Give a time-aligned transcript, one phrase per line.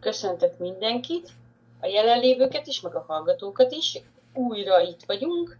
[0.00, 1.28] köszöntök mindenkit,
[1.80, 3.98] a jelenlévőket is, meg a hallgatókat is.
[4.34, 5.58] Újra itt vagyunk,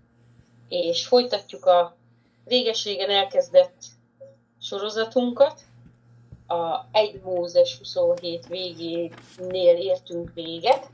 [0.69, 1.97] és folytatjuk a
[2.45, 3.85] réges-régen elkezdett
[4.61, 5.61] sorozatunkat.
[6.47, 10.91] A 1 Mózes 27 végénél értünk véget.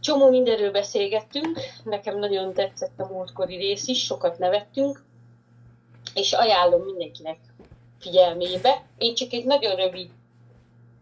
[0.00, 5.04] Csomó mindenről beszélgettünk, nekem nagyon tetszett a múltkori rész is, sokat nevettünk,
[6.14, 7.38] és ajánlom mindenkinek
[7.98, 8.86] figyelmébe.
[8.98, 10.10] Én csak egy nagyon rövid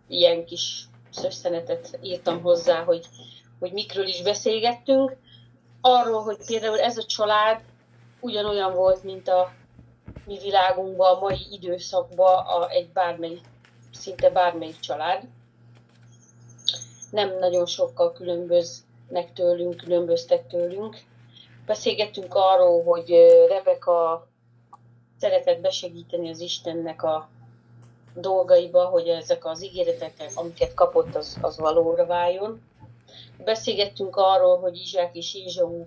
[0.09, 3.07] ilyen kis szösszenetet írtam hozzá, hogy,
[3.59, 5.17] hogy mikről is beszélgettünk.
[5.81, 7.61] Arról, hogy például ez a család
[8.21, 9.53] ugyanolyan volt, mint a
[10.27, 13.39] mi világunkban, a mai időszakban a, egy bármely,
[13.93, 15.23] szinte bármelyik család.
[17.11, 20.96] Nem nagyon sokkal különböznek tőlünk, különböztek tőlünk.
[21.67, 23.11] Beszélgettünk arról, hogy
[23.49, 24.29] Rebeka
[25.18, 27.29] szeretett besegíteni az Istennek a
[28.14, 32.62] dolgaiba, hogy ezek az ígéretek, amiket kapott, az, az valóra váljon.
[33.45, 35.84] Beszélgettünk arról, hogy Izsák és Ézsau,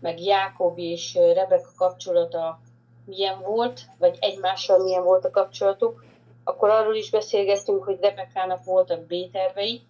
[0.00, 2.58] meg Jákob és Rebeka kapcsolata
[3.04, 6.04] milyen volt, vagy egymással milyen volt a kapcsolatuk.
[6.44, 9.82] Akkor arról is beszélgettünk, hogy Rebekának voltak B-tervei,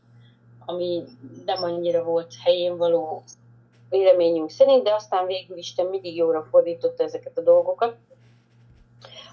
[0.66, 1.04] ami
[1.44, 3.22] nem annyira volt helyén való
[3.90, 7.96] véleményünk szerint, de aztán végül Isten mindig jóra fordította ezeket a dolgokat.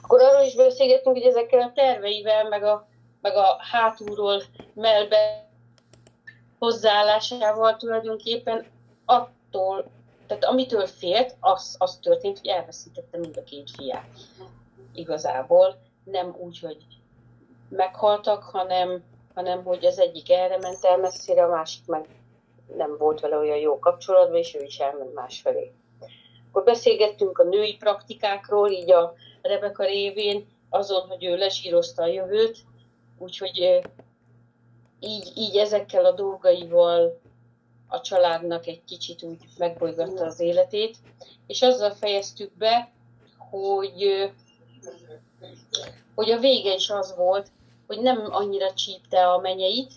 [0.01, 2.87] Akkor arról is beszélgettünk, hogy ezekkel a terveivel, meg a,
[3.21, 4.43] meg a hátulról
[4.73, 5.49] melbe
[6.59, 8.65] hozzáállásával tulajdonképpen
[9.05, 9.85] attól,
[10.27, 14.09] tehát amitől félt, az, az történt, hogy elveszítette mind a két fiát.
[14.93, 16.77] Igazából nem úgy, hogy
[17.69, 22.05] meghaltak, hanem, hanem hogy az egyik erre ment el messzire, a másik meg
[22.77, 25.71] nem volt vele olyan jó kapcsolatban, és ő is elment másfelé.
[26.49, 32.57] Akkor beszélgettünk a női praktikákról, így a Rebeka révén, azon, hogy ő lesírozta a jövőt,
[33.17, 33.81] úgyhogy
[34.99, 37.19] így, így ezekkel a dolgaival
[37.87, 40.97] a családnak egy kicsit úgy megbolygatta az életét,
[41.47, 42.91] és azzal fejeztük be,
[43.37, 44.31] hogy,
[46.15, 47.51] hogy a vége is az volt,
[47.87, 49.91] hogy nem annyira csípte a menyeit,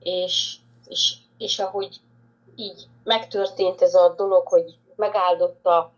[0.00, 0.56] és,
[0.86, 2.00] és, és ahogy
[2.56, 5.92] így megtörtént ez a dolog, hogy megáldotta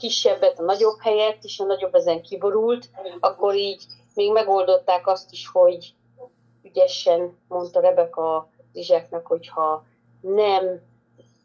[0.00, 2.90] kisebbet a nagyobb helyett, és a nagyobb ezen kiborult,
[3.20, 3.82] akkor így
[4.14, 5.94] még megoldották azt is, hogy
[6.62, 9.84] ügyesen mondta Rebeka Izseknek, hogyha
[10.20, 10.80] nem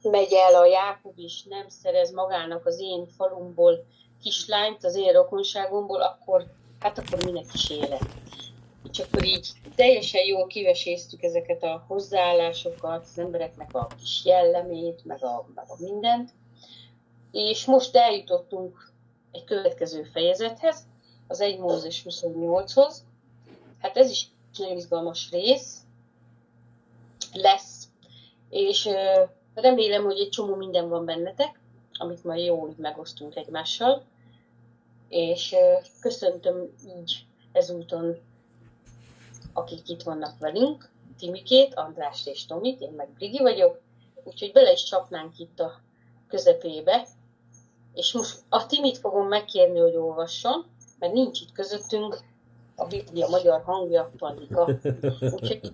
[0.02, 3.86] megy el a Jákob is, nem szerez magának az én falumból
[4.22, 6.46] kislányt, az én rokonságomból, akkor
[6.80, 8.06] hát akkor minek is élet.
[8.92, 15.24] És akkor így teljesen jól kiveséztük ezeket a hozzáállásokat, az embereknek a kis jellemét, meg
[15.24, 16.30] a, meg a mindent.
[17.35, 18.91] És most eljutottunk
[19.31, 20.88] egy következő fejezethez,
[21.28, 23.03] az 1 Mózes 28-hoz.
[23.79, 25.78] Hát ez is nagyon izgalmas rész
[27.34, 27.88] lesz,
[28.50, 28.90] és
[29.53, 31.59] remélem, hogy egy csomó minden van bennetek,
[31.94, 34.03] amit majd jól megosztunk egymással,
[35.09, 35.56] és
[36.02, 38.17] köszöntöm így ezúton,
[39.53, 43.81] akik itt vannak velünk, Timikét, Andrást és Tomit, én meg Brigi vagyok,
[44.23, 45.79] úgyhogy bele is csapnánk itt a
[46.28, 47.07] közepébe,
[47.96, 50.66] és most a Timit fogom megkérni, hogy olvasson,
[51.00, 52.20] mert nincs itt közöttünk
[52.76, 54.70] a Biblia magyar hangja, Pandika.
[55.20, 55.72] Úgyhogy,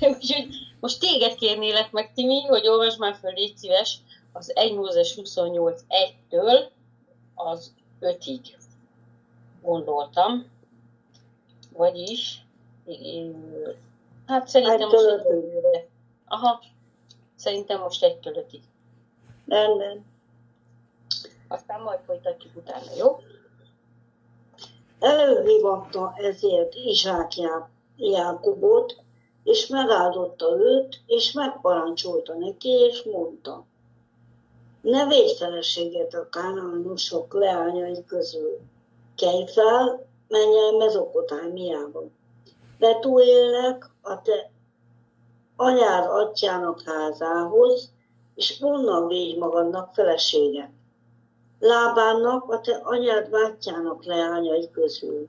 [0.18, 0.48] úgyhogy
[0.80, 3.98] most téged kérnélek meg, Timi, hogy olvasd már föl, légy szíves,
[4.32, 6.68] az 1 Mózes 28 1-től
[7.34, 8.40] az 5-ig
[9.62, 10.50] gondoltam.
[11.72, 12.44] Vagyis,
[14.26, 15.88] hát szerintem most egy
[16.26, 16.62] Aha,
[17.36, 18.60] szerintem most 1-től 5-ig.
[19.46, 20.04] Rendben.
[21.52, 23.18] Aztán majd folytatjuk utána, jó?
[24.98, 27.32] Előhívatta ezért Izsák
[27.96, 28.96] Jákobot,
[29.44, 33.64] és megáldotta őt, és megparancsolta neki, és mondta,
[34.80, 38.58] ne védj feleséget a kánanosok leányai közül.
[39.16, 42.02] Kelj fel, menj el mezopotámiába.
[42.78, 44.50] Betuélek a te
[45.56, 47.92] anyád atyának házához,
[48.34, 50.70] és onnan védj magadnak feleséget.
[51.60, 55.28] Lábának, a te anyád bátyjának leányai közül.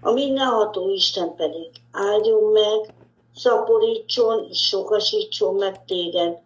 [0.00, 2.94] A mindenható Isten pedig áldjon meg,
[3.34, 6.38] szaporítson és sokasítson meg téged,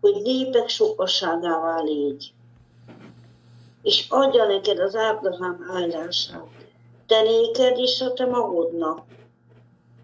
[0.00, 2.32] hogy népek sokaságává légy.
[3.82, 6.46] És adja neked az Ábrahám áldását,
[7.06, 9.00] te néked és a te magodnak,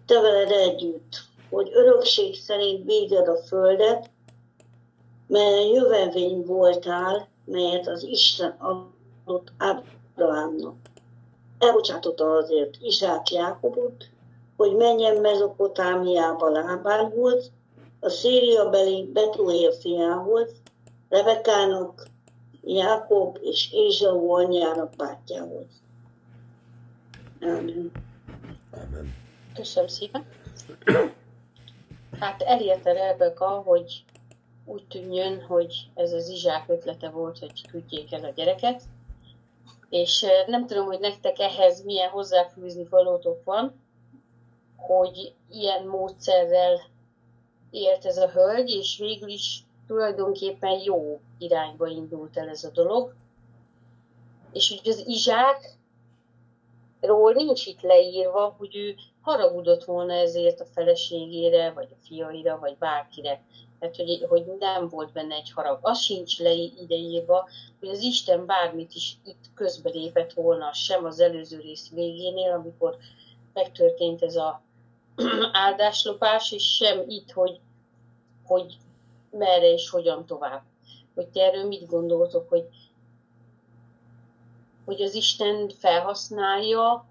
[0.05, 4.09] te veled együtt, hogy örökség szerint bírjad a földet,
[5.27, 10.75] mert jövevény voltál, melyet az Isten adott Ábrahámnak.
[11.59, 14.09] Elbocsátotta azért Izsák Jákobot,
[14.57, 17.51] hogy menjen Mezopotámiába Lábánhoz,
[17.99, 20.49] a Szíriabeli Betuél fiához,
[21.09, 22.07] Rebekának,
[22.61, 25.65] Jákob és Ézsau anyjának bátyjához.
[27.41, 27.91] Amen.
[28.71, 29.13] Amen.
[29.53, 30.25] Köszönöm szépen.
[32.19, 34.03] Hát elérte Rebeka, hogy
[34.65, 38.81] úgy tűnjön, hogy ez az Izsák ötlete volt, hogy küldjék el a gyereket.
[39.89, 43.83] És nem tudom, hogy nektek ehhez milyen hozzáfűzni valótok van,
[44.75, 46.81] hogy ilyen módszerrel
[47.69, 53.15] élt ez a hölgy, és végül is tulajdonképpen jó irányba indult el ez a dolog.
[54.51, 55.07] És hogy az
[57.01, 62.77] Izsákról nincs itt leírva, hogy ő haragudott volna ezért a feleségére, vagy a fiaira, vagy
[62.77, 63.43] bárkire.
[63.79, 65.79] Tehát, hogy, hogy nem volt benne egy harag.
[65.81, 67.49] Az sincs le ideírva,
[67.79, 72.97] hogy az Isten bármit is itt közbelépett volna, sem az előző rész végénél, amikor
[73.53, 74.61] megtörtént ez a
[75.51, 77.59] áldáslopás, és sem itt, hogy,
[78.45, 78.77] hogy
[79.31, 80.63] merre és hogyan tovább.
[81.15, 82.67] Hogy ti erről mit gondoltok, hogy,
[84.85, 87.05] hogy az Isten felhasználja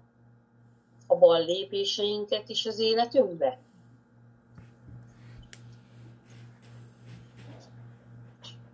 [1.07, 3.59] a bal lépéseinket is az életünkbe?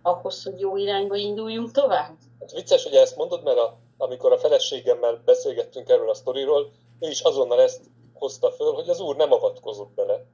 [0.02, 2.16] Ahhoz, hogy jó irányba induljunk tovább?
[2.40, 6.70] Hát vicces, hogy ezt mondod, mert a, amikor a feleségemmel beszélgettünk erről a sztoriról,
[7.00, 7.80] ő is azonnal ezt
[8.14, 10.24] hozta föl, hogy az úr nem avatkozott bele.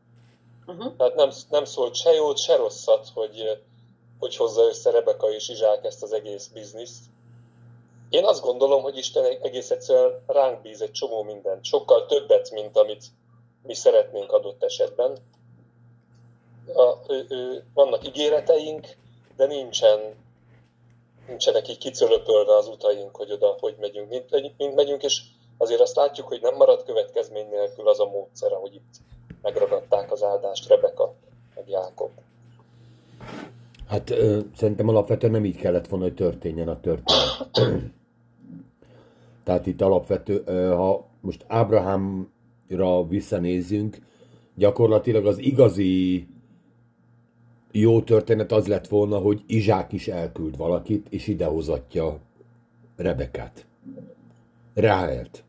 [0.67, 0.97] Uh-huh.
[0.97, 3.63] Tehát nem, nem szólt se jót, se rosszat, hogy,
[4.19, 7.05] hogy hozza össze Rebeka és Izsák ezt az egész bizniszt.
[8.11, 11.65] Én azt gondolom, hogy Isten egész egyszerűen ránk bíz egy csomó mindent.
[11.65, 13.05] Sokkal többet, mint amit
[13.63, 15.17] mi szeretnénk adott esetben.
[16.75, 18.97] A, ő, ő, vannak ígéreteink,
[19.37, 20.01] de nincsen,
[21.27, 25.23] nincsenek így kicölöpölve az utaink, hogy oda hogy megyünk, mint, mint megyünk, és
[25.59, 28.95] azért azt látjuk, hogy nem marad következmény nélkül az a módszer, ahogy itt
[29.43, 31.15] megragadták az áldást Rebeka,
[31.55, 32.11] meg Jákob.
[33.89, 37.91] Hát ö, szerintem alapvetően nem így kellett volna, hogy történjen a történet.
[39.49, 40.43] Tehát itt alapvető,
[40.75, 43.99] ha most Ábrahámra visszanézzünk,
[44.55, 46.27] gyakorlatilag az igazi
[47.73, 52.19] jó történet az lett volna, hogy Izsák is elküld valakit, és idehozatja
[52.97, 53.67] Rebekát.
[54.75, 55.45] Ráhelt.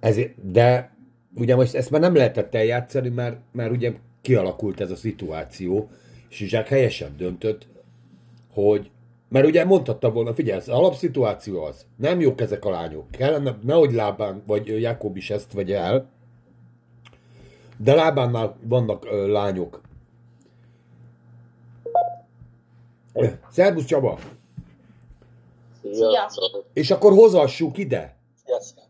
[0.00, 0.96] Ezért, de
[1.34, 5.90] ugye most ezt már nem lehetett eljátszani, mert, mert ugye kialakult ez a szituáció,
[6.28, 7.66] és Izsák helyesen döntött,
[8.52, 8.90] hogy
[9.28, 13.92] mert ugye mondhatta volna, figyelj, az alapszituáció az, nem jók ezek a lányok, kellene, nehogy
[13.92, 16.08] Lábán, vagy Jakob is ezt vegye el,
[17.76, 19.80] de Lábánnál vannak ö, lányok.
[23.50, 24.18] Szerbusz Csaba!
[25.92, 26.30] Szia!
[26.72, 28.16] És akkor hozassuk ide.
[28.44, 28.84] Sziasztok!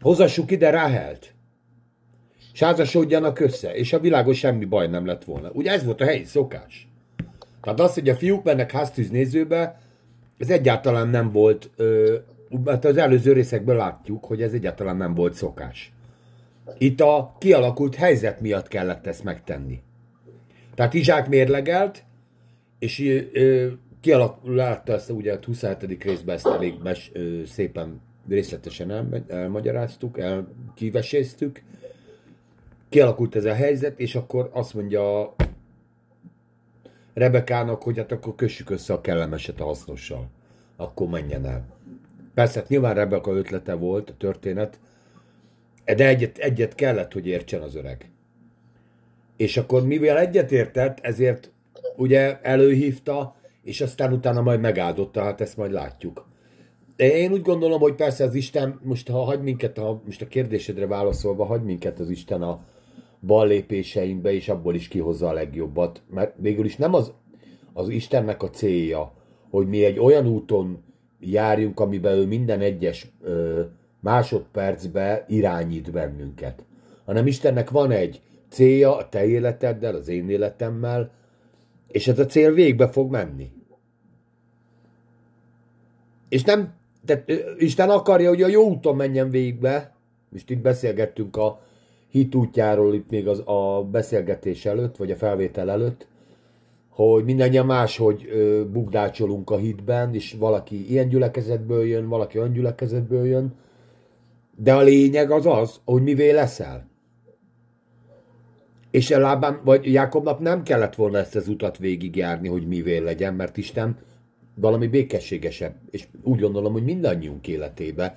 [0.00, 1.34] Hozassuk ide Ráhelt.
[2.52, 5.50] És házasodjanak össze, és a világon semmi baj nem lett volna.
[5.52, 6.89] Ugye ez volt a helyi szokás.
[7.60, 9.80] Tehát az, hogy a fiúk mennek háztűznézőbe,
[10.38, 12.16] ez egyáltalán nem volt, ö,
[12.66, 15.92] hát az előző részekből látjuk, hogy ez egyáltalán nem volt szokás.
[16.78, 19.82] Itt a kialakult helyzet miatt kellett ezt megtenni.
[20.74, 22.04] Tehát Izsák mérlegelt,
[22.78, 23.00] és
[23.32, 23.66] ö,
[24.00, 26.02] kialakult, látta ezt ugye a 27.
[26.02, 31.62] részben ezt elég mes, ö, szépen részletesen el, elmagyaráztuk, el, kiveséztük.
[32.88, 35.34] Kialakult ez a helyzet, és akkor azt mondja
[37.14, 40.28] Rebekának, hogy hát akkor kössük össze a kellemeset a hasznossal.
[40.76, 41.64] Akkor menjen el.
[42.34, 44.78] Persze, hát nyilván Rebeka ötlete volt a történet,
[45.84, 48.10] de egyet, egyet kellett, hogy értsen az öreg.
[49.36, 51.50] És akkor mivel egyet értett, ezért
[51.96, 56.28] ugye előhívta, és aztán utána majd megáldotta, hát ezt majd látjuk.
[56.96, 60.26] De én úgy gondolom, hogy persze az Isten, most ha hagy minket, ha most a
[60.26, 62.64] kérdésedre válaszolva, hagy minket az Isten a
[63.20, 66.02] bal lépéseinkbe, és abból is kihozza a legjobbat.
[66.10, 67.12] Mert végül is nem az,
[67.72, 69.12] az Istennek a célja,
[69.50, 70.82] hogy mi egy olyan úton
[71.20, 73.62] járjunk, amiben ő minden egyes ö,
[74.00, 76.64] másodpercbe irányít bennünket.
[77.04, 81.10] Hanem Istennek van egy célja a te életeddel, az én életemmel,
[81.88, 83.50] és ez a cél végbe fog menni.
[86.28, 86.74] És nem,
[87.04, 89.94] tehát Isten akarja, hogy a jó úton menjen végbe,
[90.28, 91.62] most itt beszélgettünk a
[92.10, 96.06] hit útjáról itt még az, a beszélgetés előtt, vagy a felvétel előtt,
[96.88, 103.26] hogy mindannyian máshogy ö, bugdácsolunk a hitben, és valaki ilyen gyülekezetből jön, valaki olyan gyülekezetből
[103.26, 103.54] jön,
[104.56, 106.88] de a lényeg az az, hogy mivé leszel.
[108.90, 113.56] És Lábán, vagy Jákobnak nem kellett volna ezt az utat végigjárni, hogy mivé legyen, mert
[113.56, 113.98] Isten
[114.54, 118.16] valami békességesebb, és úgy gondolom, hogy mindannyiunk életébe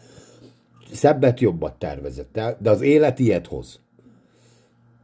[0.92, 3.83] szebbet, jobbat tervezett el, de az élet ilyet hoz.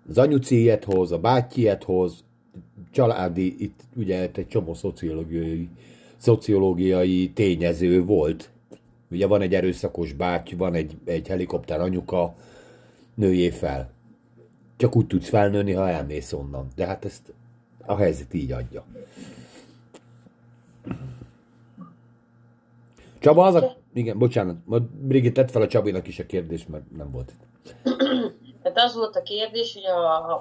[0.10, 2.24] Az anyuci ilyet hoz, a bátyji ilyet hoz,
[2.92, 5.70] családi, itt ugye egy csomó szociológiai,
[6.18, 8.50] szociológiai tényező volt.
[9.12, 12.36] Ugye van egy erőszakos báty, van egy, egy helikopter anyuka,
[13.14, 13.92] nőjé fel.
[14.78, 16.68] Csak úgy tudsz felnőni, ha elmész onnan.
[16.76, 17.34] De hát ezt
[17.86, 18.86] a helyzet így adja.
[23.20, 23.78] Csaba, az a...
[23.94, 24.56] Igen, bocsánat.
[25.02, 27.76] Brigitte tett fel a Csabinak is a kérdést, mert nem volt itt.
[28.74, 30.36] Tehát az volt a kérdés, hogy a,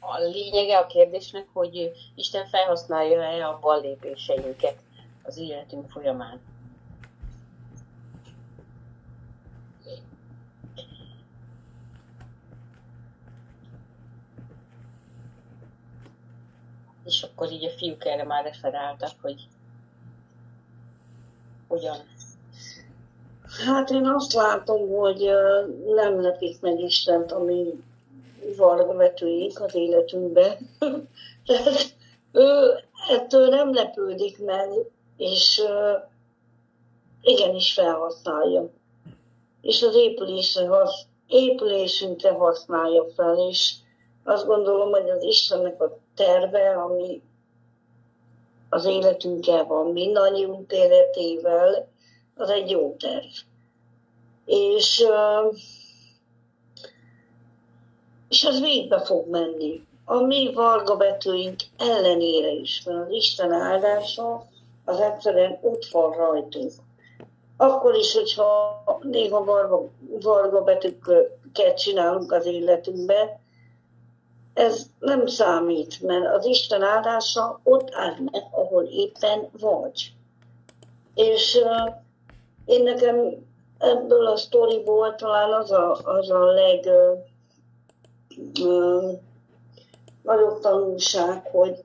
[0.00, 4.78] a lényege a kérdésnek, hogy Isten felhasználja-e a ballépéseinket
[5.22, 6.40] az életünk folyamán.
[17.04, 19.48] És akkor így a fiúk erre már referáltak, hogy
[21.68, 21.96] hogyan?
[23.58, 25.30] Hát én azt látom, hogy
[25.94, 27.82] nem lepik meg Istent, ami
[28.56, 30.58] varga vetőik az életünkbe.
[31.46, 31.94] Tehát
[32.32, 32.78] ő
[33.08, 34.68] ettől nem lepődik meg,
[35.16, 35.62] és
[37.22, 38.68] igenis felhasználja.
[39.60, 43.74] És az épülésre, hasz, épülésünkre használja fel, és
[44.24, 47.22] azt gondolom, hogy az Istennek a terve, ami
[48.68, 51.88] az életünkkel van, mindannyiunk életével,
[52.40, 53.26] az egy jó terv.
[54.44, 55.04] És,
[58.28, 59.82] és az végbe fog menni.
[60.04, 60.96] A mi varga
[61.78, 64.48] ellenére is, mert az Isten áldása
[64.84, 66.72] az egyszerűen ott van rajtunk.
[67.56, 69.88] Akkor is, hogyha néha varga,
[70.20, 73.40] varga betűket csinálunk az életünkbe,
[74.54, 80.12] ez nem számít, mert az Isten áldása ott áll meg, ahol éppen vagy.
[81.14, 81.58] És
[82.64, 83.46] én nekem
[83.78, 87.18] ebből a sztoriból talán az a, az a leg uh,
[88.66, 89.18] uh,
[90.22, 91.84] nagyobb tanulság, hogy,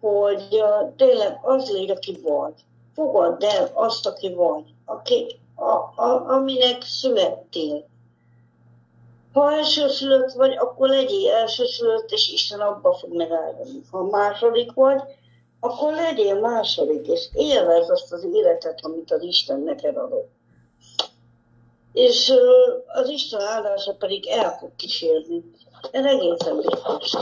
[0.00, 2.54] hogy uh, tényleg az légy, aki vagy.
[2.94, 7.84] Fogadd el azt, aki vagy, aki, a, a, aminek születtél
[9.34, 13.82] ha elsőszülött vagy, akkor legyél elsőszülött, és Isten abba fog megáldani.
[13.90, 15.02] Ha második vagy,
[15.64, 20.30] akkor legyél második, és élvezd azt az életet, amit az Isten neked adott.
[21.92, 22.32] És
[22.86, 25.50] az Isten áldása pedig el fog kísérni.
[25.90, 27.12] Ez egészen biztos.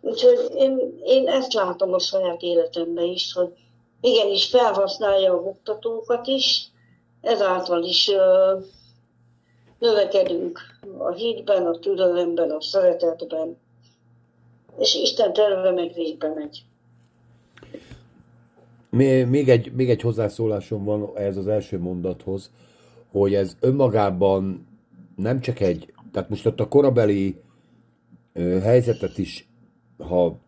[0.00, 3.52] Úgyhogy én, én ezt látom a saját életemben is, hogy
[4.00, 6.70] igenis felhasználja a oktatókat is,
[7.20, 8.64] ezáltal is uh,
[9.78, 10.60] növekedünk
[10.98, 13.58] a hitben, a türelemben, a szeretetben,
[14.78, 16.64] és Isten terve meg végbe megy.
[19.28, 22.50] Még egy, még egy hozzászólásom van ez az első mondathoz,
[23.10, 24.66] hogy ez önmagában
[25.16, 27.40] nem csak egy, tehát most ott a korabeli
[28.62, 29.48] helyzetet is,
[29.98, 30.38] ha,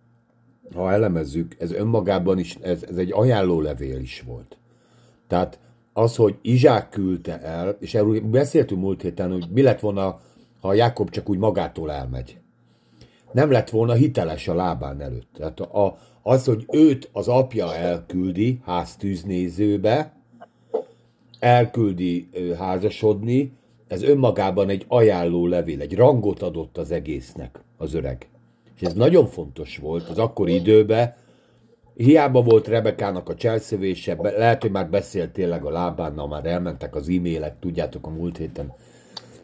[0.74, 4.58] ha elemezzük, ez önmagában is, ez, ez egy ajánlólevél is volt.
[5.26, 5.58] Tehát
[5.92, 10.20] az, hogy Izsák küldte el, és erről beszéltünk múlt héten, hogy mi lett volna,
[10.60, 12.38] ha Jákob csak úgy magától elmegy.
[13.32, 15.28] Nem lett volna hiteles a lábán előtt.
[15.34, 20.12] Tehát a, az, hogy őt az apja elküldi háztűznézőbe,
[21.38, 23.52] elküldi házasodni,
[23.88, 28.28] ez önmagában egy ajánló levél, egy rangot adott az egésznek az öreg.
[28.76, 31.14] És ez nagyon fontos volt az akkori időben,
[31.98, 37.08] Hiába volt Rebekának a cselszövése, lehet, hogy már beszélt tényleg a lábánnal, már elmentek az
[37.08, 38.72] e-mailek, tudjátok, a múlt héten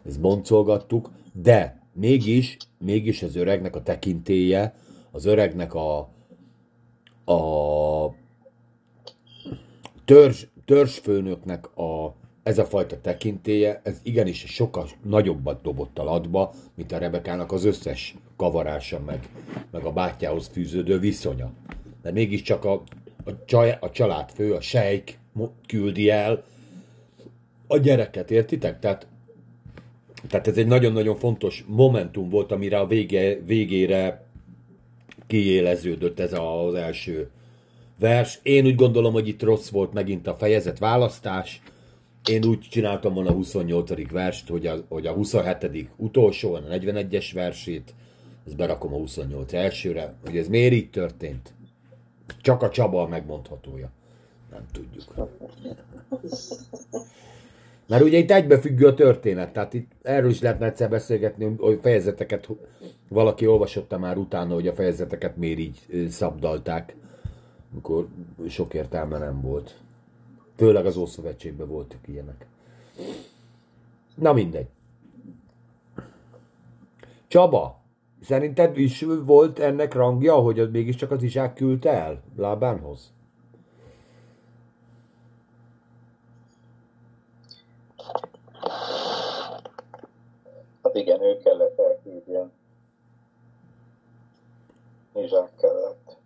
[0.05, 4.73] ezt boncolgattuk, de mégis, mégis az öregnek a tekintéje,
[5.11, 5.97] az öregnek a,
[7.25, 8.15] a
[10.05, 16.91] törzs, törzsfőnöknek a, ez a fajta tekintéje, ez igenis sokkal nagyobbat dobott a latba, mint
[16.91, 19.29] a Rebekának az összes kavarása, meg,
[19.71, 21.51] meg a bátyjához fűződő viszonya
[22.05, 22.73] de mégiscsak a,
[23.23, 25.17] a, csaj, a családfő, a sejk
[25.67, 26.43] küldi el
[27.67, 28.79] a gyereket, értitek?
[28.79, 29.07] Tehát,
[30.27, 34.25] tehát ez egy nagyon-nagyon fontos momentum volt, amire a vége, végére
[35.27, 37.29] kiéleződött ez az első
[37.99, 38.39] vers.
[38.43, 41.61] Én úgy gondolom, hogy itt rossz volt megint a fejezet választás.
[42.29, 44.11] Én úgy csináltam volna a 28.
[44.11, 45.89] verst, hogy a, hogy a 27.
[45.95, 47.93] utolsó, a 41-es versét,
[48.45, 51.53] ezt berakom a 28 elsőre, hogy ez miért így történt.
[52.41, 53.91] Csak a Csaba a megmondhatója.
[54.51, 55.13] Nem tudjuk.
[57.87, 62.47] Mert ugye itt egybefüggő a történet, tehát itt erről is lehetne egyszer beszélgetni, hogy fejezeteket
[63.09, 66.95] valaki olvasotta már utána, hogy a fejezeteket miért így szabdalták,
[67.71, 68.07] amikor
[68.47, 69.79] sok értelme nem volt.
[70.55, 72.45] Főleg az Ószövetségben voltak ilyenek.
[74.15, 74.67] Na mindegy.
[77.27, 77.81] Csaba,
[78.21, 83.14] szerinted is volt ennek rangja, hogy az mégiscsak az Izsák küldte el Lábánhoz?
[90.95, 92.51] Hát igen, ő kellett elküldjen.
[95.13, 96.17] Izsák kellett.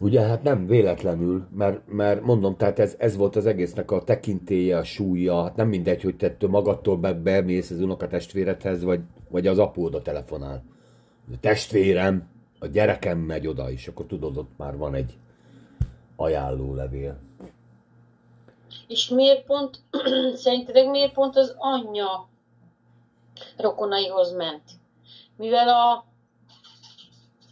[0.00, 4.76] Ugye, hát nem véletlenül, mert, mert mondom, tehát ez, ez volt az egésznek a tekintélye,
[4.76, 9.58] a súlya, hát nem mindegy, hogy te magadtól be, bemész az unokatestvéredhez, vagy, vagy az
[9.58, 10.62] apó oda telefonál.
[11.32, 15.18] A testvérem, a gyerekem megy oda, és akkor tudod, ott már van egy
[16.16, 17.18] ajánlólevél.
[18.88, 19.80] És miért pont,
[20.42, 22.28] szerintetek miért pont az anyja
[23.56, 24.62] rokonaihoz ment?
[25.36, 26.04] Mivel a,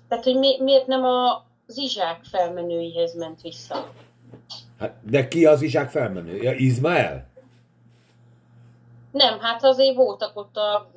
[0.09, 3.93] tehát hogy mi, miért nem a, az Izsák felmenőihez ment vissza?
[4.79, 6.37] Hát, de ki az Izsák felmenő?
[6.37, 7.31] Ja, Izmael?
[9.11, 10.91] Nem, hát azért voltak ott a,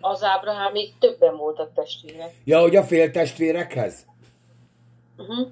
[0.00, 0.24] az
[0.72, 2.34] még többen voltak testvérek.
[2.44, 4.06] Ja, hogy a fél testvérekhez?
[5.16, 5.48] Uh-huh.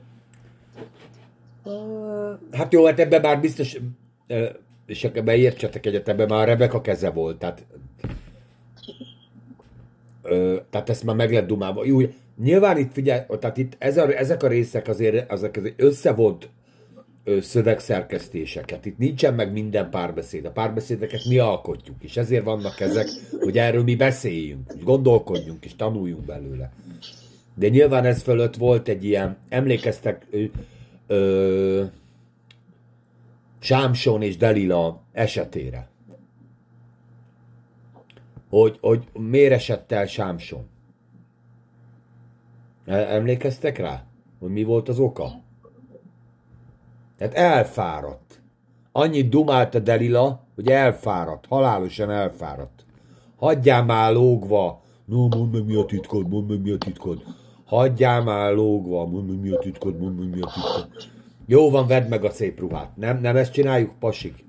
[2.53, 3.77] Hát jó, hát ebben már biztos,
[4.87, 7.67] és ebben értsetek egyet, ebben már Rebeka keze volt, tehát
[10.71, 11.85] tehát ezt már meg lett dumálva.
[11.85, 11.99] Jó,
[12.43, 16.49] nyilván itt figyelj, tehát itt ez a, ezek a részek azért, ezek az összevont
[17.41, 18.87] szövegszerkesztéseket.
[18.87, 20.45] Itt nincsen meg minden párbeszéd.
[20.45, 23.09] A párbeszédeket mi alkotjuk, és ezért vannak ezek,
[23.41, 26.73] hogy erről mi beszéljünk, és gondolkodjunk, és tanuljunk belőle.
[27.55, 30.27] De nyilván ez fölött volt egy ilyen, emlékeztek,
[31.07, 31.85] ö,
[33.59, 35.89] Sámson és Delila esetére.
[38.49, 40.67] Hogy, hogy miért esett el Sámson?
[42.87, 44.05] Emlékeztek rá?
[44.39, 45.43] Hogy mi volt az oka?
[47.17, 48.41] Tehát elfáradt.
[48.93, 52.85] Annyit dumált a Delila, hogy elfáradt, halálosan elfáradt.
[53.37, 54.83] Hagyjál már lógva!
[55.05, 57.23] No, mondd meg mi a titkod, mondd meg mi a titkod.
[57.75, 60.89] Hagyjál már lógva, mondd mi a titkod, mondd mi a titkod.
[61.47, 62.97] Jó van, vedd meg a szép ruhát.
[62.97, 64.45] Nem, nem ezt csináljuk, pasik.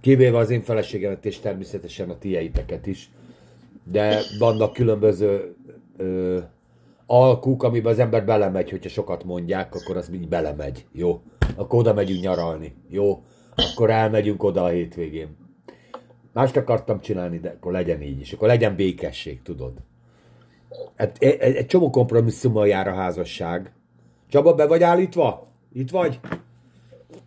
[0.00, 3.10] Kivéve az én feleségemet, és természetesen a tieiteket is.
[3.84, 5.54] De vannak különböző
[5.96, 6.38] ö,
[7.06, 10.86] alkuk, amiben az ember belemegy, hogyha sokat mondják, akkor az mind belemegy.
[10.92, 11.20] Jó?
[11.56, 12.74] Akkor oda megyünk nyaralni.
[12.88, 13.22] Jó?
[13.54, 15.36] Akkor elmegyünk oda a hétvégén.
[16.32, 18.32] Mást akartam csinálni, de akkor legyen így is.
[18.32, 19.72] Akkor legyen békesség, tudod.
[20.96, 23.72] Hát, egy, egy csomó kompromisszummal jár a házasság.
[24.28, 25.46] Csaba, be vagy állítva?
[25.72, 26.20] Itt vagy?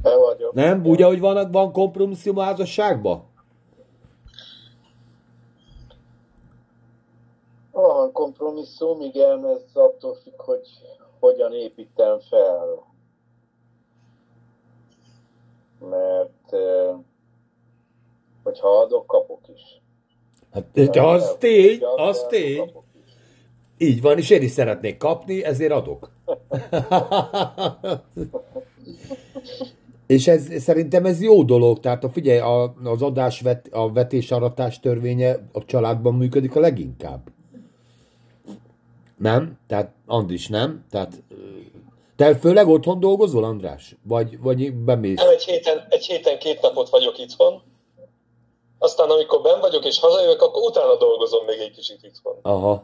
[0.01, 0.53] Be vagyok.
[0.53, 0.85] Nem?
[0.85, 3.23] Úgy, hogy van, van kompromisszum a házasságban?
[7.71, 10.67] Van kompromisszum, igen, ez attól függ, hogy
[11.19, 12.87] hogyan építem fel.
[15.89, 16.55] Mert
[18.43, 19.81] hogyha adok, kapok is.
[20.53, 22.71] Hát, az tény, az tény.
[23.81, 26.11] Így van, és én is szeretnék kapni, ezért adok.
[30.07, 34.79] és ez, szerintem ez jó dolog, tehát a, figyelj, a, az adás, vet, a vetés-aratás
[34.79, 37.21] törvénye a családban működik a leginkább.
[39.17, 39.57] Nem?
[39.67, 40.85] Tehát Andris nem?
[40.89, 41.23] Tehát
[42.15, 43.95] te főleg otthon dolgozol, András?
[44.03, 45.17] Vagy, vagy bemész?
[45.17, 47.61] Nem, egy héten, egy héten két napot vagyok itthon,
[48.79, 52.35] aztán amikor ben vagyok és hazajövök, akkor utána dolgozom még egy kicsit itthon.
[52.41, 52.83] Aha.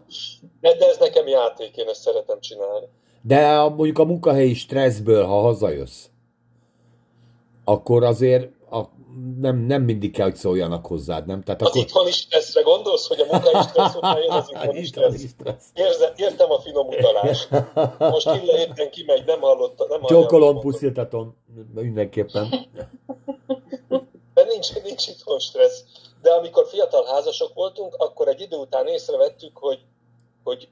[0.61, 2.85] De, de ez nekem játék, én ezt szeretem csinálni.
[3.21, 6.05] De a, mondjuk a munkahelyi stresszből, ha hazajössz,
[7.63, 8.81] akkor azért a,
[9.39, 11.41] nem, nem mindig kell, hogy szóljanak hozzád, nem?
[11.41, 11.81] Tehát az akkor...
[11.81, 15.27] itthon is stresszre gondolsz, hogy a munkahelyi stressz után jön az itthon is stressz.
[15.27, 15.65] stressz.
[15.73, 17.49] Érze, értem a finom utalást.
[17.99, 19.85] Most illa éppen kimegy, nem hallotta.
[19.89, 21.35] Nem Csókolom, pusziltatom
[21.73, 22.53] mindenképpen.
[24.35, 25.83] De nincs, nincs itthon stressz.
[26.21, 29.85] De amikor fiatal házasok voltunk, akkor egy idő után észrevettük, hogy,
[30.43, 30.69] hogy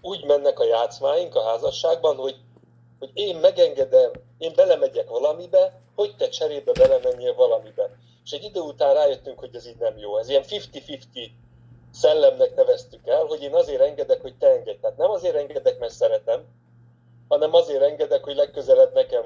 [0.00, 2.36] úgy mennek a játszmáink a házasságban, hogy,
[2.98, 7.90] hogy én megengedem, én belemegyek valamibe, hogy te cserébe belemenjél valamibe.
[8.24, 10.16] És egy idő után rájöttünk, hogy ez így nem jó.
[10.16, 11.30] Ez ilyen 50-50
[11.92, 14.80] szellemnek neveztük el, hogy én azért engedek, hogy te engedj.
[14.80, 16.44] Tehát nem azért engedek, mert szeretem,
[17.28, 19.24] hanem azért engedek, hogy legközelebb nekem,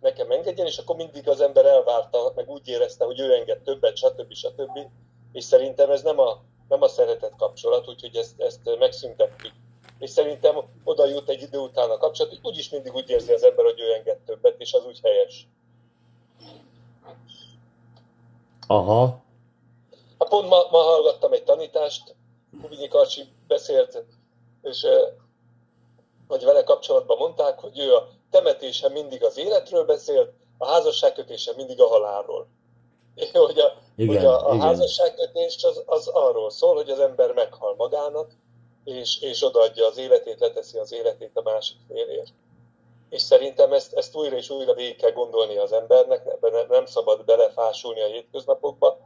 [0.00, 3.96] nekem engedjen, és akkor mindig az ember elvárta, meg úgy érezte, hogy ő enged többet,
[3.96, 4.32] stb.
[4.32, 4.78] stb.
[5.32, 9.52] És szerintem ez nem a, nem a szeretet kapcsolat, úgyhogy ezt, ezt megszüntettük
[10.00, 13.42] és szerintem oda jut egy idő után a kapcsolat, hogy úgyis mindig úgy érzi az
[13.42, 15.48] ember, hogy ő enged többet, és az úgy helyes.
[18.66, 19.22] Aha.
[20.18, 22.14] Hát pont ma, ma hallgattam egy tanítást,
[22.62, 24.04] Kubinyi Karcsi beszélt,
[24.62, 24.86] és
[26.28, 31.80] hogy vele kapcsolatban mondták, hogy ő a temetésen mindig az életről beszélt, a házasságkötése mindig
[31.80, 32.46] a halálról.
[33.32, 34.66] Hogy a, igen, hogy a, a igen.
[34.66, 38.30] házasságkötés az, az arról szól, hogy az ember meghal magának,
[38.84, 42.32] és, és odaadja az életét, leteszi az életét a másik félért.
[43.08, 47.24] És szerintem ezt, ezt újra és újra végig kell gondolni az embernek, nem, nem szabad
[47.24, 48.98] belefásulni a hétköznapokba,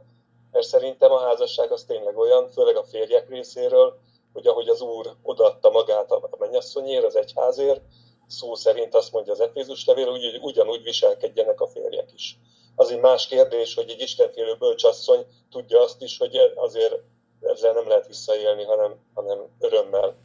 [0.51, 3.97] mert szerintem a házasság az tényleg olyan, főleg a férjek részéről,
[4.33, 7.81] hogy ahogy az Úr odaadta magát a mennyasszonyért, az egyházért,
[8.27, 12.37] szó szerint azt mondja az Efézus levél, hogy ugyanúgy viselkedjenek a férjek is.
[12.75, 16.95] Az egy más kérdés, hogy egy istenfélő bölcsasszony tudja azt is, hogy azért
[17.41, 20.15] ezzel nem lehet visszaélni, hanem, hanem örömmel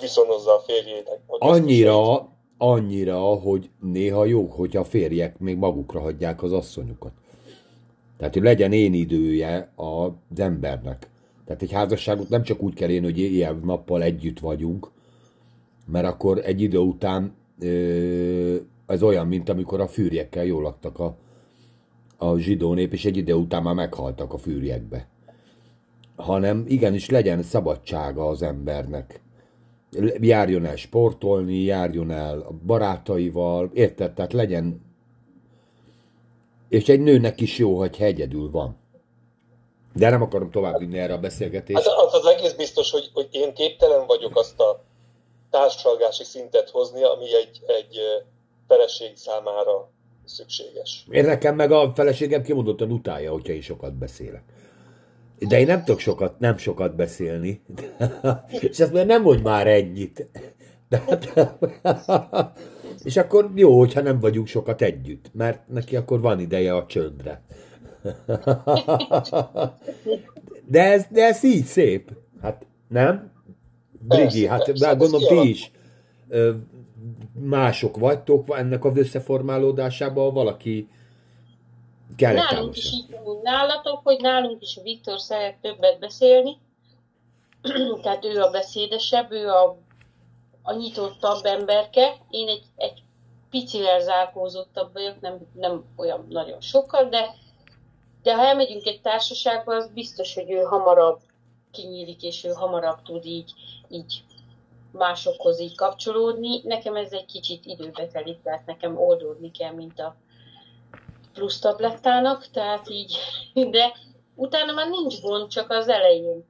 [0.00, 1.20] viszonozza a férjének.
[1.26, 7.12] Annyira, annyira, hogy néha jó, hogy a férjek még magukra hagyják az asszonyukat.
[8.18, 11.10] Tehát, hogy legyen én idője az embernek.
[11.46, 14.90] Tehát egy házasságot nem csak úgy kell élni, hogy ilyen nappal együtt vagyunk,
[15.84, 17.34] mert akkor egy idő után
[18.86, 21.16] ez olyan, mint amikor a fűrjekkel jól laktak a,
[22.16, 25.08] a zsidó nép, és egy idő után már meghaltak a fűrjekbe.
[26.16, 29.20] Hanem igenis legyen szabadsága az embernek.
[30.20, 34.12] Járjon el sportolni, járjon el a barátaival, érted?
[34.12, 34.80] Tehát legyen...
[36.68, 38.76] És egy nőnek is jó, hogy egyedül van.
[39.94, 41.78] De nem akarom tovább vinni erre a beszélgetést.
[41.78, 44.84] Hát az, az egész biztos, hogy, hogy én képtelen vagyok azt a
[45.52, 47.98] társadalmi szintet hozni, ami egy, egy
[48.68, 49.90] feleség számára
[50.24, 51.06] szükséges.
[51.10, 54.42] Én nekem meg a feleségem kimondottan utálja, hogyha én sokat beszélek.
[55.38, 57.62] De én nem tudok sokat, nem sokat beszélni.
[58.60, 60.28] és azt mondja, nem mondj már ennyit.
[60.88, 61.32] De hát,
[63.08, 67.42] és akkor jó, hogyha nem vagyunk sokat együtt, mert neki akkor van ideje a csöndre.
[70.68, 72.10] De ez, de ez így szép.
[72.42, 73.31] Hát nem?
[74.02, 75.70] Brigi, hát persze, hát gondolom ti is
[77.40, 80.88] mások vagytok ennek az összeformálódásában, valaki
[82.16, 86.58] kell Nálunk is így nálatok, hogy nálunk is Viktor szeret többet beszélni,
[88.02, 89.78] tehát ő a beszédesebb, ő a,
[90.62, 93.02] a nyitottabb emberke, én egy, egy
[93.50, 97.34] picivel zárkózottabb vagyok, nem, nem olyan nagyon sokkal, de,
[98.22, 101.20] de ha elmegyünk egy társaságba, az biztos, hogy ő hamarabb
[101.70, 103.52] kinyílik, és ő hamarabb tud így,
[103.92, 104.24] így
[104.92, 106.60] másokhoz így kapcsolódni.
[106.64, 110.16] Nekem ez egy kicsit időbe telik, tehát nekem oldódni kell, mint a
[111.32, 113.18] plusz tablettának, tehát így,
[113.70, 113.92] de
[114.34, 116.44] utána már nincs gond, csak az elején.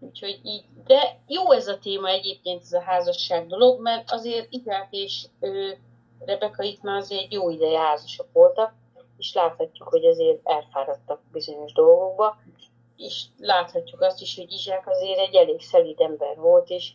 [0.00, 4.88] Úgyhogy így, de jó ez a téma egyébként, ez a házasság dolog, mert azért Igák
[4.90, 5.78] és ő,
[6.18, 8.74] Rebeka itt már azért jó ideje házasok voltak,
[9.18, 12.36] és láthatjuk, hogy azért elfáradtak bizonyos dolgokba,
[12.98, 16.92] és láthatjuk azt is, hogy Izsák azért egy elég szelíd ember volt, és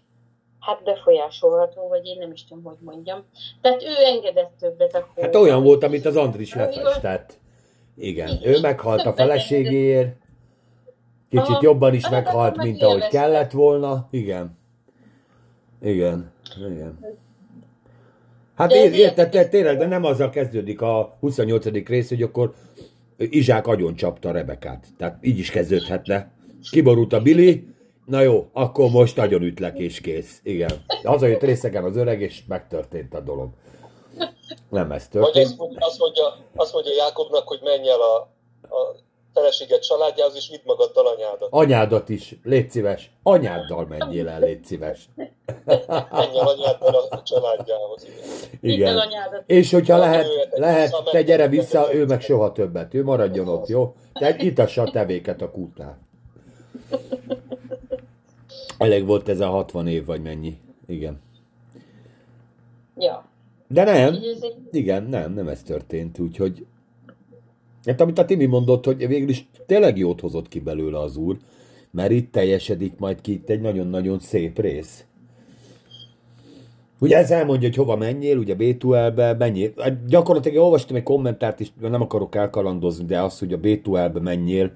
[0.60, 3.26] hát befolyásolható, vagy én nem is tudom, hogy mondjam.
[3.62, 7.40] Tehát ő engedett többet a Hát olyan volt, amit az Andris lefestett.
[7.96, 10.16] Igen, Igen, ő meghalt a feleségéért,
[11.30, 14.08] kicsit jobban is meghalt, mint ahogy kellett volna.
[14.12, 14.58] Igen.
[15.82, 16.32] Igen.
[16.58, 17.22] Igen.
[18.56, 21.66] Hát érted, tényleg, de nem azzal kezdődik a 28.
[21.66, 22.54] rész, hogy akkor
[23.18, 24.88] Izsák agyon csapta Rebekát.
[24.98, 26.32] Tehát így is kezdődhetne.
[26.72, 27.68] Kiborult a Billy,
[28.06, 30.40] na jó, akkor most agyon ütlek és kész.
[30.44, 30.72] Igen.
[31.04, 33.50] Hazajött részegen az öreg, és megtörtént a dolog.
[34.70, 35.56] Nem ez történt.
[35.58, 36.24] Vagy azt, mondja,
[36.56, 38.16] azt mondja Jákobnak, hogy menj el a,
[38.76, 38.96] a
[39.34, 41.48] feleséget családjához, és vidd magaddal anyádat.
[41.52, 43.12] Anyádat is, légy szíves.
[43.24, 45.10] Anyáddal menjél el, légy szíves.
[45.66, 48.08] Menj el anyáddal a családjához.
[48.62, 48.96] Igen.
[48.96, 49.44] igen.
[49.46, 52.94] És hogyha lehet, lehet te gyere vissza, ő meg soha többet.
[52.94, 53.96] Ő maradjon ott, jó?
[54.14, 55.98] Te itassa a tevéket a kútnál.
[58.78, 60.58] Elég volt ez a 60 év, vagy mennyi.
[60.88, 61.22] Igen.
[62.98, 63.26] Ja.
[63.68, 64.18] De nem,
[64.72, 66.66] igen, nem, nem ez történt, úgyhogy
[67.86, 71.38] Hát amit a Timi mondott, hogy végül is tényleg jót hozott ki belőle az úr,
[71.92, 75.06] mert itt teljesedik majd ki itt egy nagyon-nagyon szép rész.
[77.00, 79.74] Ugye ez elmondja, hogy hova menjél, ugye Bétuelbe, menjél.
[79.78, 84.72] Hát gyakorlatilag olvastam egy kommentárt is, nem akarok elkalandozni, de az, hogy a Bétuelbe menjél,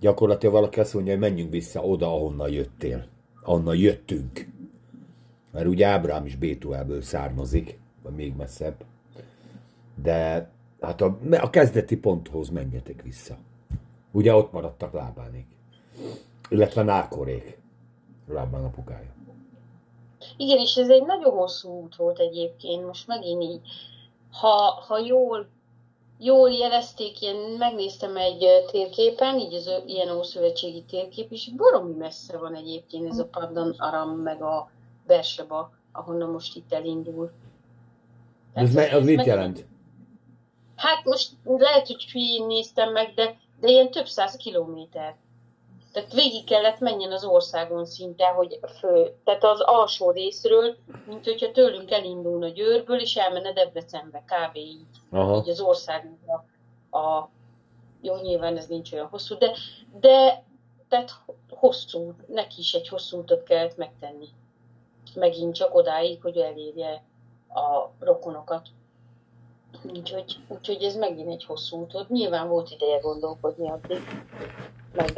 [0.00, 3.06] gyakorlatilag valaki azt mondja, hogy menjünk vissza oda, ahonnan jöttél.
[3.42, 4.48] Ahonnan jöttünk.
[5.52, 8.84] Mert ugye Ábrám is Bétuelből származik, vagy még messzebb.
[10.02, 13.36] De Hát a, a kezdeti ponthoz menjetek vissza.
[14.12, 15.46] Ugye ott maradtak lábánék.
[16.48, 17.58] Illetve nákorék.
[18.28, 19.14] Lábán apukája.
[20.36, 23.60] Igen, és ez egy nagyon hosszú út volt egyébként, most megint így.
[24.30, 25.46] Ha, ha jól,
[26.18, 32.54] jól jelezték, ilyen, megnéztem egy térképen, így az ilyen ószövetségi térkép, és baromi messze van
[32.54, 34.70] egyébként ez a Paddan Aram, meg a
[35.06, 37.30] Berseba, ahonnan most itt elindul.
[38.52, 39.66] ez, ez, ez mit jelent?
[40.80, 45.16] Hát most lehet, hogy hülyén néztem meg, de, de ilyen több száz kilométer.
[45.92, 51.50] Tehát végig kellett menjen az országon szinte, hogy fő, tehát az alsó részről, mint hogyha
[51.50, 54.56] tőlünk elindulna Győrből, és elmenne Debrecenbe, kb.
[54.56, 54.86] így.
[55.10, 55.36] Aha.
[55.36, 56.44] Így az országunkra.
[56.90, 57.28] A,
[58.00, 59.52] jó, nyilván ez nincs olyan hosszú, de,
[60.00, 60.44] de
[60.88, 61.10] tehát
[61.48, 64.28] hosszú, neki is egy hosszú utat kellett megtenni.
[65.14, 67.04] Megint csak odáig, hogy elérje
[67.48, 68.68] a rokonokat.
[69.94, 73.98] Úgyhogy, úgyhogy ez megint egy hosszú út Nyilván volt ideje gondolkodni addig,
[74.94, 75.12] meg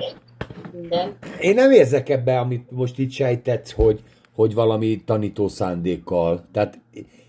[0.73, 1.17] minden.
[1.41, 4.03] Én nem érzek ebbe, amit most itt sejtetsz, hogy,
[4.35, 6.45] hogy valami tanító szándékkal.
[6.53, 6.81] Tehát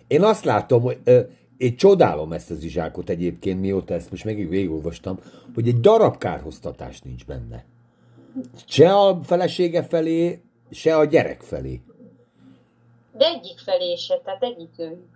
[0.08, 0.98] én azt látom, hogy
[1.58, 5.20] én csodálom ezt az izsákot egyébként, mióta ezt most megint végigolvastam,
[5.54, 7.66] hogy egy darab kárhoztatás nincs benne.
[8.66, 11.82] Se a felesége felé, se a gyerek felé.
[13.18, 14.70] De egyik felé se, tehát egyik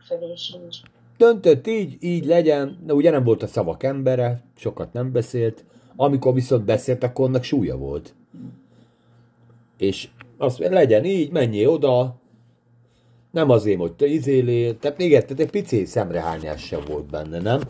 [0.08, 0.78] felé sincs.
[1.18, 6.34] Döntött így, így legyen, de ugye nem volt a szavak embere, sokat nem beszélt, amikor
[6.34, 8.14] viszont beszélt, akkor annak súlya volt.
[9.78, 12.16] És azt legyen így, menjél oda,
[13.32, 17.62] nem azért, hogy te izélé, tehát még tehát egy pici szemrehányás sem volt benne, nem?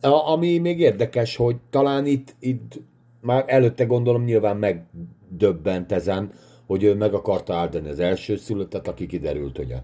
[0.00, 2.80] A, ami még érdekes, hogy talán itt, itt
[3.20, 6.32] már előtte gondolom nyilván megdöbbent ezen,
[6.66, 9.82] hogy ő meg akarta áldani az első szülöttet, aki kiderült, hogy a,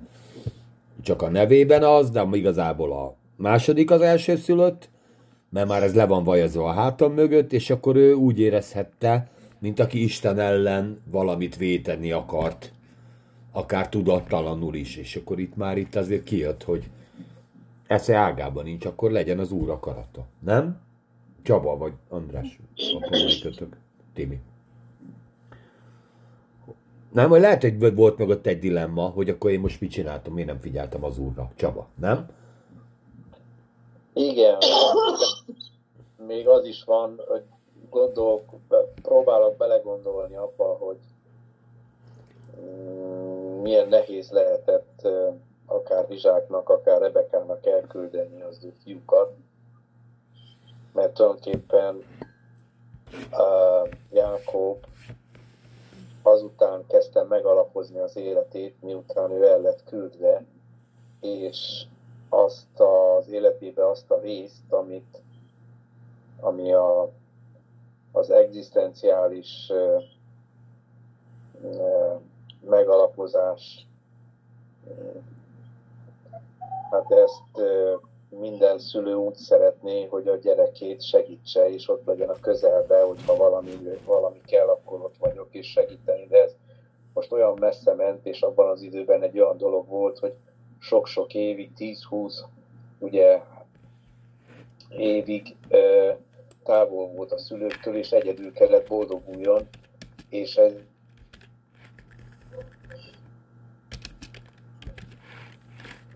[1.03, 4.89] csak a nevében az, de igazából a második az első szülött,
[5.51, 9.81] mert már ez le van vajazva a hátam mögött, és akkor ő úgy érezhette, mint
[9.81, 12.73] aki Isten ellen valamit véteni akart,
[13.53, 16.91] akár tudattalanul is, és akkor itt már itt azért kijött, hogy
[17.87, 20.27] esze ágában nincs, akkor legyen az úr akarata.
[20.39, 20.81] Nem?
[21.43, 22.59] Csaba vagy András,
[22.95, 23.77] akkor kötök.
[24.15, 24.41] Timi.
[27.13, 30.33] Nem, hogy lehet, hogy volt meg ott egy dilemma, hogy akkor én most mit csináltam,
[30.33, 31.51] miért nem figyeltem az úrra.
[31.57, 32.29] Csaba, nem?
[34.13, 34.59] Igen.
[36.27, 37.43] Még az is van, hogy
[37.91, 38.43] gondolok,
[39.03, 40.99] próbálok belegondolni abba, hogy
[42.61, 45.09] mm, milyen nehéz lehetett
[45.67, 49.33] akár Vizsáknak, akár Rebekának elküldeni az ő fiúkat,
[50.93, 52.05] mert tulajdonképpen
[53.33, 54.87] uh, Jákob
[56.23, 60.45] azután kezdte megalapozni az életét, miután ő el lett küldve,
[61.21, 61.87] és
[62.29, 65.23] azt az életébe azt a részt, amit,
[66.41, 67.11] ami a,
[68.13, 70.03] az egzisztenciális uh,
[71.63, 72.21] uh,
[72.61, 73.87] megalapozás,
[76.91, 77.67] hát ezt
[78.31, 83.71] minden szülő úgy szeretné, hogy a gyerekét segítse, és ott legyen a közelbe, hogyha valami,
[84.05, 86.27] valami kell, akkor ott vagyok, és segíteni.
[86.27, 86.55] De ez
[87.15, 90.35] most olyan messze ment, és abban az időben egy olyan dolog volt, hogy
[90.79, 92.35] sok-sok évig, 10-20,
[92.99, 93.41] ugye
[94.89, 95.57] évig
[96.65, 99.69] távol volt a szülőktől, és egyedül kellett boldoguljon,
[100.29, 100.73] és ez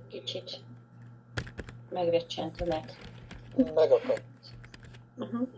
[0.08, 0.64] Kicsit
[1.94, 2.92] megrecsentelek.
[3.56, 4.22] Megakadt.
[5.18, 5.48] Uh-huh.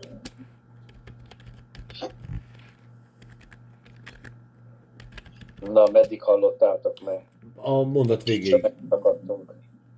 [5.59, 7.25] Na, meddig hallottátok meg?
[7.55, 8.61] A mondat végéig.
[8.89, 9.53] Megakadtunk.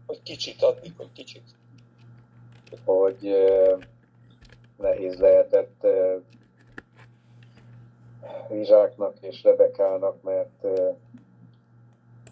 [0.06, 1.44] Hogy kicsit addig, hogy kicsit.
[2.86, 3.84] Hogy uh,
[4.78, 6.22] nehéz lehetett uh,
[8.60, 10.96] Izsáknak és Rebekának, mert uh,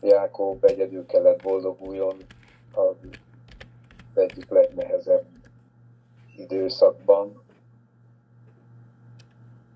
[0.02, 2.16] Jákob egyedül kellett boldoguljon
[2.74, 2.82] a
[4.18, 5.26] egyik legnehezebb
[6.38, 7.44] időszakban,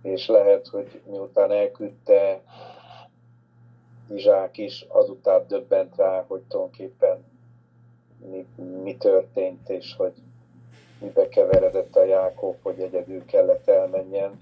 [0.02, 2.42] és lehet, hogy miután elküldte
[4.10, 7.24] Izsák is, azután döbbent rá, hogy tulajdonképpen
[8.30, 8.46] mi,
[8.84, 10.14] mi történt, és hogy
[11.00, 14.40] mibe keveredett a Jákob, hogy egyedül kellett elmenjen.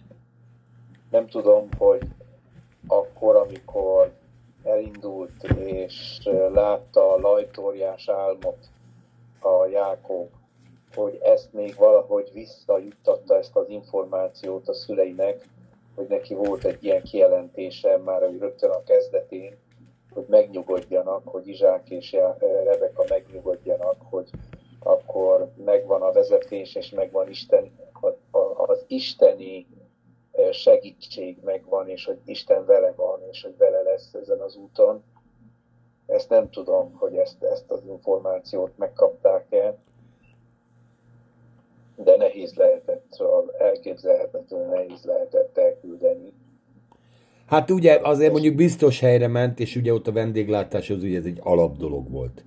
[1.09, 2.01] Nem tudom, hogy
[2.87, 4.11] akkor, amikor
[4.63, 6.19] elindult és
[6.53, 8.57] látta a lajtóriás álmot,
[9.43, 10.29] a Jákob,
[10.95, 15.47] hogy ezt még valahogy visszajuttatta ezt az információt a szüleinek,
[15.95, 19.57] hogy neki volt egy ilyen kijelentése már hogy rögtön a kezdetén,
[20.13, 22.11] hogy megnyugodjanak, hogy Izsák és
[22.63, 24.29] Rebeka megnyugodjanak, hogy
[24.79, 27.71] akkor megvan a vezetés, és megvan Isten,
[28.55, 29.67] az isteni
[30.51, 35.03] segítség megvan, és hogy Isten vele van, és hogy vele lesz ezen az úton
[36.09, 39.77] ezt nem tudom, hogy ezt, ezt az információt megkapták-e,
[41.95, 46.33] de nehéz lehetett, szóval elképzelhetetlenül nehéz lehetett elküldeni.
[47.45, 51.25] Hát ugye azért mondjuk biztos helyre ment, és ugye ott a vendéglátás az ugye ez
[51.25, 52.43] egy alap dolog volt.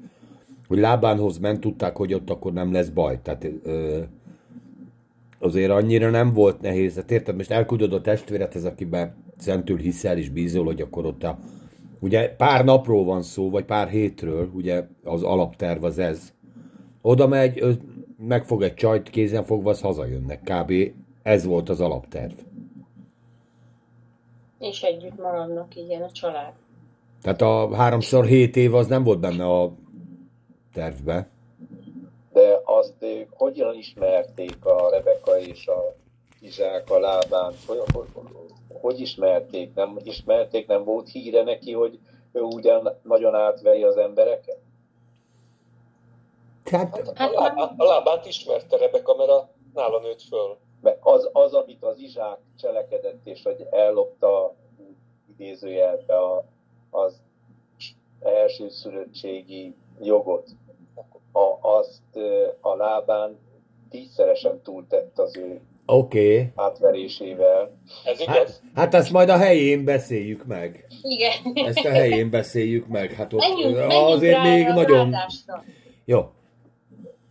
[0.69, 3.23] Hogy Lábánhoz ment, tudták, hogy ott akkor nem lesz baj.
[3.23, 4.01] Tehát ö,
[5.39, 6.95] azért annyira nem volt nehéz.
[6.95, 11.39] Hát érted, most elküldöd a testvérethez, akiben szentül hiszel és bízol, hogy akkor ott a,
[12.03, 16.33] ugye pár napról van szó, vagy pár hétről, ugye az alapterv az ez.
[17.03, 17.79] Oda megy,
[18.19, 20.41] megfog egy csajt, kézen fogva, az hazajönnek.
[20.43, 20.73] Kb.
[21.23, 22.33] ez volt az alapterv.
[24.59, 26.53] És együtt maradnak, igen, a család.
[27.23, 29.73] Tehát a háromszor hét év az nem volt benne a
[30.73, 31.29] tervbe.
[32.33, 32.95] De azt
[33.31, 35.95] hogyan ismerték a Rebeka és a
[36.41, 37.53] Izsák a lábán?
[37.67, 38.07] Hogy, hogy,
[38.81, 39.75] hogy ismerték?
[39.75, 40.67] Nem ismerték?
[40.67, 41.99] Nem volt híre neki, hogy
[42.33, 44.59] ő ugyan nagyon átveri az embereket?
[46.65, 50.57] Hát, hát a, lábát, a lábát ismerte Rebeka, mert a, nála nőtt föl.
[50.81, 54.55] Mert az, az, amit az Izsák cselekedett, és hogy ellopta
[55.29, 56.45] idézőjelbe a,
[56.91, 57.23] az
[58.21, 60.49] első szülöttségi jogot,
[61.33, 62.17] a, azt
[62.61, 63.39] a lábán
[63.91, 65.61] tízszeresen túltett az ő
[65.97, 66.53] okay.
[66.55, 67.79] átverésével.
[68.05, 68.35] Ez igaz?
[68.35, 70.87] Hát, hát ezt majd a helyén beszéljük meg.
[71.03, 71.67] Igen.
[71.67, 73.13] Ezt a helyén beszéljük meg.
[73.13, 75.15] Hát ott menjünk, menjünk azért még nagyon...
[76.05, 76.31] Jó.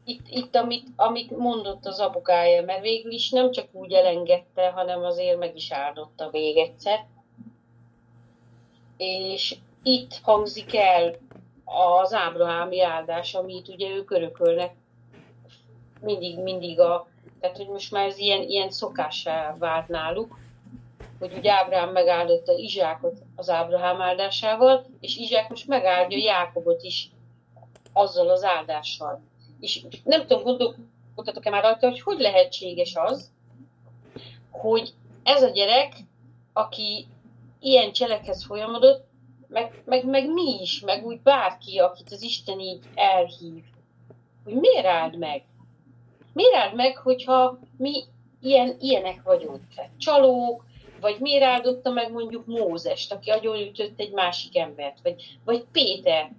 [0.06, 5.04] Itt, itt amit, amit mondott az apukája, mert végül is nem csak úgy elengedte, hanem
[5.04, 7.06] azért meg is áldotta még egyszer.
[8.97, 11.15] És itt hangzik el
[12.00, 14.74] az ábrahámi áldás, amit ugye ők örökölnek
[16.02, 17.08] mindig, mindig a,
[17.42, 20.40] tehát hogy most már ez ilyen, ilyen szokássá vált náluk,
[21.20, 27.10] hogy ugye Ábrahám megáldotta Izsákot az Ábrahám áldásával, és Izsák most megáldja Jákobot is
[27.94, 29.22] azzal az áldással.
[29.60, 33.32] És nem tudom, gondolkodtatok-e már rajta, hogy hogy lehetséges az,
[34.52, 35.94] hogy ez a gyerek,
[36.54, 37.08] aki
[37.60, 39.06] ilyen cselekhez folyamodott,
[39.48, 43.64] meg, meg, meg mi is, meg úgy bárki, akit az Isten így elhív,
[44.44, 45.44] hogy miért áld meg?
[46.34, 48.04] Miért meg, hogyha mi
[48.41, 49.60] ilyen, ilyenek vagyunk?
[49.76, 50.65] Tehát csalók,
[51.02, 56.32] vagy miért áldotta meg mondjuk Mózest, aki agyonütött egy másik embert, vagy, vagy Péter,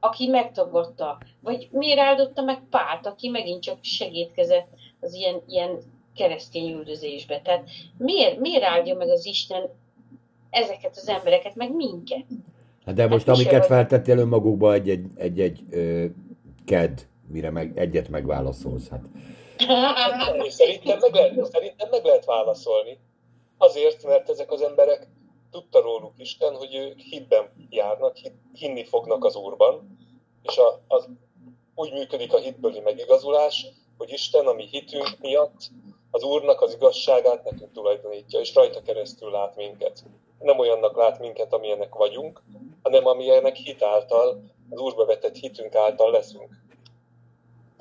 [0.00, 4.68] aki megtagadta, vagy miért áldotta meg Pált, aki megint csak segítkezett
[5.00, 5.78] az ilyen, ilyen
[6.14, 7.40] keresztény üldözésbe.
[7.40, 9.62] Tehát miért, miért áldja meg az Isten
[10.50, 12.24] ezeket az embereket, meg minket.
[12.86, 15.58] Hát de most hát amiket feltettél önmagukba egy-egy,
[16.64, 18.88] ked, mire meg, egyet megválaszolsz.
[18.88, 19.04] Hát.
[20.48, 22.98] Szerintem meg, lehet, szerintem meg lehet válaszolni.
[23.58, 25.08] Azért, mert ezek az emberek
[25.50, 28.16] tudta róluk Isten, hogy ők hitben járnak,
[28.52, 29.98] hinni fognak az Úrban,
[30.42, 31.08] és a, az,
[31.74, 33.66] úgy működik a hitbőli megigazulás,
[33.98, 35.70] hogy Isten a mi hitünk miatt
[36.10, 40.04] az Úrnak az igazságát nekünk tulajdonítja, és rajta keresztül lát minket
[40.42, 42.42] nem olyannak lát minket, amilyenek vagyunk,
[42.82, 46.50] hanem amilyenek hitáltal, az Úrba vetett hitünk által leszünk.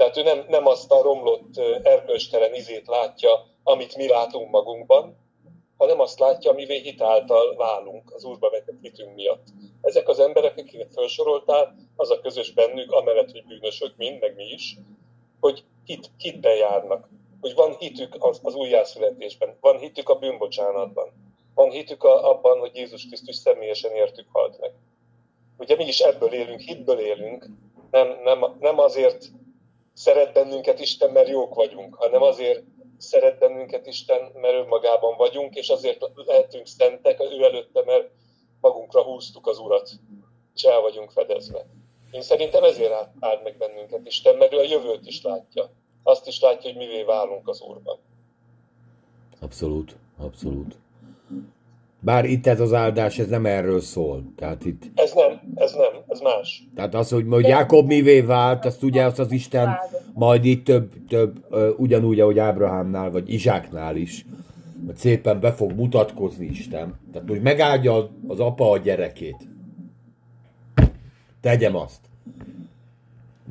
[0.02, 3.30] Tehát ő nem, nem azt a romlott erkölcstelen izét látja,
[3.64, 5.18] amit mi látunk magunkban,
[5.78, 9.48] hanem azt látja, amivé hitáltal válunk az Úrba vetett hitünk miatt.
[9.82, 14.44] Ezek az emberek, akiket felsoroltál, az a közös bennük, amellett, hogy bűnösök, mind, meg mi
[14.44, 14.78] is,
[15.40, 17.10] hogy hit, hitben járnak,
[17.42, 21.12] hogy van hitük az, az újjászületésben, van hitük a bűnbocsánatban,
[21.56, 24.72] van hitük abban, hogy Jézus Krisztus személyesen értük halt meg.
[25.58, 27.48] Ugye mi is ebből élünk, hitből élünk,
[27.92, 29.32] nem, nem, nem azért
[30.02, 32.64] szeret bennünket Isten, mert jók vagyunk, hanem azért
[32.98, 38.10] szeret bennünket Isten, mert önmagában vagyunk, és azért lehetünk szentek ő előtte, mert
[38.62, 39.90] magunkra húztuk az Urat,
[40.56, 41.66] és el vagyunk fedezve.
[42.12, 45.72] Én szerintem ezért áld meg bennünket Isten, mert ő a jövőt is látja.
[46.04, 47.98] Azt is látja, hogy mivé válunk az Úrban.
[49.40, 50.76] Abszolút, abszolút.
[52.04, 54.24] Bár itt ez az áldás, ez nem erről szól.
[54.36, 54.84] Tehát itt...
[54.96, 56.64] Ez nem, ez nem, ez más.
[56.76, 59.78] Tehát az, hogy, hogy Jákob mivé vált, azt ugye azt az Isten
[60.14, 61.46] majd itt több, több
[61.78, 64.26] ugyanúgy, ahogy Ábrahámnál, vagy Izsáknál is,
[64.86, 67.00] hogy szépen be fog mutatkozni Isten.
[67.14, 69.48] Tehát, hogy megáldja az apa a gyerekét.
[71.42, 72.00] Tegyem azt.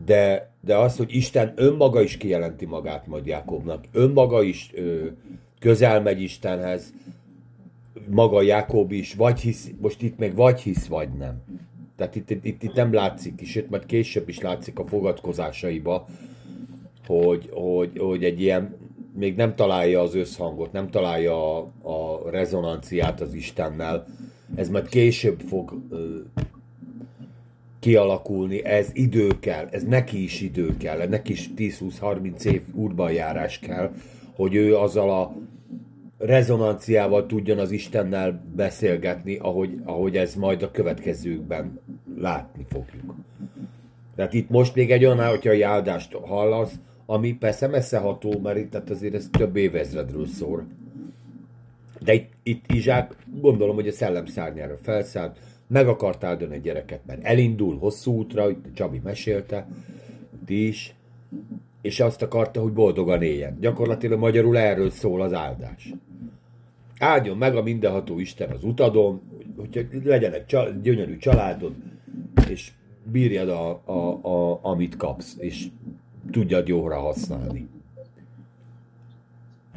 [0.04, 5.06] De, de az, hogy Isten önmaga is kijelenti magát majd Jákobnak, önmaga is ö,
[5.58, 6.92] közel megy Istenhez,
[8.08, 11.42] maga Jákob is, vagy hisz, most itt meg vagy hisz, vagy nem.
[11.96, 16.06] Tehát itt, itt, itt nem látszik, és itt majd később is látszik a fogadkozásaiba,
[17.06, 18.76] hogy, hogy, hogy egy ilyen,
[19.14, 24.06] még nem találja az összhangot, nem találja a, a rezonanciát az Istennel.
[24.54, 26.18] Ez majd később fog ö,
[27.80, 33.92] kialakulni, ez idő kell, ez neki is idő kell, neki is 10-20-30 év urbanjárás kell,
[34.34, 35.34] hogy ő azzal a
[36.20, 41.80] rezonanciával tudjon az Istennel beszélgetni, ahogy, ahogy ez majd a következőkben
[42.16, 43.14] látni fogjuk.
[44.16, 46.74] Tehát itt most még egy olyan, hogyha áldást hallasz,
[47.06, 50.66] ami persze messzeható, mert itt tehát azért ez több évezredről szól.
[52.00, 57.00] De itt, itt Izsák gondolom, hogy a szellem szárnyára felszállt, meg akart áldani a gyereket,
[57.06, 59.68] mert elindul hosszú útra, hogy Csabi mesélte,
[60.44, 60.94] ti is,
[61.80, 63.60] és azt akarta, hogy boldogan éljen.
[63.60, 65.94] Gyakorlatilag magyarul erről szól az áldás.
[66.98, 69.22] Áldjon meg a mindenható Isten az utadon,
[69.56, 71.72] hogy legyen egy csal- gyönyörű családod,
[72.48, 72.72] és
[73.04, 75.66] bírjad, a, a, a, amit kapsz, és
[76.30, 77.68] tudjad jóra használni.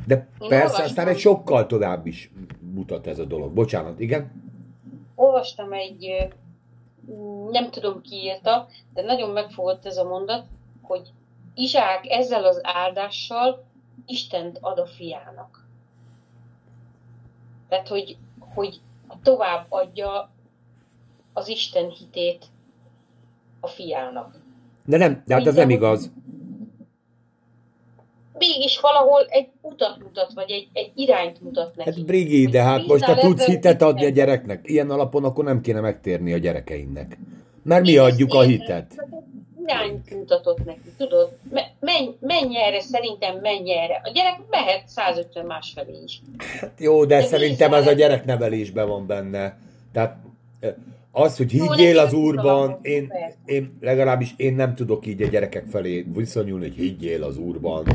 [0.08, 2.32] De persze, aztán egy sokkal tovább is
[2.74, 3.54] mutat ez a dolog.
[3.54, 4.32] Bocsánat, igen?
[5.16, 6.28] Olvastam egy,
[7.52, 10.46] nem tudom ki írta, de nagyon megfogott ez a mondat,
[10.82, 11.12] hogy
[11.56, 13.64] Izsák ezzel az áldással
[14.06, 15.68] Istent ad a fiának.
[17.70, 18.82] Tehát, hogy, hogy
[19.24, 20.30] tovább adja
[21.34, 22.46] az Isten hitét
[23.60, 24.36] a fiának.
[24.86, 26.12] De nem, de hát ez nem igaz.
[28.38, 31.90] Mégis valahol egy utat mutat, vagy egy, egy irányt mutat neki.
[31.90, 34.70] Hát Brigi, de hát most te tudsz hitet adni a gyereknek.
[34.70, 37.18] Ilyen alapon akkor nem kéne megtérni a gyerekeinknek.
[37.64, 38.96] Mert mi adjuk a hitet.
[39.66, 41.38] Irányt mutatott neki, tudod?
[41.80, 44.02] Menj, menj erre, szerintem menj erre.
[44.04, 46.22] A gyerek mehet 150 másfelé is.
[46.60, 49.58] Hát jó, de, de szerintem ez a gyereknevelésben van benne.
[49.94, 50.18] Tehát
[51.12, 53.14] az, hogy higgyél az Úrban, én,
[53.46, 57.86] én legalábbis én nem tudok így a gyerekek felé viszonyulni, hogy higgyél az Úrban,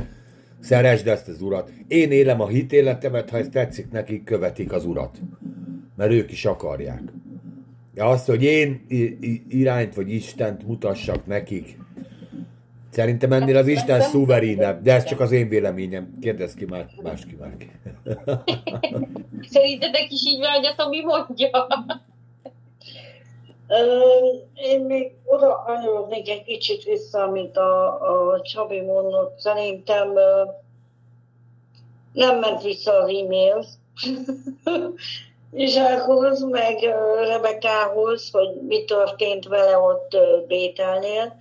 [0.60, 1.70] szeresd ezt az Urat.
[1.88, 5.18] Én élem a hitéletemet, ha ez tetszik nekik, követik az Urat.
[5.96, 7.02] Mert ők is akarják.
[7.98, 8.86] Ja, azt, hogy én
[9.48, 11.78] irányt vagy Istent mutassak nekik,
[12.90, 16.18] Szerintem ennél az Isten szuverínebb, de ez csak az én véleményem.
[16.20, 17.56] Kérdezz ki már, más ki már.
[19.52, 21.66] Szerintetek is így van, hogy a Tomi mondja?
[24.54, 29.38] Én még oda anyarodnék egy kicsit vissza, amit a, a Csabi mondott.
[29.38, 30.12] Szerintem
[32.12, 33.64] nem ment vissza az e-mail
[35.52, 36.78] Izsákhoz, meg
[37.26, 41.36] Rebekához, hogy mi történt vele ott Bételnél,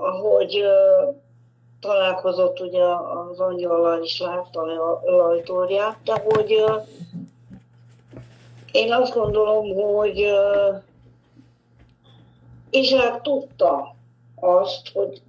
[0.00, 0.64] ahogy
[1.80, 2.84] találkozott ugye
[3.30, 6.64] az angyallal is látta a ajtóját, de hogy
[8.72, 10.32] én azt gondolom, hogy
[12.70, 13.94] Izsák tudta
[14.40, 15.22] azt, hogy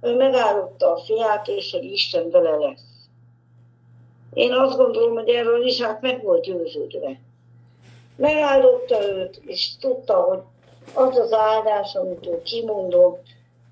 [0.00, 2.91] ő megállotta a fiát, és hogy Isten vele lesz.
[4.34, 7.20] Én azt gondolom, hogy erről Izsák meg volt győződve.
[8.16, 10.38] Megállotta őt, és tudta, hogy
[10.94, 13.22] az az áldás, amit ő kimondott,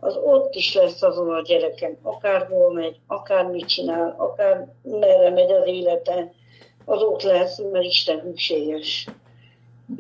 [0.00, 5.50] az ott is lesz azon a gyereken, akárhol megy, akár mit csinál, akár merre megy
[5.50, 6.32] az élete,
[6.84, 9.08] az ott lesz, mert Isten hűséges.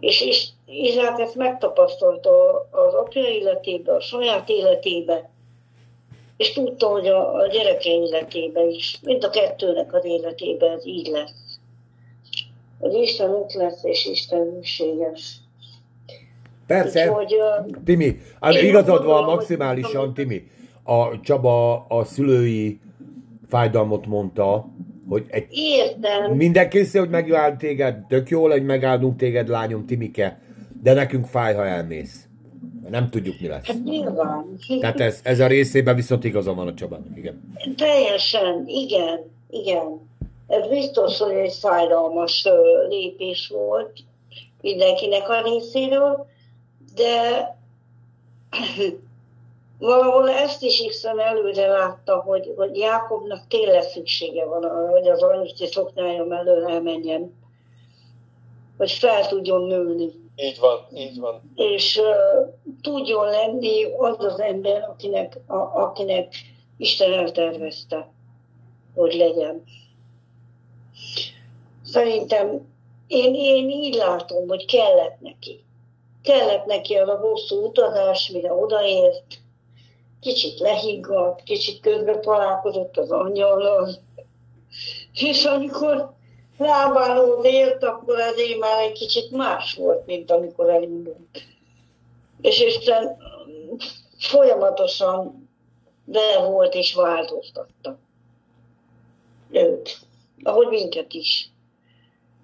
[0.00, 5.30] És, és Izsák ezt megtapasztalta az apja életébe, a saját életébe,
[6.40, 11.06] és tudta, hogy a, a gyereke életébe is, mind a kettőnek az életébe ez így
[11.06, 11.58] lesz.
[12.78, 15.36] Hogy Isten ott lesz, és Isten hűséges.
[16.66, 17.36] Persze, Úgyhogy,
[17.84, 18.16] Timi,
[18.50, 20.46] igazad van maximálisan, Timi.
[20.82, 22.80] A Csaba a szülői
[23.48, 24.68] fájdalmot mondta,
[25.08, 25.46] hogy egy...
[25.50, 26.32] Értem.
[26.32, 30.40] Minden készül, hogy megáld téged, tök jól, hogy megáldunk téged, lányom, Timike,
[30.82, 32.28] de nekünk fáj, ha elmész.
[32.90, 33.66] Nem tudjuk, mi lesz.
[33.66, 34.58] Hát nyilván.
[34.80, 37.54] Tehát ez, ez a részében viszont igazam van a Csabának, igen.
[37.76, 40.08] Teljesen, igen, igen.
[40.46, 42.48] Ez biztos, hogy egy fájdalmas
[42.88, 43.92] lépés volt
[44.60, 46.26] mindenkinek a részéről,
[46.94, 47.44] de
[49.78, 55.22] valahol ezt is Isten előre látta, hogy, hogy Jákobnak tényleg szüksége van arra, hogy az
[55.22, 57.34] anyuszti szoknyája mellől elmenjen,
[58.76, 60.10] hogy fel tudjon nőni.
[60.42, 61.52] Így van, így van.
[61.54, 66.34] És uh, tudjon lenni az az ember, akinek, a, akinek
[66.76, 68.12] Isten eltervezte,
[68.94, 69.64] hogy legyen.
[71.84, 72.68] Szerintem
[73.06, 75.64] én, én így látom, hogy kellett neki.
[76.22, 79.24] Kellett neki az a hosszú utazás, mire odaért,
[80.20, 83.88] kicsit lehiggadt, kicsit közben találkozott az angyallal,
[85.12, 86.14] és amikor
[86.60, 91.42] lábáról élt, akkor azért már egy kicsit más volt, mint amikor elindult.
[92.40, 93.16] És Isten
[94.18, 95.48] folyamatosan
[96.04, 97.98] vele volt és változtatta
[99.50, 99.98] őt,
[100.42, 101.48] ahogy minket is.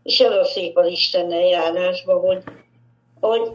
[0.03, 2.43] És ez a szép az Istennel járásban, hogy,
[3.21, 3.53] hogy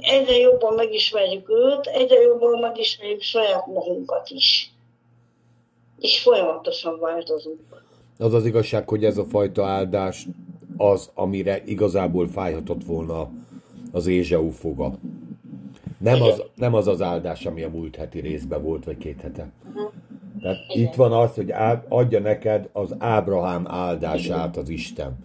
[0.00, 4.72] egyre jobban megismerjük őt, egyre jobban megismerjük saját magunkat is.
[6.00, 7.86] És folyamatosan változunk.
[8.18, 10.28] Az az igazság, hogy ez a fajta áldás
[10.76, 13.30] az, amire igazából fájhatott volna
[13.92, 14.98] az Ézsau foga.
[15.98, 19.50] Nem az, nem az az áldás, ami a múlt heti részben volt, vagy két hete.
[19.68, 19.92] Uh-huh.
[20.40, 20.86] Tehát Igen.
[20.86, 21.52] itt van az, hogy
[21.88, 25.18] adja neked az Ábrahám áldását az Isten.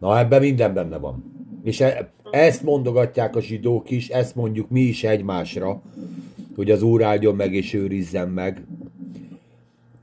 [0.00, 1.24] Na ebben minden benne van.
[1.62, 5.82] És e, ezt mondogatják a zsidók is, ezt mondjuk mi is egymásra,
[6.56, 8.66] hogy az Úr áldjon meg és őrizzen meg,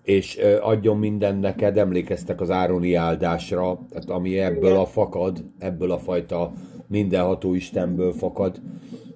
[0.08, 6.00] és adjon minden neked, emlékeztek az Ároni áldásra, tehát ami ebből a fakad, ebből a
[6.00, 6.54] fajta
[6.88, 8.62] mindenható Istenből fakad.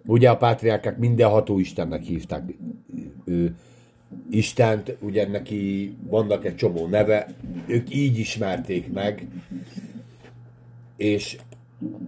[0.05, 2.43] Ugye a pátriákák mindenható Istennek hívták
[3.25, 3.55] ő
[4.29, 7.27] Istent, ugye neki vannak egy csomó neve,
[7.67, 9.27] ők így ismerték meg,
[10.97, 11.37] és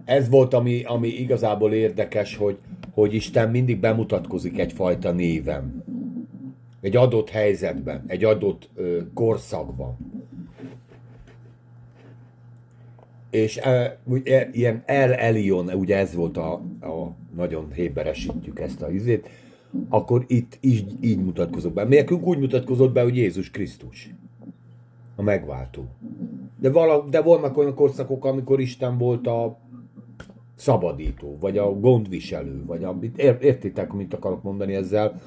[0.04, 2.58] ez volt, ami, ami igazából érdekes, hogy,
[2.92, 5.84] hogy Isten mindig bemutatkozik egyfajta néven.
[6.84, 9.96] Egy adott helyzetben, egy adott ö, korszakban.
[13.30, 13.98] És e,
[14.52, 19.28] ilyen El Elion, ugye ez volt a, a nagyon héberesítjük ezt a izét,
[19.88, 21.84] akkor itt így, így mutatkozott be.
[21.84, 24.14] Nekünk úgy mutatkozott be, hogy Jézus Krisztus.
[25.16, 25.84] A megváltó.
[26.60, 29.58] De, vala, de voltak olyan korszakok, amikor Isten volt a
[30.54, 35.20] szabadító, vagy a gondviselő, vagy amit értitek, amit akarok mondani ezzel.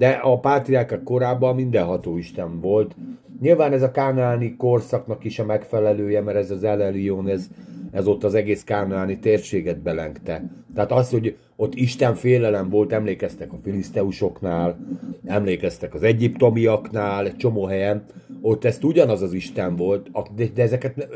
[0.00, 2.96] De a pátriákák korában mindenható Isten volt.
[3.40, 7.48] Nyilván ez a kánáni korszaknak is a megfelelője, mert ez az Elelion, ez,
[7.90, 10.50] ez ott az egész kánáni térséget belengte.
[10.74, 14.78] Tehát az, hogy ott Isten félelem volt, emlékeztek a filiszteusoknál,
[15.24, 18.04] emlékeztek az egyiptomiaknál, egy csomó helyen,
[18.40, 20.10] ott ezt ugyanaz az Isten volt,
[20.54, 21.08] de ezeket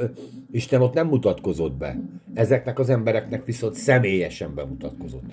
[0.51, 2.01] Isten ott nem mutatkozott be.
[2.35, 5.25] Ezeknek az embereknek viszont személyesen bemutatkozott.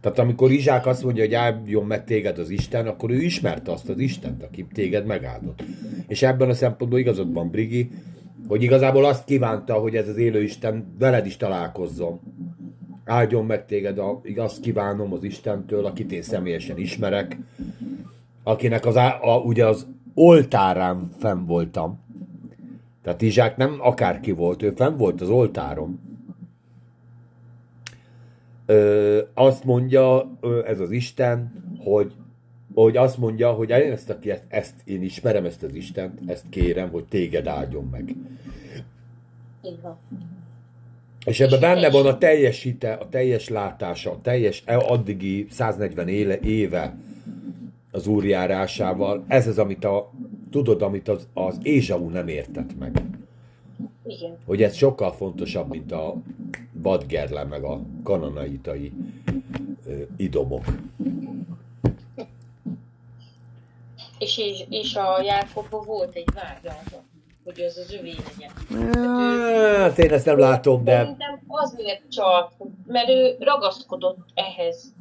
[0.00, 3.88] Tehát amikor Izsák azt mondja, hogy álljon meg téged az Isten, akkor ő ismerte azt
[3.88, 5.62] az Istent, aki téged megáldott.
[6.06, 7.90] És ebben a szempontból igazad van, Brigi,
[8.48, 12.20] hogy igazából azt kívánta, hogy ez az élő Isten veled is találkozzon.
[13.04, 14.00] Áldjon meg téged,
[14.36, 17.36] azt kívánom az Istentől, akit én személyesen ismerek,
[18.42, 22.00] akinek az, a, ugye az oltárán fenn voltam.
[23.02, 26.07] Tehát Izsák nem akárki volt, ő fenn volt az oltárom.
[28.70, 30.30] Ö, azt mondja
[30.66, 32.12] ez az Isten, hogy
[32.74, 36.44] hogy azt mondja, hogy én ezt, aki ezt, ezt én ismerem, ezt az Istent, ezt
[36.50, 38.14] kérem, hogy téged áldjon meg.
[41.24, 46.38] És ebben benne van a teljesíte, a teljes látása, a teljes e, addigi 140 éle,
[46.38, 46.96] éve
[47.90, 49.24] az úrjárásával.
[49.28, 50.10] Ez az, amit a,
[50.50, 53.02] tudod, amit az, az Ézsau nem értett meg.
[54.06, 54.36] Igen.
[54.44, 56.16] Hogy ez sokkal fontosabb, mint a
[56.82, 58.92] vadgerle, meg a kananaitai
[60.16, 60.64] idomok.
[64.18, 66.78] És, és, és a Jákobban volt egy vágya,
[67.44, 68.50] hogy az az övé legyen.
[69.80, 70.96] Hát én ezt nem látom, de...
[70.96, 72.52] Szerintem azért csak,
[72.86, 74.96] mert ő ragaszkodott ehhez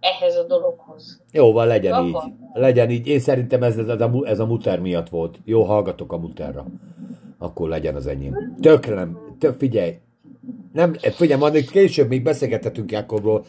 [0.00, 1.20] ehhez a dologhoz.
[1.32, 2.24] Jó, van, legyen Abba.
[2.26, 2.32] így.
[2.52, 3.06] Legyen így.
[3.06, 5.38] Én szerintem ez, ez, a, ez a muter miatt volt.
[5.44, 6.66] Jó, hallgatok a muterra.
[7.38, 8.56] Akkor legyen az enyém.
[8.60, 9.36] Tökre nem.
[9.38, 9.98] Tök, figyelj.
[10.76, 13.44] Nem, figyelj, majd később még beszélgethetünk Jákobról.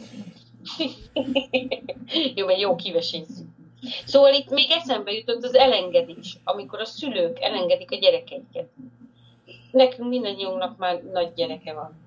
[2.36, 3.42] jó, mert jó kivesész.
[4.04, 8.68] Szóval itt még eszembe jutott az elengedés, amikor a szülők elengedik a gyerekeiket.
[9.70, 12.06] Nekünk mindannyiunknak már nagy gyereke van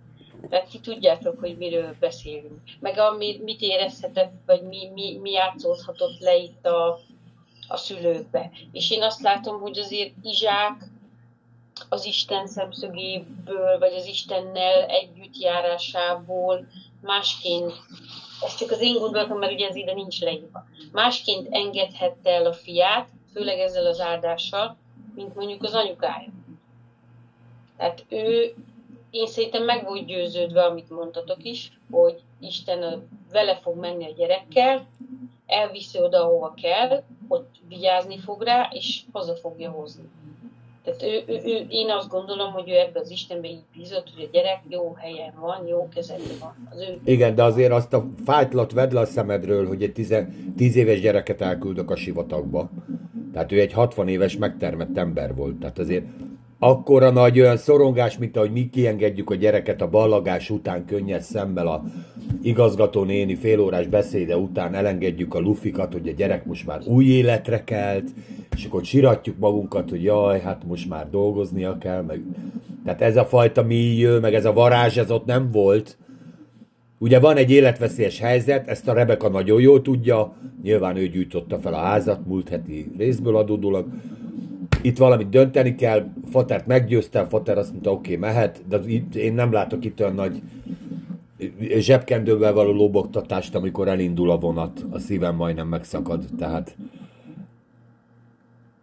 [0.49, 2.59] tehát ti tudjátok, hogy miről beszélünk.
[2.79, 6.99] Meg ami, mit érezhetett, vagy mi, mi, mi játszódhatott le itt a,
[7.67, 8.51] a szülőkbe.
[8.71, 10.83] És én azt látom, hogy azért Izsák
[11.93, 16.67] az Isten szemszögéből, vagy az Istennel együtt járásából
[17.01, 17.73] másként,
[18.45, 22.53] ez csak az én gondolatom, mert ugye ez ide nincs leírva, másként engedhette el a
[22.53, 24.77] fiát, főleg ezzel az áldással,
[25.15, 26.29] mint mondjuk az anyukája.
[27.77, 28.55] Tehát ő
[29.09, 34.87] én szerintem meg volt győződve, amit mondtatok is, hogy Isten vele fog menni a gyerekkel,
[35.45, 40.09] elviszi oda, ahova kell, ott vigyázni fog rá, és haza fogja hozni.
[40.83, 44.23] Tehát ő, ő, ő, én azt gondolom, hogy ő ebbe az Istenbe így bízott, hogy
[44.23, 46.67] a gyerek jó helyen van, jó kezedben van.
[46.71, 46.99] Az ő...
[47.03, 51.01] Igen, de azért azt a fájtlat vedd le a szemedről, hogy egy tize, tíz éves
[51.01, 52.69] gyereket elküldök a sivatagba.
[53.33, 55.55] Tehát ő egy 60 éves megtermett ember volt.
[55.55, 56.05] Tehát azért
[56.63, 61.67] akkora nagy olyan szorongás, mint ahogy mi kiengedjük a gyereket a ballagás után könnyes szemmel
[61.67, 61.83] a
[62.41, 67.63] igazgató néni félórás beszéde után elengedjük a lufikat, hogy a gyerek most már új életre
[67.63, 68.09] kelt,
[68.55, 72.21] és akkor siratjuk magunkat, hogy jaj, hát most már dolgoznia kell, meg...
[72.85, 75.97] Tehát ez a fajta millió, meg ez a varázs, ez ott nem volt.
[76.97, 80.33] Ugye van egy életveszélyes helyzet, ezt a Rebeka nagyon jól tudja,
[80.63, 83.85] nyilván ő gyűjtötte fel a házat múlt heti részből adódólag,
[84.81, 89.33] itt valamit dönteni kell, Fatert meggyőztem, Fater azt mondta, oké, okay, mehet, de itt, én
[89.33, 90.41] nem látok itt olyan nagy
[91.77, 96.75] zsebkendővel való lóbogtatást, amikor elindul a vonat, a szívem majdnem megszakad, tehát...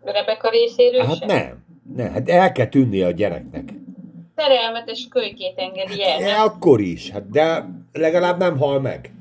[0.02, 1.28] Rebeka részéről Hát sem?
[1.28, 1.66] nem.
[1.96, 3.72] Nem, hát el kell tűnni a gyereknek.
[4.36, 6.22] Szerelmetes kölykét engedi el.
[6.22, 9.12] E, akkor is, hát de legalább nem hal meg.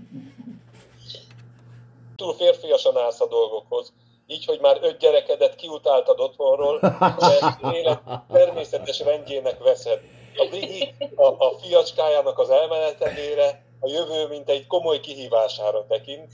[2.15, 3.93] Túl férfiasan állsz a dolgokhoz.
[4.27, 8.01] Így, hogy már öt gyerekedet kiutáltad otthonról, de élet
[8.31, 9.99] természetes rendjének veszed.
[10.35, 16.33] A Bigi a, a fiacskájának az elmenetedére, a jövő mint egy komoly kihívására tekint,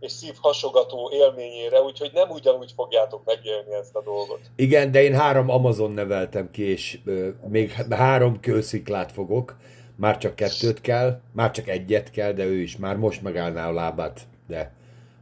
[0.00, 4.40] és szívhasogató élményére, úgyhogy nem ugyanúgy fogjátok megélni ezt a dolgot.
[4.56, 9.56] Igen, de én három Amazon neveltem ki, és ö, még három kősziklát fogok.
[9.96, 13.72] Már csak kettőt kell, már csak egyet kell, de ő is már most megállná a
[13.72, 14.72] lábát, de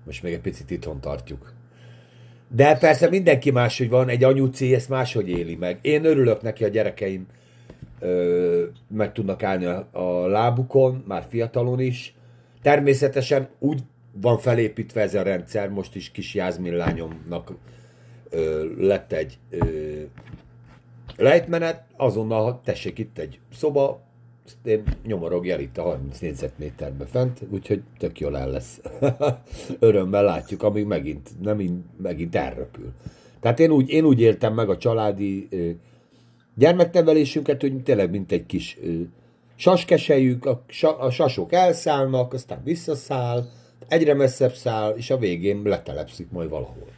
[0.07, 1.53] most még egy picit itthon tartjuk.
[2.55, 5.79] De persze mindenki máshogy van, egy anyuci ezt máshogy éli meg.
[5.83, 7.27] Én örülök neki, a gyerekeim
[8.01, 12.15] ö, meg tudnak állni a, a lábukon, már fiatalon is.
[12.63, 13.81] Természetesen úgy
[14.13, 17.53] van felépítve ez a rendszer, most is kis Jászmin lányomnak
[18.31, 19.65] ö, lett egy ö,
[21.17, 24.03] lejtmenet, azonnal tessék itt egy szoba,
[25.07, 28.81] nyomorogja itt a 30 négyzetméterbe fent, úgyhogy tök jól el lesz.
[29.79, 32.93] Örömmel látjuk, amíg megint, nem, megint elröpül.
[33.41, 35.71] Tehát én úgy, én úgy éltem meg a családi ö,
[36.55, 39.01] gyermeknevelésünket, hogy tényleg mint egy kis ö,
[39.57, 40.63] saskesejük, a,
[40.99, 43.45] a sasok elszállnak, aztán visszaszáll,
[43.89, 46.89] egyre messzebb száll, és a végén letelepszik majd valahol.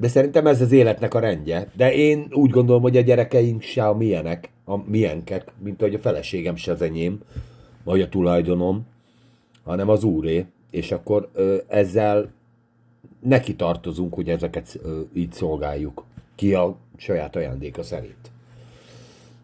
[0.00, 1.70] De szerintem ez az életnek a rendje.
[1.76, 5.98] De én úgy gondolom, hogy a gyerekeink se a milyenek, a milyenkek, mint ahogy a
[5.98, 7.20] feleségem se az enyém,
[7.84, 8.86] vagy a tulajdonom,
[9.64, 10.46] hanem az úré.
[10.70, 12.32] És akkor ö, ezzel
[13.22, 16.04] neki tartozunk, hogy ezeket ö, így szolgáljuk.
[16.34, 18.30] Ki a saját ajándéka szerint.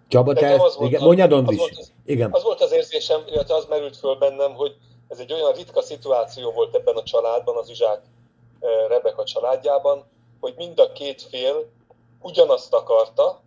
[0.09, 1.33] Csaba, te ezt, igen, mondjad.
[1.33, 2.33] Az, az, igen.
[2.33, 4.77] az volt az érzésem, illetve az merült föl bennem, hogy
[5.09, 8.01] ez egy olyan ritka szituáció volt ebben a családban, az Izsák
[8.89, 10.05] Rebeka családjában,
[10.41, 11.73] hogy mind a két fél
[12.21, 13.43] ugyanazt akarta,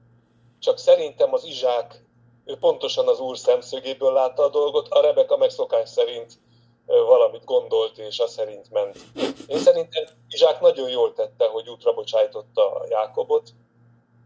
[0.60, 2.04] csak szerintem az Izsák
[2.46, 6.34] ő pontosan az úr szemszögéből látta a dolgot, a Rebeka meg szokás szerint
[6.86, 8.98] valamit gondolt, és az szerint ment.
[9.48, 13.50] Én szerintem Izsák nagyon jól tette, hogy útra bocsájtotta Jákobot.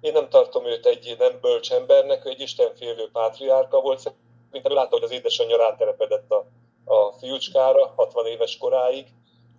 [0.01, 4.95] Én nem tartom őt egy nem bölcs embernek, ő egy istenfélő pátriárka volt, szerintem látta,
[4.95, 6.45] hogy az édesanyja ráterepedett a
[6.86, 9.07] a fiúcskára 60 éves koráig,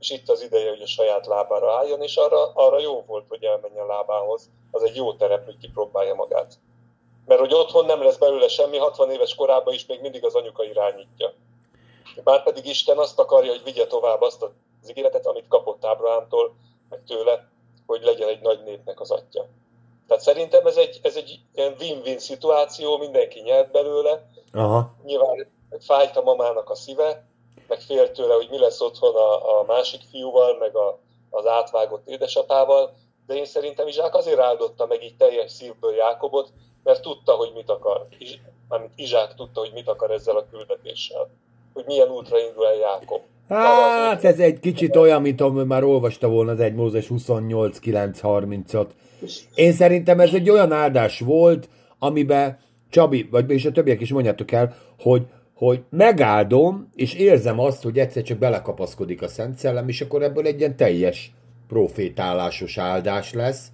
[0.05, 3.45] és itt az ideje, hogy a saját lábára álljon, és arra, arra jó volt, hogy
[3.45, 4.51] elmenjen lábához.
[4.71, 6.59] Az egy jó terep, hogy kipróbálja magát.
[7.27, 10.65] Mert hogy otthon nem lesz belőle semmi, 60 éves korában is még mindig az anyuka
[10.65, 11.33] irányítja.
[12.25, 16.55] Bár pedig Isten azt akarja, hogy vigye tovább azt az ígéretet, amit kapott Ábrahámtól,
[16.89, 17.49] meg tőle,
[17.87, 19.47] hogy legyen egy nagy népnek az atya.
[20.09, 24.29] Tehát szerintem ez egy, ez egy ilyen win-win szituáció, mindenki nyert belőle.
[24.53, 24.95] Aha.
[25.05, 27.25] Nyilván fájt a mamának a szíve,
[27.69, 30.99] meg fél tőle, hogy mi lesz otthon a, a másik fiúval, meg a,
[31.31, 32.95] az átvágott édesapával,
[33.27, 36.53] de én szerintem Izsák azért áldotta meg így teljes szívből Jákobot,
[36.83, 38.07] mert tudta, hogy mit akar.
[38.69, 41.31] Mármint Izsák tudta, hogy mit akar ezzel a küldetéssel.
[41.73, 43.21] Hogy milyen útra indul el Jákob.
[43.49, 48.75] Hát ez egy kicsit olyan, mint amit már olvasta volna az egy Mózes 28 30
[48.75, 48.95] ot
[49.55, 52.59] Én szerintem ez egy olyan áldás volt, amiben
[52.91, 55.23] Csabi, vagy és a többiek is mondjátok el, hogy
[55.55, 60.47] hogy megáldom, és érzem azt, hogy egyszer csak belekapaszkodik a Szent Szellem, és akkor ebből
[60.47, 61.33] egy ilyen teljes
[61.69, 63.69] profétálásos áldás lesz.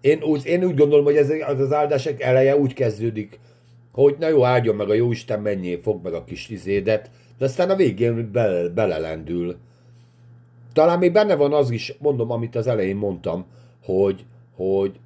[0.00, 3.38] Én úgy, én úgy gondolom, hogy ez az, az áldások eleje úgy kezdődik,
[3.92, 7.70] hogy na jó, áldjon meg a Jóisten, mennyi fog meg a kis izédet, de aztán
[7.70, 9.56] a végén bele, belelendül.
[10.72, 13.46] Talán még benne van az is, mondom, amit az elején mondtam,
[13.84, 14.24] hogy,
[14.56, 14.98] hogy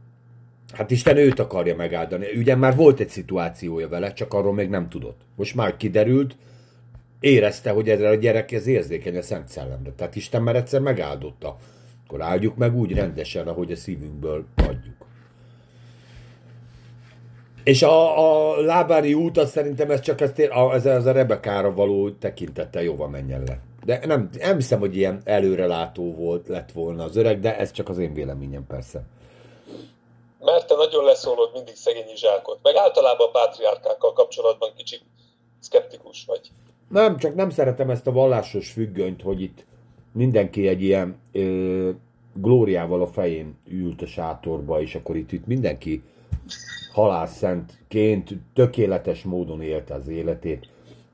[0.72, 2.26] Hát Isten őt akarja megáldani.
[2.36, 5.20] Ugye már volt egy szituációja vele, csak arról még nem tudott.
[5.36, 6.36] Most már kiderült,
[7.20, 9.90] érezte, hogy ezzel a gyerek ez érzékeny a Szent Szellemre.
[9.96, 11.56] Tehát Isten már egyszer megáldotta.
[12.06, 14.94] Akkor áldjuk meg úgy rendesen, ahogy a szívünkből adjuk.
[17.64, 20.32] És a, a lábári út, az szerintem ez csak ez,
[20.72, 23.58] ez, ez a Rebekára való tekintettel jóval menjen le.
[23.84, 27.88] De nem, nem hiszem, hogy ilyen előrelátó volt, lett volna az öreg, de ez csak
[27.88, 29.04] az én véleményem persze
[30.38, 35.02] mert te nagyon leszólod mindig szegény zsákot, meg általában a pátriárkákkal kapcsolatban kicsit
[35.60, 36.50] szkeptikus vagy.
[36.88, 39.64] Nem, csak nem szeretem ezt a vallásos függönyt, hogy itt
[40.12, 41.90] mindenki egy ilyen ö,
[42.34, 46.02] glóriával a fején ült a sátorba, és akkor itt, itt mindenki
[46.92, 50.68] halászszentként tökéletes módon élte az életét.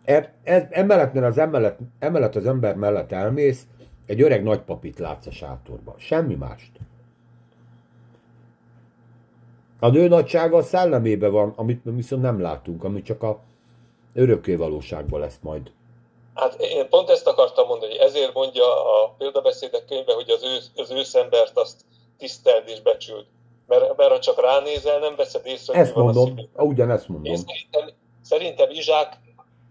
[0.05, 3.67] E, e, emellett, az emellett, emellett az ember mellett elmész,
[4.07, 5.95] egy öreg nagypapit látsz a sátorba.
[5.99, 6.71] Semmi mást.
[9.83, 13.41] A nő nagysága a szellemébe van, amit viszont nem látunk, ami csak a
[14.15, 15.71] örökké valóságban lesz majd.
[16.35, 20.91] Hát én pont ezt akartam mondani, ezért mondja a példabeszédek könyve, hogy az, ő, az
[20.91, 21.81] őszembert azt
[22.19, 23.25] tiszteld és becsüld.
[23.67, 27.33] Mert, mert ha csak ránézel, nem veszed észre, hogy Ezt van mondom, a ugyanezt mondom.
[27.33, 29.19] Én szerintem, szerintem Izsák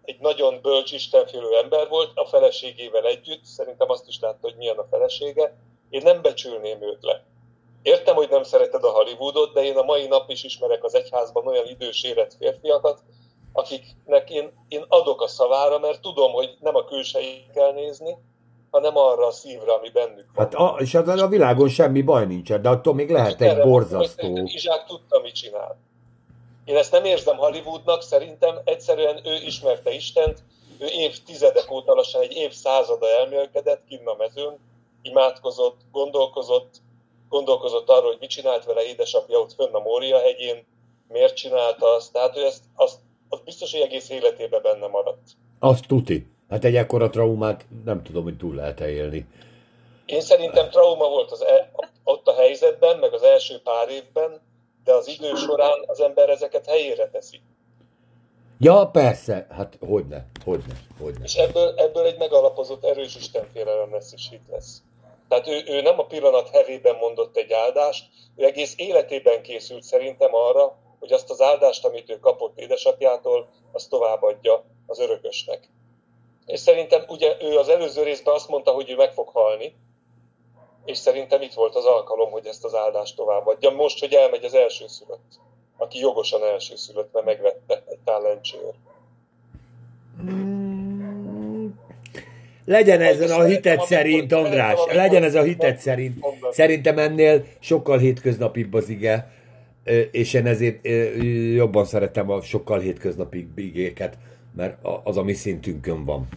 [0.02, 4.78] egy nagyon bölcs, istenfélő ember volt, a feleségével együtt, szerintem azt is látta, hogy milyen
[4.78, 5.58] a felesége,
[5.90, 7.24] én nem becsülném őt le.
[7.82, 11.48] Értem, hogy nem szereted a Hollywoodot, de én a mai nap is ismerek az egyházban
[11.48, 13.00] olyan idős érett férfiakat,
[13.54, 18.18] akiknek én, én adok a szavára, mert tudom, hogy nem a külsejét kell nézni,
[18.72, 20.46] hanem arra a szívre, ami bennük van.
[20.46, 24.38] Hát a, és az a világon semmi baj nincsen, de attól még lehet egy borzasztó.
[24.46, 25.78] Izsák tudta, mit csinál.
[26.66, 30.44] Én ezt nem érzem Hollywoodnak, szerintem egyszerűen ő ismerte Istent,
[30.80, 34.60] ő évtizedek óta lassan egy évszázada elmélkedett kinn a mezőn,
[35.02, 36.82] imádkozott, gondolkozott,
[37.32, 40.66] gondolkozott arról, hogy mit csinált vele édesapja ott fönn a Mória hegyén,
[41.08, 42.98] miért csinálta azt, tehát ő ezt, azt,
[43.30, 45.30] az biztos, hogy egész életében benne maradt.
[45.60, 46.28] Azt tuti.
[46.50, 49.28] Hát egy ekkora traumát nem tudom, hogy túl lehet-e élni.
[50.06, 51.72] Én szerintem trauma volt az e,
[52.04, 54.42] ott a helyzetben, meg az első pár évben,
[54.84, 57.42] de az idő során az ember ezeket helyére teszi.
[58.60, 61.24] Ja, persze, hát hogyne, hogyne, hogyne.
[61.24, 64.82] És ebből, ebből egy megalapozott erős istenfélelem lesz és hit lesz.
[65.32, 68.06] Tehát ő, ő nem a pillanat hevében mondott egy áldást,
[68.36, 73.90] ő egész életében készült szerintem arra, hogy azt az áldást, amit ő kapott édesapjától, azt
[73.90, 75.70] továbbadja az örökösnek.
[76.46, 79.76] És szerintem ugye ő az előző részben azt mondta, hogy ő meg fog halni,
[80.86, 83.70] és szerintem itt volt az alkalom, hogy ezt az áldást továbbadja.
[83.70, 85.40] Most, hogy elmegy az első szülött,
[85.78, 88.74] aki jogosan első szülött, mert megvette egy talentsér.
[92.66, 96.26] Legyen ezen a hitet szerint, András, legyen ez a hitet szerint.
[96.52, 99.32] Szerintem ennél sokkal hétköznapibb az ige,
[100.12, 100.88] és én ezért
[101.54, 104.18] jobban szeretem a sokkal hétköznapibb igéket,
[104.56, 106.28] mert az a mi szintünkön van.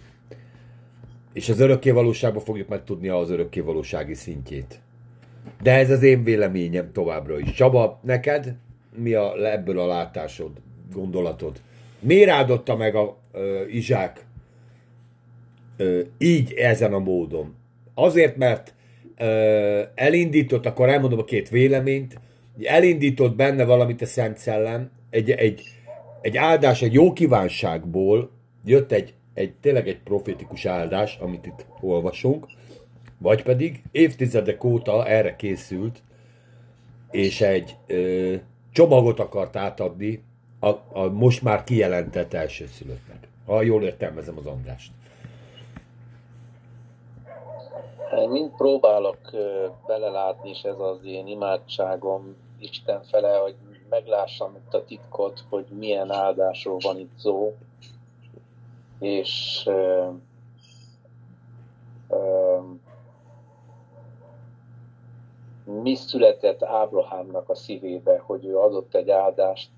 [1.32, 4.80] És az örökkévalóságban fogjuk megtudni az örökkévalósági szintjét.
[5.62, 7.52] De ez az én véleményem továbbra is.
[7.52, 8.54] Csaba, neked
[8.96, 10.50] mi a, ebből a látásod,
[10.92, 11.60] gondolatod?
[11.98, 14.23] Miért áldotta meg a ö, Izsák
[16.18, 17.54] így ezen a módon?
[17.94, 18.74] Azért, mert
[19.94, 22.20] elindított, akkor elmondom a két véleményt,
[22.62, 25.62] elindított benne valamit a Szent Szellem, egy, egy,
[26.20, 28.30] egy áldás, egy jó kívánságból
[28.64, 32.46] jött egy egy, tényleg egy profétikus áldás, amit itt olvasunk,
[33.18, 36.02] vagy pedig évtizedek óta erre készült,
[37.10, 38.34] és egy ö,
[38.72, 40.22] csomagot akart átadni
[40.60, 43.28] a, a most már kijelentett elsőszülöttnek.
[43.46, 44.90] Ha jól értelmezem az Andrást.
[48.18, 49.18] Én mind próbálok
[49.86, 53.54] belelátni, és ez az én imádságom Isten fele, hogy
[53.88, 57.54] meglássam itt a titkot, hogy milyen áldásról van itt szó,
[58.98, 60.08] és ö,
[62.08, 62.58] ö,
[65.64, 69.70] mi született Ábrahámnak a szívébe, hogy ő adott egy áldást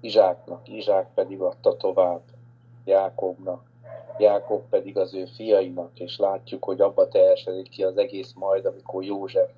[0.00, 2.22] Izsáknak, Izsák pedig adta tovább
[2.84, 3.62] Jákobnak,
[4.18, 9.04] Jákob pedig az ő fiainak, és látjuk, hogy abba teljesedik ki az egész majd, amikor
[9.04, 9.50] József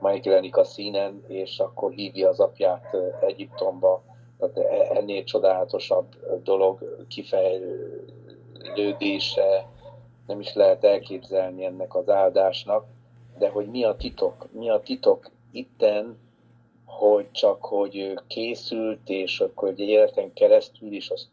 [0.00, 4.02] megjelenik a színen, és akkor hívja az apját Egyiptomba,
[4.38, 6.06] tehát e- ennél csodálatosabb
[6.42, 9.66] dolog kifejlődése
[10.26, 12.84] nem is lehet elképzelni ennek az áldásnak,
[13.38, 14.48] de hogy mi a titok?
[14.52, 16.18] Mi a titok itten,
[16.84, 21.28] hogy csak hogy készült, és akkor egy életen keresztül is az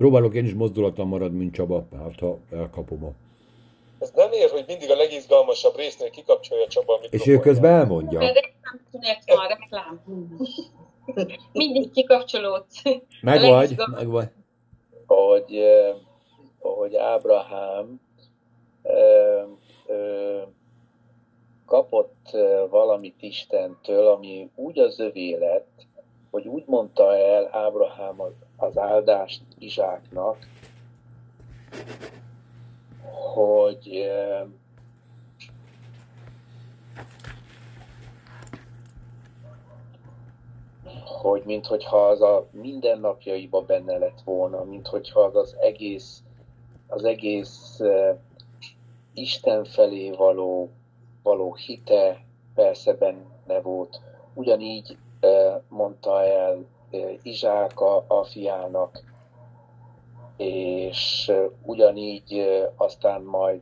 [0.00, 3.10] Próbálok én is mozdulatom marad, mint Csaba, hát ha elkapom a
[3.98, 8.18] ez nem ér, hogy mindig a legizgalmasabb résznél kikapcsolja Csaba a És ő közben elmondja.
[8.18, 8.32] De
[8.62, 10.00] nem tűnik a reklám.
[11.52, 12.82] Mindig kikapcsolódsz.
[13.20, 14.28] Meg vagy, meg vagy.
[15.06, 15.94] Hogy, eh,
[16.58, 18.00] hogy Ábrahám
[18.82, 19.44] eh,
[19.86, 20.42] eh,
[21.66, 22.30] kapott
[22.70, 25.86] valamit Istentől, ami úgy az övé lett,
[26.30, 28.20] hogy úgy mondta el Ábrahám
[28.60, 30.48] az áldást Izsáknak,
[33.34, 34.10] hogy
[41.04, 46.22] hogy minthogyha az a mindennapjaiba benne lett volna, minthogyha az az egész,
[46.86, 48.18] az egész uh,
[49.14, 50.70] Isten felé való,
[51.22, 54.00] való hite persze benne volt.
[54.34, 56.64] Ugyanígy uh, mondta el
[57.22, 59.02] Izsák a, a fiának,
[60.36, 61.32] és
[61.62, 63.60] ugyanígy aztán majd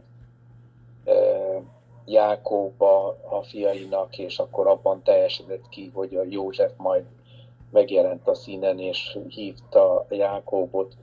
[2.04, 7.04] Jákóba a fiainak, és akkor abban teljesedett ki, hogy a József majd
[7.70, 10.96] megjelent a színen, és hívta Jákóbot.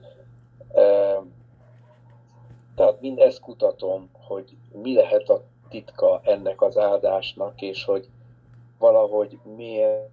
[3.00, 8.08] mind ezt kutatom, hogy mi lehet a titka ennek az áldásnak, és hogy
[8.78, 10.10] valahogy miért,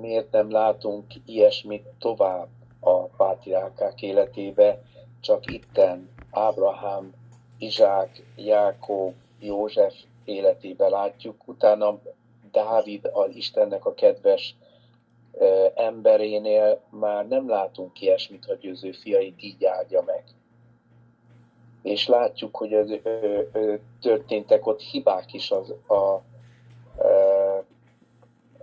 [0.00, 2.48] miért nem látunk ilyesmit tovább
[2.80, 4.82] a pátriárkák életébe,
[5.20, 7.12] csak itten Ábrahám,
[7.58, 9.94] Izsák, Jákob, József
[10.24, 11.98] életébe látjuk, utána
[12.52, 14.56] Dávid, az Istennek a kedves
[15.74, 20.24] emberénél már nem látunk ilyesmit, hogy az ő fiait így áldja meg.
[21.82, 26.20] És látjuk, hogy az, ö, ö, történtek ott hibák is az, a,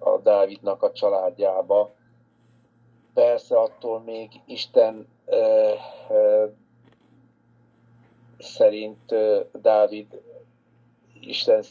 [0.06, 1.94] a Dávidnak a családjába.
[3.14, 5.72] Persze attól még Isten ö,
[6.10, 6.46] ö,
[8.38, 10.22] szerint ö, Dávid
[11.20, 11.64] Isten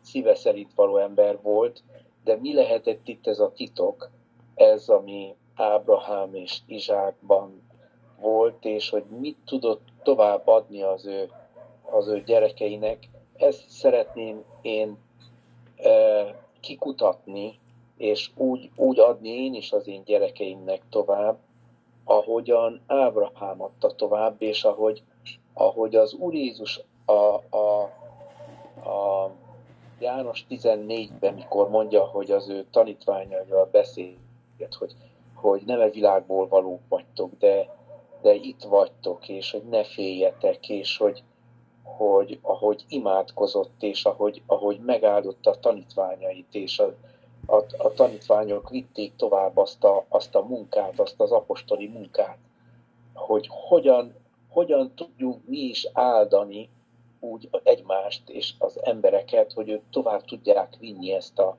[0.00, 1.82] szíve szerint való ember volt,
[2.24, 4.10] de mi lehetett itt ez a titok,
[4.54, 7.62] ez, ami Ábrahám és Izsákban
[8.20, 11.30] volt, és hogy mit tudott tovább adni az ő,
[11.82, 14.98] az ő gyerekeinek, ezt szeretném én
[16.62, 17.58] kikutatni,
[17.96, 21.38] és úgy, úgy adni én is az én gyerekeimnek tovább,
[22.04, 25.02] ahogyan Ábrahám adta tovább, és ahogy,
[25.54, 27.82] ahogy az Úr Jézus a, a,
[28.88, 29.30] a
[29.98, 34.14] János 14-ben, mikor mondja, hogy az ő tanítványaival beszél,
[34.78, 34.94] hogy,
[35.34, 37.76] hogy nem a világból valók vagytok, de,
[38.22, 41.22] de itt vagytok, és hogy ne féljetek, és hogy,
[41.82, 46.94] hogy ahogy imádkozott, és ahogy, ahogy megáldotta a tanítványait, és a,
[47.46, 52.38] a, a tanítványok vitték tovább azt a, azt a munkát, azt az apostoli munkát,
[53.14, 54.14] hogy hogyan,
[54.48, 56.68] hogyan tudjuk mi is áldani
[57.20, 61.56] úgy egymást és az embereket, hogy ők tovább tudják vinni ezt a,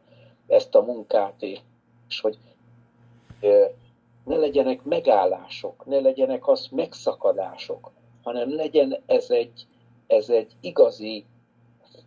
[0.47, 2.37] ezt a munkát, és hogy
[4.23, 7.91] ne legyenek megállások, ne legyenek az megszakadások,
[8.23, 9.65] hanem legyen ez egy,
[10.13, 11.25] ez egy igazi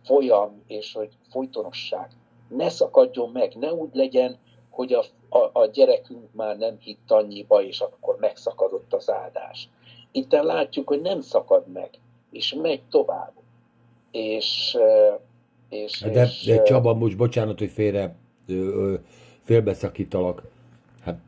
[0.03, 2.09] folyam, és hogy folytonosság.
[2.49, 4.37] Ne szakadjon meg, ne úgy legyen,
[4.69, 5.03] hogy a,
[5.37, 9.69] a, a gyerekünk már nem hitt annyiba, és akkor megszakadott az áldás.
[10.11, 11.89] Itt látjuk, hogy nem szakad meg,
[12.31, 13.31] és megy tovább.
[14.11, 14.77] És,
[15.69, 18.15] és, de, és, de Csaba, most bocsánat, hogy félre
[19.43, 20.43] félbeszakítalak.
[21.03, 21.19] Hát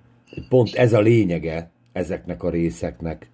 [0.50, 3.30] pont ez a lényege ezeknek a részeknek,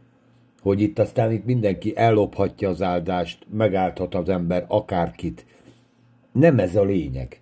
[0.66, 5.46] hogy itt aztán itt mindenki ellophatja az áldást, megállthat az ember akárkit.
[6.32, 7.42] Nem ez a lényeg,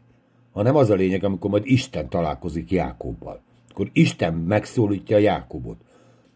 [0.51, 3.41] hanem az a lényeg, amikor majd Isten találkozik Jákobbal.
[3.69, 5.77] Akkor Isten megszólítja Jákobot.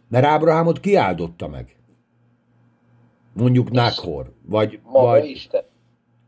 [0.07, 1.75] Mert Ábrahámot kiáldotta meg.
[3.33, 4.79] Mondjuk Nakhor, vagy...
[4.83, 5.63] Maga vagy Isten.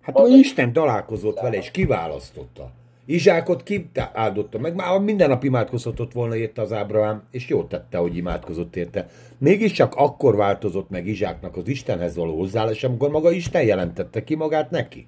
[0.02, 2.72] Hát Maga Isten találkozott vele, és kiválasztotta.
[3.12, 7.98] Izsákot ki áldotta meg, már minden nap imádkozhatott volna érte az Ábrahám, és jó tette,
[7.98, 9.08] hogy imádkozott érte.
[9.38, 14.72] Mégiscsak akkor változott meg Izsáknak az Istenhez való hozzáállás, amikor maga Isten jelentette ki magát
[14.72, 15.08] neki.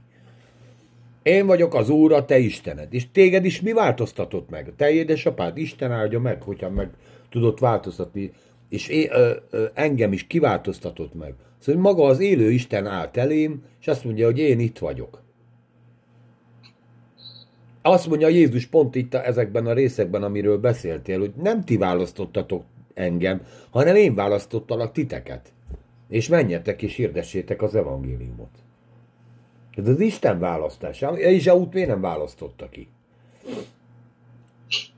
[1.23, 4.67] Én vagyok az Úr, a te Istened, és téged is mi változtatott meg?
[4.67, 6.89] A te édesapád Isten áldja meg, hogyha meg
[7.29, 8.31] tudott változtatni,
[8.69, 11.33] és én, ö, ö, engem is kiváltoztatott meg.
[11.59, 15.21] Szóval maga az élő Isten állt elém, és azt mondja, hogy én itt vagyok.
[17.81, 22.63] Azt mondja Jézus pont itt ezekben a részekben, amiről beszéltél, hogy nem ti választottatok
[22.93, 25.51] engem, hanem én választottalak titeket.
[26.09, 28.49] És menjetek és hirdessétek az evangéliumot.
[29.75, 31.19] Ez az Isten választása.
[31.19, 32.87] Izsaut miért nem választotta ki?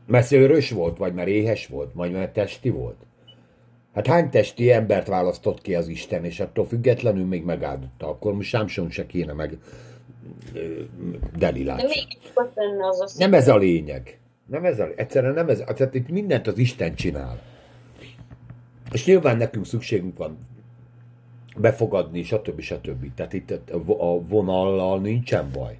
[0.06, 2.98] Mert szőrös volt, vagy mert éhes volt, vagy mert testi volt?
[3.94, 8.08] Hát hány testi embert választott ki az Isten, és attól függetlenül még megáldotta.
[8.08, 9.58] Akkor most Sámson se kéne meg
[11.38, 11.88] Delilát De
[13.00, 13.16] az...
[13.16, 14.20] Nem ez a lényeg.
[14.46, 15.00] Nem ez a lényeg.
[15.00, 15.58] Egyszerűen nem ez.
[15.58, 17.42] Tehát itt mindent az Isten csinál.
[18.92, 20.38] És nyilván nekünk szükségünk van
[21.58, 22.62] befogadni, stb.
[22.62, 23.14] stb.
[23.16, 23.52] Tehát itt
[23.98, 25.80] a vonallal nincsen baj.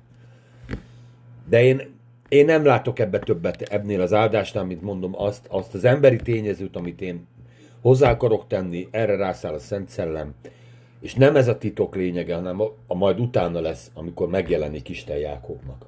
[1.50, 1.82] De én,
[2.30, 6.76] én nem látok ebbe többet ebnél az áldásnál, mint mondom, azt, azt az emberi tényezőt,
[6.76, 7.28] amit én
[7.82, 10.34] hozzá akarok tenni, erre rászáll a Szent Szellem,
[11.04, 15.18] és nem ez a titok lényege, hanem a, a majd utána lesz, amikor megjelenik Isten
[15.18, 15.86] Jákobnak.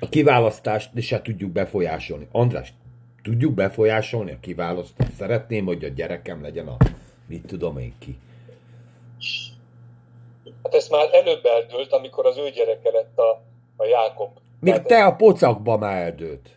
[0.00, 2.28] A kiválasztást se tudjuk befolyásolni.
[2.32, 2.74] András,
[3.22, 5.12] tudjuk befolyásolni a kiválasztást?
[5.12, 6.76] Szeretném, hogy a gyerekem legyen a
[7.26, 8.18] mit tudom én ki.
[10.62, 13.42] Hát ez már előbb eldőlt, amikor az ő gyereke lett a,
[13.76, 14.30] a Jákob.
[14.60, 16.48] Még te a pocakba már eldőlt.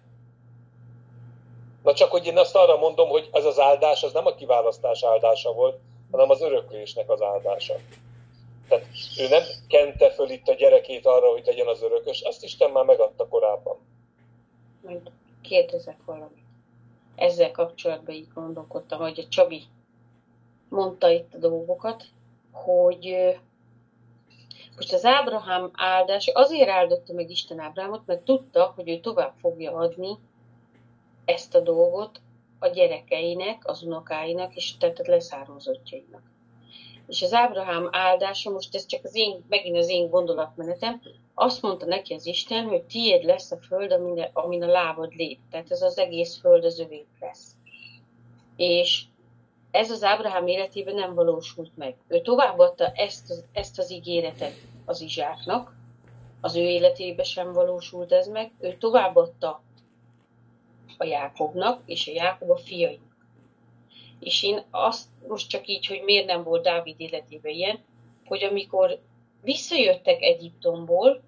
[1.88, 5.04] Na csak, hogy én azt arra mondom, hogy ez az áldás, az nem a kiválasztás
[5.04, 5.80] áldása volt,
[6.12, 7.74] hanem az öröklésnek az áldása.
[8.68, 8.86] Tehát
[9.20, 12.86] ő nem kente föl itt a gyerekét arra, hogy legyen az örökös, azt Isten már
[12.86, 13.78] megadta korábban.
[14.82, 15.12] Majd
[15.42, 16.44] kérdezek valamit.
[17.16, 19.64] Ezzel kapcsolatban így gondolkodtam, hogy a Csabi
[20.70, 22.04] mondta itt a dolgokat,
[22.52, 23.36] hogy
[24.76, 29.74] most az Ábrahám áldás, azért áldotta meg Isten Ábrahámot, mert tudta, hogy ő tovább fogja
[29.74, 30.18] adni
[31.28, 32.22] ezt a dolgot
[32.60, 36.22] a gyerekeinek, az unokáinak, és tehát leszármazottjainak.
[37.08, 41.02] És az Ábrahám áldása, most ez csak az én, megint az én gondolatmenetem,
[41.34, 43.92] azt mondta neki az Isten, hogy tiéd lesz a föld,
[44.34, 45.40] amin, a lábad lép.
[45.52, 47.56] Tehát ez az egész föld az övé lesz.
[48.56, 49.04] És
[49.72, 51.96] ez az Ábrahám életében nem valósult meg.
[52.08, 54.54] Ő továbbadta ezt, ezt az ígéretet
[54.86, 55.76] az Izsáknak,
[56.42, 59.62] az ő életében sem valósult ez meg, ő továbbadta
[60.98, 63.16] a Jákobnak, és a Jákob a fiainak.
[64.20, 67.80] És én azt most csak így, hogy miért nem volt Dávid életében ilyen,
[68.26, 69.02] hogy amikor
[69.42, 71.22] visszajöttek Egyiptomból,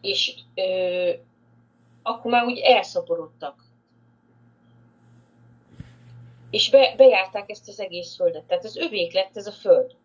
[0.00, 1.10] és ö,
[2.02, 3.62] akkor már úgy elszaporodtak.
[6.50, 8.44] És be, bejárták ezt az egész földet.
[8.44, 9.96] Tehát az övék lett ez a föld.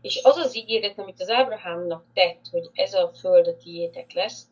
[0.00, 4.46] És az az ígéret, amit az Ábrahámnak tett, hogy ez a föld a tiétek lesz,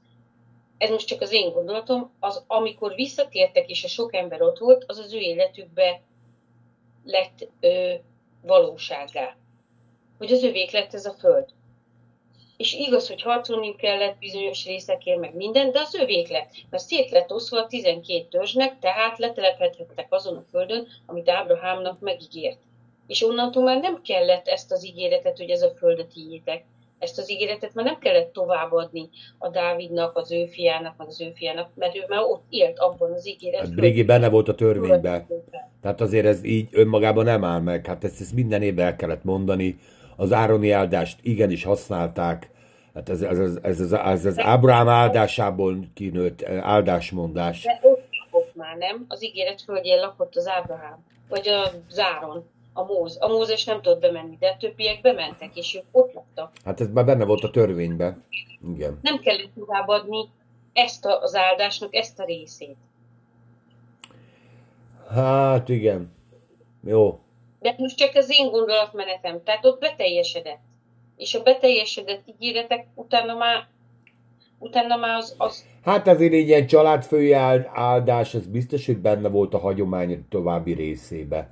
[0.78, 4.84] ez most csak az én gondolatom, az amikor visszatértek, és a sok ember ott volt,
[4.86, 6.00] az az ő életükbe
[7.04, 7.94] lett ö,
[8.42, 9.36] valóságá.
[10.18, 11.48] Hogy az övék lett ez a föld.
[12.56, 16.50] És igaz, hogy harcolni kellett bizonyos részekért, meg minden, de az övék lett.
[16.70, 22.58] Mert szét lett oszva a 12 törzsnek, tehát letelepedhettek azon a földön, amit Ábrahámnak megígért.
[23.06, 26.64] És onnantól már nem kellett ezt az ígéretet, hogy ez a földet tiétek,
[26.98, 31.32] ezt az ígéretet már nem kellett továbbadni a Dávidnak, az ő fiának, meg az ő
[31.34, 33.70] fiának, mert ő már ott élt abban az ígéretben.
[33.70, 35.26] Hát Régi benne volt a törvényben.
[35.82, 37.86] Tehát azért ez így önmagában nem áll meg.
[37.86, 39.78] Hát ezt, ezt minden évben el kellett mondani.
[40.16, 42.50] Az Ároni áldást igenis használták.
[42.94, 47.62] Hát ez, ez, ez, ez, ez, ez az Ábrám áldásából kinőtt eh, áldásmondás.
[47.62, 49.04] De ott lakott már, nem?
[49.08, 51.04] Az ígéret földjén lakott az Ábrahám.
[51.28, 52.44] Vagy a Záron
[52.78, 53.16] a Móz.
[53.20, 56.52] A Mózes nem tudott bemenni, de a többiek bementek, és ők ott laktak.
[56.64, 58.24] Hát ez már benne volt a törvényben.
[58.74, 58.98] Igen.
[59.02, 60.28] Nem kellett továbbadni
[60.72, 62.76] ezt az áldásnak ezt a részét.
[65.10, 66.12] Hát igen.
[66.84, 67.20] Jó.
[67.60, 69.42] De most csak az én gondolatmenetem.
[69.42, 70.60] Tehát ott beteljesedett.
[71.16, 73.66] És a beteljesedett ígéretek utána már
[74.58, 75.64] utána már az, az...
[75.84, 77.32] Hát azért egy ilyen családfői
[77.72, 81.50] áldás, az biztos, hogy benne volt a hagyomány további részébe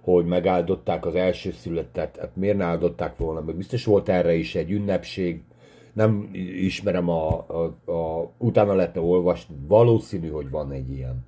[0.00, 4.54] hogy megáldották az első születet, hát miért ne áldották volna, meg biztos volt erre is
[4.54, 5.42] egy ünnepség,
[5.92, 11.24] nem ismerem a, a, a utána lehetne olvasni, valószínű, hogy van egy ilyen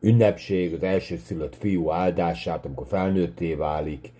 [0.00, 4.12] ünnepség, az első szülött fiú áldását, amikor felnőtté válik,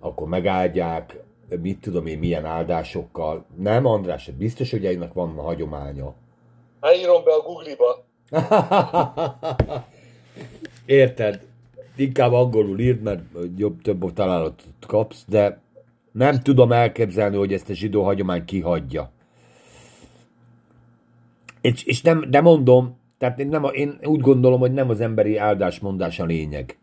[0.00, 1.22] akkor megáldják,
[1.62, 3.44] mit tudom én, milyen áldásokkal.
[3.56, 6.14] Nem, András, hát biztos, hogy ennek van a hagyománya.
[6.80, 8.04] Hát írom be a Google-ba.
[10.86, 11.40] Érted?
[11.96, 13.22] Inkább angolul írd, mert
[13.56, 15.62] jobb, több találatot kapsz, de
[16.12, 19.10] nem tudom elképzelni, hogy ezt a zsidó hagyomány kihagyja.
[21.60, 25.36] És, és nem, de mondom, tehát én, nem, én úgy gondolom, hogy nem az emberi
[25.36, 26.78] áldásmondás a lényeg.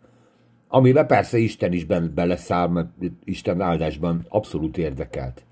[0.67, 2.89] Amiben persze Isten is beleszáll, mert
[3.23, 5.43] Isten áldásban abszolút érdekelt.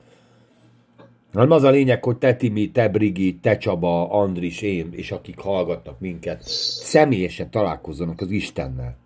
[1.33, 5.39] Hanem az a lényeg, hogy te Timi, te Brigi, te Csaba, Andris, én, és akik
[5.39, 6.41] hallgatnak minket,
[6.81, 8.97] személyesen találkozzanak az Istennel.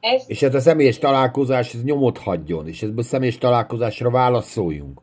[0.00, 0.24] Ez...
[0.26, 5.00] És ez a személyes találkozás, ez nyomot hagyjon, és a személyes találkozásra válaszoljunk.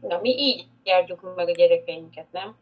[0.00, 2.54] Na, mi így járjuk meg a gyerekeinket, nem?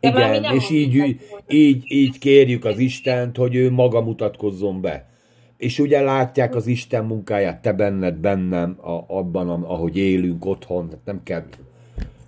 [0.00, 5.10] De Igen, és így, így, így, így kérjük az Istent, hogy ő maga mutatkozzon be.
[5.56, 11.04] És ugye látják az Isten munkáját, te benned, bennem, a, abban, ahogy élünk otthon, hát
[11.04, 11.44] nem kell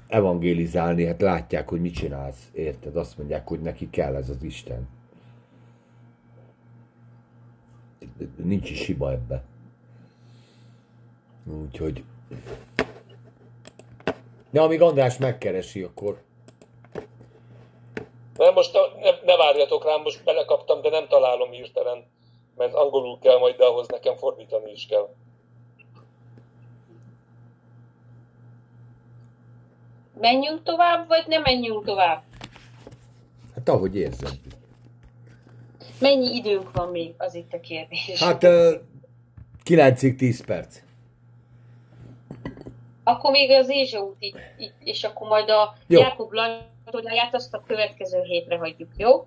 [0.09, 2.97] evangélizálni, hát látják, hogy mit csinálsz, érted?
[2.97, 4.89] Azt mondják, hogy neki kell ez az Isten.
[8.37, 9.43] Nincs is hiba ebbe.
[11.63, 12.05] Úgyhogy...
[14.51, 16.23] De amíg András megkeresi, akkor...
[18.37, 22.05] Nem, most ne, ne várjatok rám, most belekaptam, de nem találom hirtelen,
[22.57, 25.09] mert angolul kell majd, de ahhoz nekem fordítani is kell.
[30.21, 32.23] Menjünk tovább, vagy nem menjünk tovább?
[33.55, 34.44] Hát ahogy érzem.
[36.01, 38.23] Mennyi időnk van még, az itt a kérdés.
[38.23, 38.73] Hát uh,
[39.63, 40.83] 9 10 perc.
[43.05, 46.01] Akkor még az Ézsa út itt, itt, és akkor majd a jó.
[46.01, 49.27] Jákob Lantoláját azt a következő hétre hagyjuk, jó?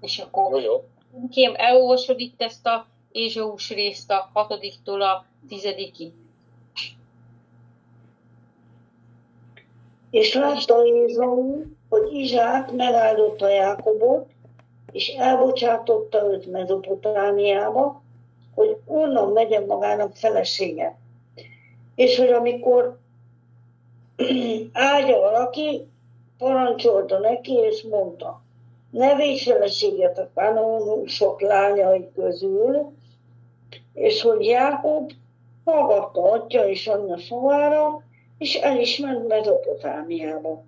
[0.00, 0.84] És akkor jó, jó.
[1.30, 6.12] kém, elolvasod itt ezt a Ézsaus részt a hatodiktól a tizedikig.
[10.10, 14.31] És látta Ézau, hogy Izsák megáldotta Jákobot,
[14.92, 18.02] és elbocsátotta őt Mezopotámiába,
[18.86, 20.98] onnan megyen magának felesége.
[21.94, 22.98] És hogy amikor
[24.72, 25.86] áldja valaki,
[26.38, 28.42] parancsolta neki, és mondta,
[28.90, 32.92] ne védj feleséget a kanonusok lányai közül,
[33.92, 35.10] és hogy Jákob
[35.64, 38.02] hallgatta atya és anyja szavára,
[38.38, 40.64] és el is ment Mezopotámiába.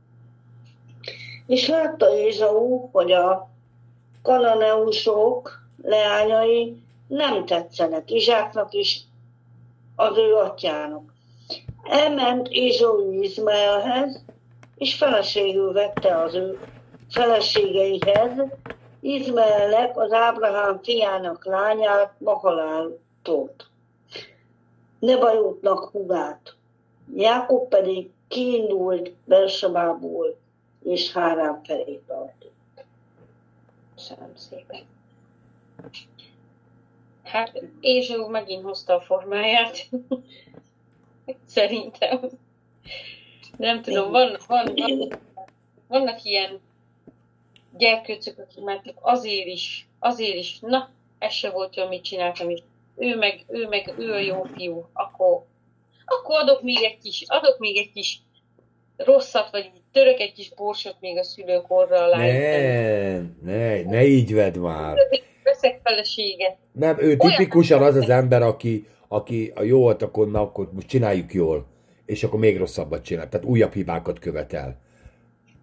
[1.46, 3.53] És látta Ézau, hogy a
[4.24, 9.00] kananeusok leányai nem tetszenek Izsáknak is,
[9.96, 11.12] az ő atyának.
[11.82, 14.24] Elment Ézau Izmaelhez,
[14.76, 16.58] és feleségül vette az ő
[17.10, 18.30] feleségeihez,
[19.00, 23.66] Izmaelnek, az Ábrahám fiának lányát, Mahaláltót,
[24.98, 26.56] Nebajótnak hugát.
[27.14, 30.36] Jákob pedig kiindult Bersabából,
[30.82, 32.53] és Hárám felé tartott.
[34.08, 34.82] Köszönöm szépen.
[37.22, 39.88] Hát Ézsó megint hozta a formáját.
[41.46, 42.30] Szerintem.
[43.56, 45.20] Nem tudom, van, van, van,
[45.86, 46.60] vannak ilyen
[47.76, 52.62] gyerkőcök, akik már azért is, azért is, na, ez se volt jó, mit csináltam, és
[52.96, 55.46] ő meg, ő meg, ő a jó fiú, akkor,
[56.04, 58.20] akkor adok még egy kis, adok még egy kis
[58.96, 64.58] rosszat, vagy török egy kis borsot még a szülőkorra a Ne, ne, ne így vedd
[64.58, 64.96] már.
[65.42, 66.56] Veszek feleséget.
[66.72, 71.32] Nem, ő tipikusan az az ember, aki, aki a jót, akkor, na, akkor most csináljuk
[71.32, 71.66] jól,
[72.06, 73.28] és akkor még rosszabbat csinál.
[73.28, 74.80] Tehát újabb hibákat követel.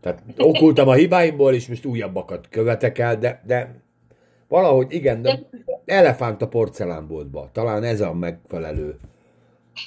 [0.02, 3.82] Tehát okultam a hibáimból, és most újabbakat követek el, de, de
[4.48, 5.40] valahogy igen, de
[5.86, 7.50] elefánt a porcelánboltba.
[7.54, 8.98] Talán ez a megfelelő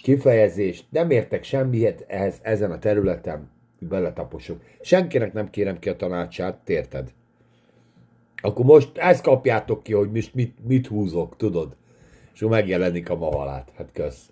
[0.02, 0.84] kifejezés.
[0.90, 3.53] Nem értek semmihet ehhez, ezen a területen,
[3.88, 4.60] beletaposok.
[4.80, 7.12] Senkinek nem kérem ki a tanácsát, érted?
[8.42, 11.76] Akkor most ezt kapjátok ki, hogy most mit, mit húzok, tudod?
[12.34, 13.72] És akkor megjelenik a mahalát.
[13.76, 14.30] Hát kösz.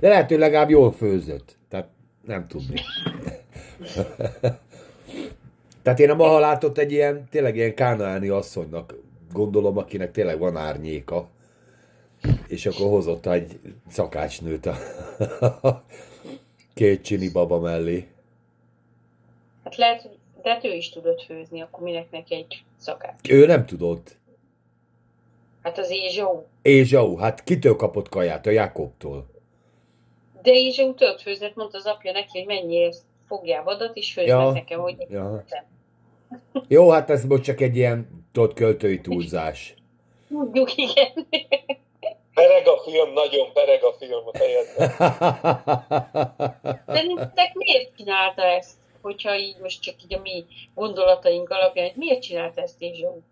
[0.00, 1.56] De lehet, hogy legalább jól főzött.
[1.68, 1.88] Tehát
[2.26, 2.80] nem tudni.
[5.82, 8.94] Tehát én a mahalátot egy ilyen, tényleg ilyen kánaáni asszonynak
[9.32, 11.28] gondolom, akinek tényleg van árnyéka.
[12.46, 14.76] És akkor hozott egy szakácsnőt a
[16.80, 18.06] két csini baba mellé.
[19.64, 23.30] Hát lehet, hogy de hát ő is tudott főzni, akkor minek neki egy szakács.
[23.30, 24.16] Ő nem tudott.
[25.62, 26.46] Hát az Ézsó.
[26.62, 28.46] Ézsó, hát kitől kapott kaját?
[28.46, 29.26] A Jákobtól.
[30.42, 32.92] De Ézsó tudott főzni, mondta az apja neki, hogy mennyi
[33.26, 34.50] fogjába adat, és főzni ja.
[34.50, 35.44] nekem, hogy ja.
[36.68, 39.74] Jó, hát ez most csak egy ilyen tudod, költői túlzás.
[40.28, 41.26] Tudjuk, igen.
[42.34, 44.90] Pereg a film, nagyon pereg a film a fejedben.
[46.94, 48.78] Szerintetek miért csinálta ezt?
[49.00, 53.22] hogyha így most csak így a mi gondolataink alapján, hogy miért csinált ezt Ézsó?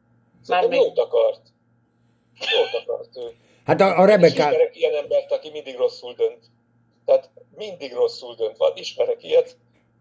[0.47, 0.79] Már meg...
[0.79, 1.41] jót akart.
[2.57, 3.35] Jót akart ő.
[3.65, 4.49] Hát a, a Rebecca...
[4.49, 6.45] ismerek ilyen embert, aki mindig rosszul dönt.
[7.05, 8.73] Tehát mindig rosszul dönt van.
[8.75, 9.57] Ismerek ilyet.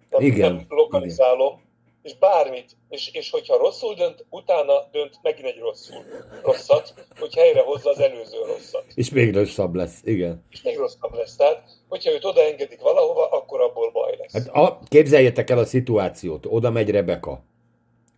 [0.09, 1.53] Nem, igen, nem lokalizálom.
[1.53, 1.66] Igen.
[2.01, 2.71] És bármit.
[2.89, 6.03] És, és hogyha rosszul dönt, utána dönt megint egy rosszul.
[6.43, 8.85] Rosszat, hogy helyre hozza az előző rosszat.
[8.95, 10.43] És még rosszabb lesz, igen.
[10.49, 11.35] És még rosszabb lesz.
[11.35, 14.33] Tehát hogyha őt odaengedik valahova, akkor abból baj lesz.
[14.33, 17.43] Hát a, képzeljétek el a szituációt, oda megy Rebeka,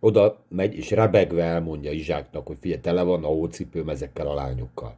[0.00, 4.96] oda megy, és rebegve elmondja Izsáknak, hogy figyelj, tele van a hócipőm ezekkel a lányokkal.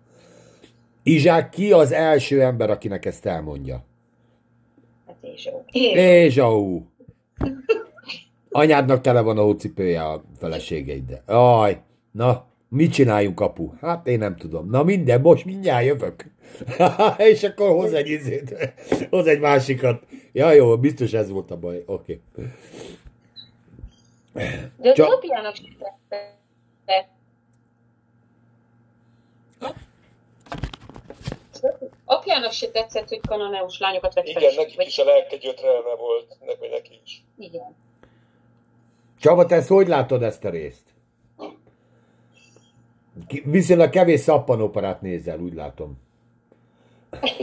[1.02, 3.84] Izsák ki az első ember, akinek ezt elmondja?
[5.06, 5.62] Hát Ézsau.
[5.72, 6.82] Ézsau.
[8.52, 11.22] Anyádnak tele van a hócipője a feleségeiddel.
[11.26, 13.72] Aj, na, mit csináljunk, apu?
[13.80, 14.70] Hát én nem tudom.
[14.70, 16.24] Na minden, most mindjárt jövök.
[17.32, 18.74] és akkor hoz egy izét,
[19.10, 20.02] hoz egy másikat.
[20.32, 21.82] Ja, jó, biztos ez volt a baj.
[21.86, 22.20] Oké.
[22.32, 22.50] Okay.
[24.76, 25.20] De az Csak...
[25.78, 27.10] tetszett.
[32.04, 34.86] Apjának se tetszett, hogy kanoneus lányokat vett Igen, neki vagy...
[34.86, 37.24] is a lelke gyötrelme volt, neki, neki is.
[37.38, 37.76] Igen.
[39.22, 40.82] Csaba, te ezt hogy látod ezt a részt?
[43.44, 46.00] Viszonylag kevés szappanoperát nézel, úgy látom.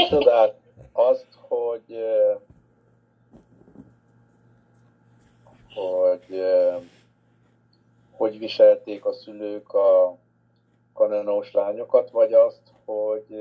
[0.10, 0.56] Tudod,
[0.92, 1.98] azt, hogy
[5.74, 6.42] hogy
[8.12, 10.18] hogy viselték a szülők a
[10.94, 13.36] kanonós lányokat, vagy azt, hogy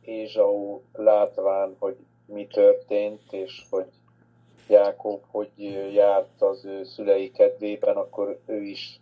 [0.00, 1.96] Ézsau látván, hogy
[2.26, 3.88] mi történt, és hogy
[4.68, 5.50] Jákob hogy
[5.92, 9.00] járt az ő szülei kedvében, akkor ő is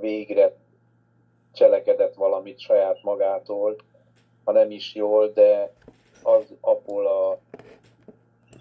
[0.00, 0.56] végre
[1.52, 3.76] cselekedett valamit saját magától,
[4.44, 5.72] ha nem is jól, de
[6.22, 7.38] az abból, a,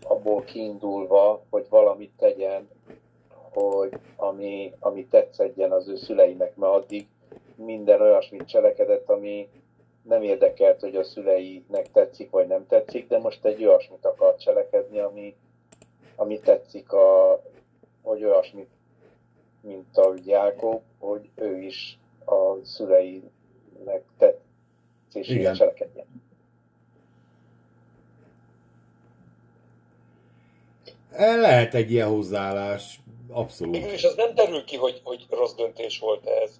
[0.03, 2.69] abból kiindulva, hogy valamit tegyen,
[3.53, 7.07] hogy ami, ami tetszedjen az ő szüleinek, mert addig
[7.55, 9.49] minden olyasmit cselekedett, ami,
[10.01, 14.99] nem érdekelt, hogy a szüleinek tetszik vagy nem tetszik, de most egy olyasmit akar cselekedni,
[14.99, 15.35] ami,
[16.19, 17.41] ami tetszik, a,
[18.01, 18.69] hogy olyasmit,
[19.61, 26.05] mint a Jákob, hogy ő is a szüleinek tetszésére cselekedjen.
[31.17, 33.75] Lehet egy ilyen hozzáállás, abszolút.
[33.75, 36.59] És az nem derül ki, hogy, hogy rossz döntés volt ez.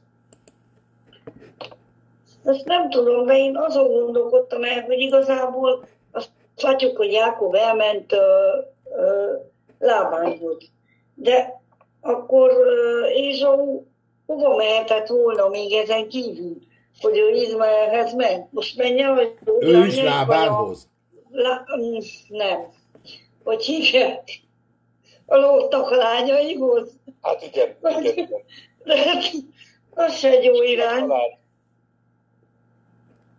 [2.44, 6.30] Ezt nem tudom, de én azon gondolkodtam el, hogy igazából azt
[6.62, 8.16] látjuk, hogy Jákob elment
[9.80, 10.72] Lábányhoz.
[11.14, 11.62] De
[12.02, 12.52] akkor
[13.14, 13.84] Ézsau
[14.26, 16.58] hova mehetett volna még ezen kívül,
[17.02, 18.52] hogy ő Izmaelhez ment?
[18.52, 20.88] Most menjen, vagy Ő is Lábánhoz?
[21.32, 21.66] Lá...
[22.28, 22.74] Nem.
[23.44, 24.30] Hogy hívják?
[25.26, 26.92] A lóttak a lányaihoz?
[27.22, 28.30] Hát igen, igen.
[28.84, 29.22] De
[29.94, 31.12] az se egy jó irány.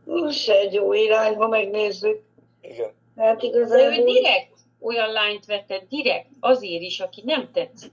[0.06, 2.22] Az se egy jó irány, ha megnézzük.
[2.60, 2.90] Igen.
[3.16, 3.98] Hát De igazából...
[3.98, 7.90] ő direkt olyan lányt vetett, direkt azért is, aki nem tetszik.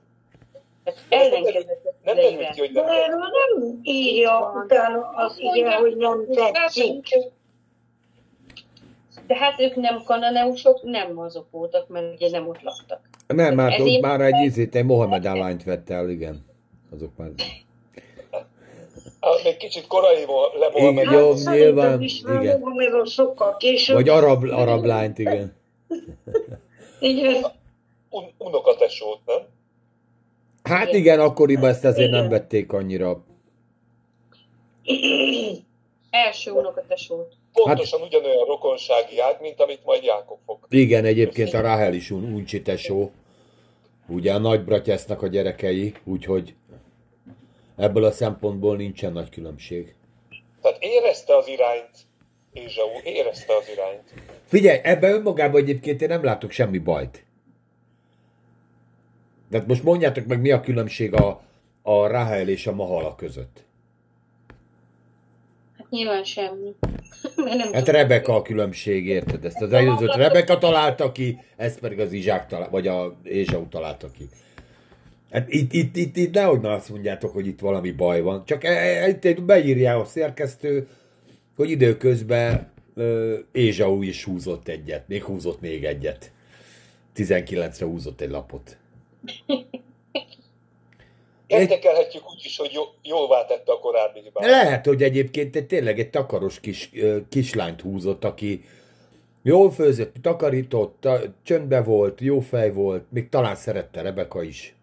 [0.83, 5.95] Tehát ellenkezett Nem derül ki, hogy De nem erről nem írja utána az igen, hogy
[5.95, 7.07] nem tetszik.
[9.27, 12.99] De hát ők nem kananeusok, nem azok voltak, mert ugye nem ott laktak.
[13.27, 16.45] Nem, már, Ezért- ott már egy izét, egy Mohamed lányt vette el, igen.
[16.93, 17.29] Azok már...
[19.21, 21.19] Hát még kicsit korai volt le Igen, Mohamed.
[21.19, 23.05] jó, Hát nyilván, igen.
[23.05, 23.95] Sokkal később.
[23.95, 25.55] Vagy arab, arab lányt, igen.
[26.99, 27.45] Igen.
[28.09, 29.41] Un- unokatesót, nem?
[30.63, 33.23] Hát igen, akkoriban ezt azért nem vették annyira.
[36.09, 37.35] Első unokatesót.
[37.53, 40.57] Pontosan ugyanolyan rokonsági ág, mint amit majd Jákob fog.
[40.69, 43.11] Igen, egyébként a Rahel is un, uncsi tesó.
[44.07, 46.55] Ugye a nagybratyásznak a gyerekei, úgyhogy
[47.77, 49.95] ebből a szempontból nincsen nagy különbség.
[50.61, 51.89] Tehát érezte az irányt,
[52.53, 54.13] Ézsau, érezte az irányt.
[54.47, 57.23] Figyelj, ebben önmagában egyébként én nem látok semmi bajt.
[59.49, 61.41] De most mondjátok meg, mi a különbség a,
[61.81, 63.63] a Rahel és a Mahala között.
[65.77, 66.75] Hát nyilván semmi.
[67.35, 67.87] Mert nem Hát.
[67.87, 69.45] Rebeka a különbség, érted?
[69.45, 74.11] Ezt az előzőt Rebeka találta ki, ezt pedig az Izsák találta, vagy a Ézsau találta
[74.11, 74.29] ki.
[75.31, 78.45] Hát itt, itt, itt, itt nehogy már azt mondjátok, hogy itt valami baj van.
[78.45, 80.87] Csak e- e- itt beírja a szerkesztő,
[81.55, 82.71] hogy időközben
[83.51, 86.31] Ézsau is húzott egyet, még húzott még egyet.
[87.15, 88.77] 19-re húzott egy lapot.
[91.47, 94.45] Értékelhetjük úgy is, hogy jó, jóvá tette a korábbi hibát.
[94.45, 96.91] Lehet, hogy egyébként egy, tényleg egy takaros kis,
[97.29, 98.63] kislányt húzott, aki
[99.41, 104.75] jól főzött, takarított, ta, csöndbe volt, jó fej volt, még talán szerette Rebeka is.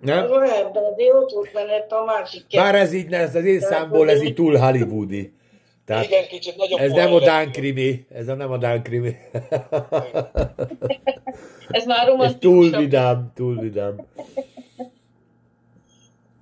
[0.00, 0.28] Nem?
[0.28, 4.10] Lehet, de azért ott volt menet a másik Bár ez így, ez az én számból,
[4.10, 5.32] ez így túl hollywoodi.
[5.84, 7.20] Tehát Igen, kicsit nagyobb ez nem a.
[7.20, 9.16] Dán krimi, ez a nem a Dán krimi.
[11.68, 12.38] Ez már Ez romantikus.
[12.40, 13.94] túl vidám, túl vidám.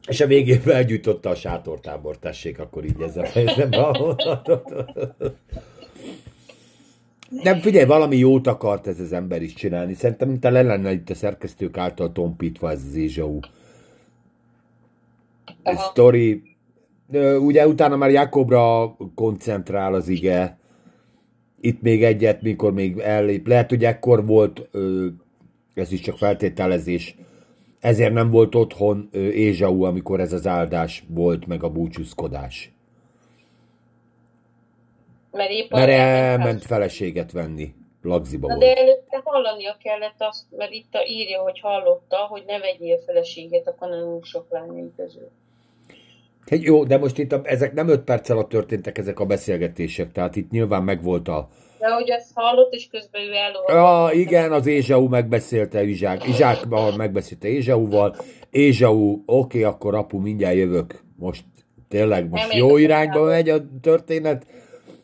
[0.09, 4.73] És a végén felgyújtotta a sátortábor, tessék, akkor így ezzel fejezem be a mondatot.
[7.43, 9.95] Nem, figyelj, valami jót akart ez az ember is csinálni.
[9.95, 13.39] Szerintem, mint le lenne itt a szerkesztők által tompítva ez az Ézsau
[15.65, 16.43] sztori.
[17.39, 20.59] Ugye utána már Jakobra koncentrál az ige.
[21.61, 23.47] Itt még egyet, mikor még ellép.
[23.47, 24.69] Lehet, hogy ekkor volt,
[25.75, 27.17] ez is csak feltételezés,
[27.81, 32.73] ezért nem volt otthon Ézsau, amikor ez az áldás volt, meg a búcsúzkodás.
[35.31, 37.75] Mert épp Mert elment feleséget venni.
[38.03, 38.79] Lagziba Na de volt.
[38.79, 43.75] előtte hallania kellett azt, mert itt a, írja, hogy hallotta, hogy ne vegyél feleséget a
[43.75, 45.31] kanonusok lányai közül.
[46.51, 50.13] Hát jó, de most itt a, ezek nem öt perc alatt történtek ezek a beszélgetések,
[50.13, 51.49] tehát itt nyilván megvolt a...
[51.79, 54.13] De hogy ezt hallott, és közben ő elolvasta.
[54.13, 56.29] Ja, igen, az Ézsau megbeszélte Izsák.
[56.29, 56.67] Izsák
[56.97, 58.17] megbeszélte Ézsauval.
[58.51, 61.03] Ézsau, oké, akkor apu, mindjárt jövök.
[61.17, 61.45] Most
[61.89, 64.47] tényleg most Nem jó irányba megy a történet.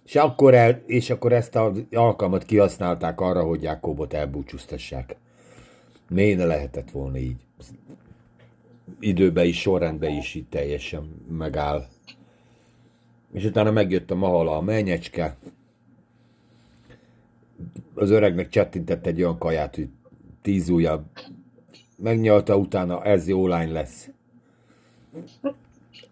[0.05, 5.17] És akkor, el, és akkor ezt az alkalmat kihasználták arra, hogy Jákobot elbúcsúztassák.
[6.09, 7.37] Miért ne lehetett volna így?
[9.01, 11.87] Időben is, sorrendben is így teljesen megáll.
[13.33, 15.37] És utána megjött a mahala a mennyecske.
[17.95, 19.89] Az öregnek csettintett egy olyan kaját, hogy
[20.43, 21.05] tíz ujjabb.
[21.97, 24.11] Megnyalta utána, ez jó lány lesz.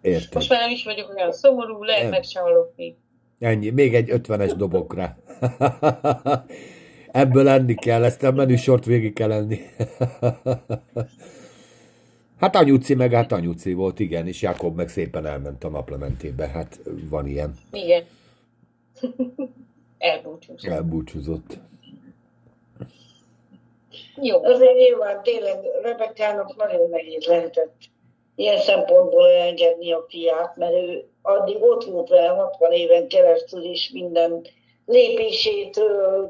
[0.01, 0.33] Érted?
[0.33, 2.95] Most már nem is vagyok olyan szomorú, lehet meg se hallok még.
[3.39, 5.17] Ennyi, még egy ötvenes dobok rá.
[7.11, 9.59] Ebből enni kell, ezt a menüsort végig kell enni.
[12.39, 16.79] Hát anyuci meg hát anyuci volt, igen, és Jakob meg szépen elment a naplementébe, hát
[17.09, 17.53] van ilyen.
[17.71, 18.03] Igen.
[19.97, 20.71] Elbúcsúzott.
[20.71, 21.57] Elbúcsúzott.
[24.21, 24.43] Jó.
[24.43, 27.75] Azért nyilván tényleg Rebekának nagyon nehéz lehetett
[28.35, 33.89] ilyen szempontból elengedni a fiát, mert ő addig ott volt vele 60 éven keresztül is
[33.93, 34.41] minden
[34.85, 35.81] lépését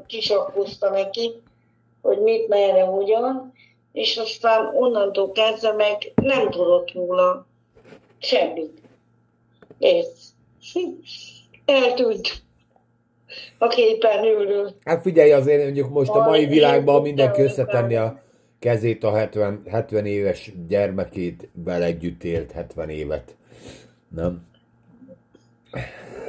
[0.06, 1.32] kisakkozta neki,
[2.02, 3.52] hogy mit, merre, hogyan,
[3.98, 7.46] és aztán onnantól kezdve meg nem tudott róla
[8.18, 8.80] semmit.
[9.78, 10.06] És
[11.64, 12.42] eltűnt
[13.58, 14.74] a képernyőről.
[14.84, 18.22] Hát figyelj, azért mondjuk most a mai világban mindenki összetenni a
[18.58, 23.36] kezét a 70, 70 éves gyermekét vele együtt élt 70 évet.
[24.08, 24.46] Nem?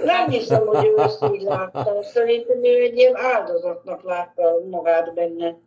[0.04, 2.04] Nem hiszem, hogy ő ezt így látta.
[2.04, 5.58] Szerintem ő egy ilyen áldozatnak látta magát benne.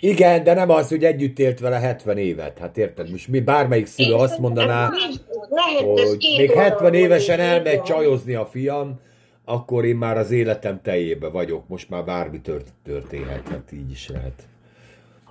[0.00, 2.58] Igen, de nem az, hogy együtt élt vele 70 évet.
[2.58, 4.90] Hát érted, most mi bármelyik szülő azt mondaná,
[5.84, 9.00] hogy még 70 évesen elmegy csajozni a fiam,
[9.44, 14.08] akkor én már az életem teljébe vagyok, most már bármi tört, történhet, hát így is
[14.08, 14.42] lehet.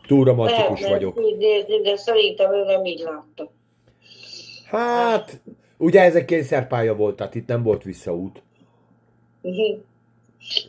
[0.08, 1.20] Túl romantikus lehet, vagyok.
[1.22, 3.52] Így de szerintem ő nem így látta.
[4.66, 5.42] Hát,
[5.78, 8.42] ugye ez egy kényszerpálya volt, tehát itt nem volt visszaút.
[9.42, 9.80] Mhm.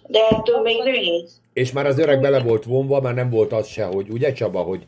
[0.07, 1.41] De ettől még nehéz.
[1.59, 4.61] És már az öreg bele volt vonva, már nem volt az se, hogy ugye Csaba,
[4.61, 4.87] hogy,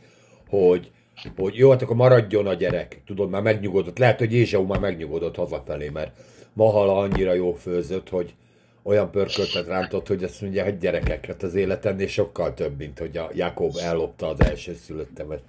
[0.49, 0.91] hogy,
[1.37, 3.03] hogy jó, hát akkor maradjon a gyerek.
[3.07, 3.99] Tudod, már megnyugodott.
[3.99, 6.17] Lehet, hogy Ézsau már megnyugodott hazafelé, mert
[6.53, 8.35] Mahala annyira jó főzött, hogy
[8.83, 13.31] olyan pörköltet rántott, hogy azt mondja, hogy gyerekeket az életennél sokkal több, mint hogy a
[13.35, 15.43] Jakob ellopta az első szülöttemet.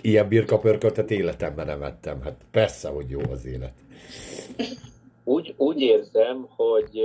[0.00, 2.22] Ilyen birka pörköltet életemben nem ettem.
[2.22, 3.72] Hát persze, hogy jó az élet.
[5.24, 7.00] Úgy, úgy érzem, hogy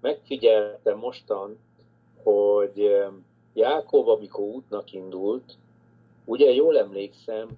[0.00, 1.58] megfigyeltem mostan,
[2.22, 2.96] hogy
[3.54, 5.56] Jákob, amikor útnak indult,
[6.24, 7.48] ugye jól emlékszem,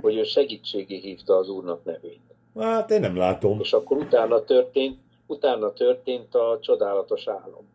[0.00, 2.20] hogy ő segítségé hívta az úrnak nevét.
[2.58, 3.60] Hát én nem látom.
[3.60, 7.68] És akkor utána történt, utána történt a csodálatos álom.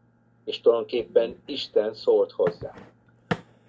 [0.44, 2.74] És tulajdonképpen Isten szólt hozzá.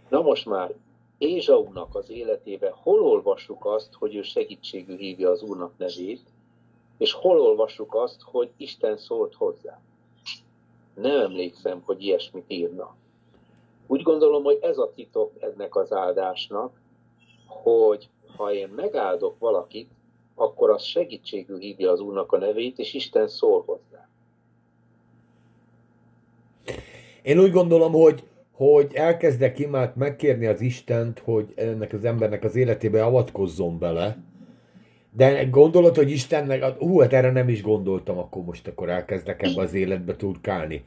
[0.09, 0.75] Na most már
[1.19, 6.21] Ézsaunak az életében hol olvassuk azt, hogy ő segítségű hívja az Úrnak nevét,
[6.99, 9.81] és hol olvassuk azt, hogy Isten szólt hozzá.
[11.01, 12.97] Nem emlékszem, hogy ilyesmit írna.
[13.87, 16.81] Úgy gondolom, hogy ez a titok ennek az áldásnak,
[17.47, 19.91] hogy ha én megáldok valakit,
[20.35, 24.09] akkor az segítségül hívja az Úrnak a nevét, és Isten szól hozzá.
[27.23, 32.57] Én úgy gondolom, hogy, hogy elkezdek imád megkérni az Istent, hogy ennek az embernek az
[32.57, 34.17] életébe avatkozzon bele,
[35.17, 39.61] de gondolod, hogy Istennek, hú, hát erre nem is gondoltam, akkor most akkor elkezdek ebbe
[39.61, 40.85] az életbe turkálni.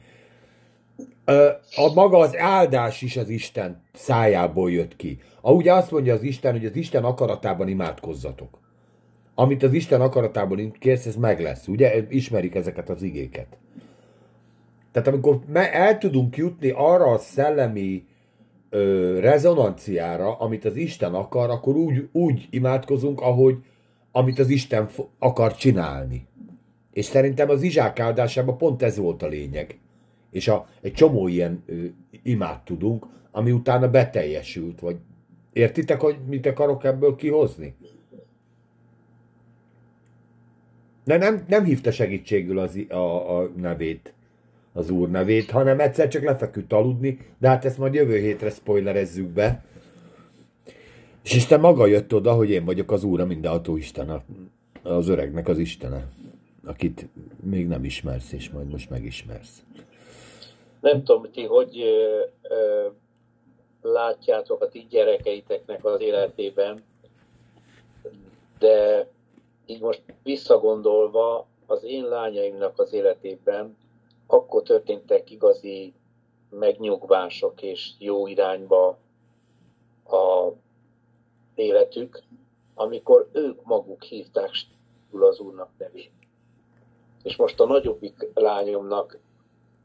[1.76, 5.18] A maga az áldás is az Isten szájából jött ki.
[5.40, 8.58] Ahogy azt mondja az Isten, hogy az Isten akaratában imádkozzatok.
[9.34, 11.68] Amit az Isten akaratában kérsz, ez meg lesz.
[11.68, 12.06] Ugye?
[12.08, 13.58] Ismerik ezeket az igéket.
[14.92, 18.04] Tehát amikor el tudunk jutni arra a szellemi
[18.70, 23.56] ö, rezonanciára, amit az Isten akar, akkor úgy, úgy imádkozunk, ahogy
[24.12, 24.88] amit az Isten
[25.18, 26.26] akar csinálni.
[26.92, 29.78] És szerintem az Izsák áldásában pont ez volt a lényeg.
[30.30, 31.84] És a, egy csomó ilyen ö,
[32.22, 34.96] imát tudunk, ami utána beteljesült, vagy
[35.52, 37.74] értitek, hogy mit akarok ebből kihozni?
[41.04, 44.14] De nem, nem hívta segítségül az, a, a nevét,
[44.72, 49.28] az úr nevét, hanem egyszer csak lefeküdt aludni, de hát ezt majd jövő hétre spoilerezzük
[49.28, 49.64] be.
[51.22, 54.22] És Isten maga jött oda, hogy én vagyok az úra mindenható Isten,
[54.82, 56.08] az öregnek az Istene,
[56.64, 57.08] akit
[57.42, 59.62] még nem ismersz, és majd most megismersz.
[60.80, 62.86] Nem tudom, ti hogy ö, ö,
[63.82, 66.82] látjátok a ti gyerekeiteknek az életében,
[68.58, 69.06] de
[69.66, 73.76] így most visszagondolva az én lányaimnak az életében
[74.26, 75.92] akkor történtek igazi
[76.50, 78.98] megnyugvások és jó irányba
[80.04, 80.52] a
[81.54, 82.22] életük,
[82.74, 84.50] amikor ők maguk hívták
[85.12, 86.12] az Úrnak nevét.
[87.22, 89.18] És most a nagyobbik lányomnak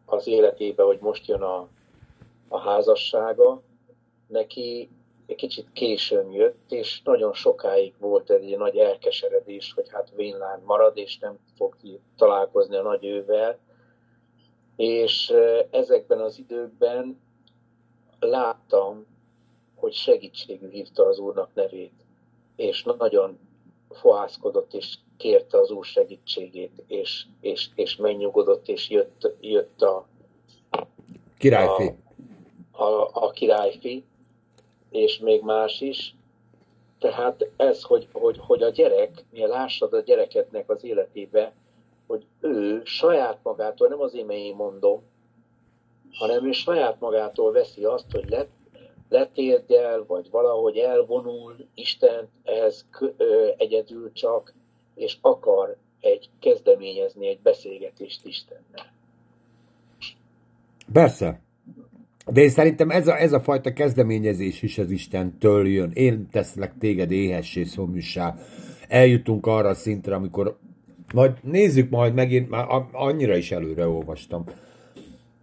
[0.05, 1.67] az életébe, hogy most jön a,
[2.47, 3.61] a házassága,
[4.27, 4.89] neki
[5.25, 10.97] egy kicsit későn jött, és nagyon sokáig volt egy nagy elkeseredés, hogy hát Vénlán marad,
[10.97, 11.75] és nem fog
[12.17, 13.59] találkozni a nagy ővel.
[14.75, 15.33] És
[15.69, 17.21] ezekben az időkben
[18.19, 19.05] láttam,
[19.85, 21.93] hogy segítségű hívta az Úrnak nevét,
[22.55, 23.39] és nagyon
[23.89, 30.07] fohászkodott, és kérte az Úr segítségét, és, és, és megnyugodott, és jött, jött a,
[31.37, 31.93] királyfi.
[32.71, 34.03] A, a, a királyfi,
[34.89, 36.15] és még más is.
[36.99, 41.53] tehát ez, hogy, hogy, hogy a gyerek, mi lássad a gyerekednek az életébe,
[42.07, 45.03] hogy ő saját magától, nem az én mondom,
[46.11, 48.47] hanem ő saját magától veszi azt, hogy let,
[49.15, 52.85] letérdel, vagy valahogy elvonul Isten ehhez
[53.57, 54.53] egyedül csak,
[54.95, 58.93] és akar egy kezdeményezni egy beszélgetést Istennel.
[60.93, 61.39] Persze.
[62.31, 65.91] De én szerintem ez a, ez a fajta kezdeményezés is az Istentől jön.
[65.93, 68.35] Én teszlek téged éhessé, szomjussá.
[68.87, 70.57] Eljutunk arra a szintre, amikor
[71.13, 74.43] majd nézzük majd megint, már annyira is előre olvastam,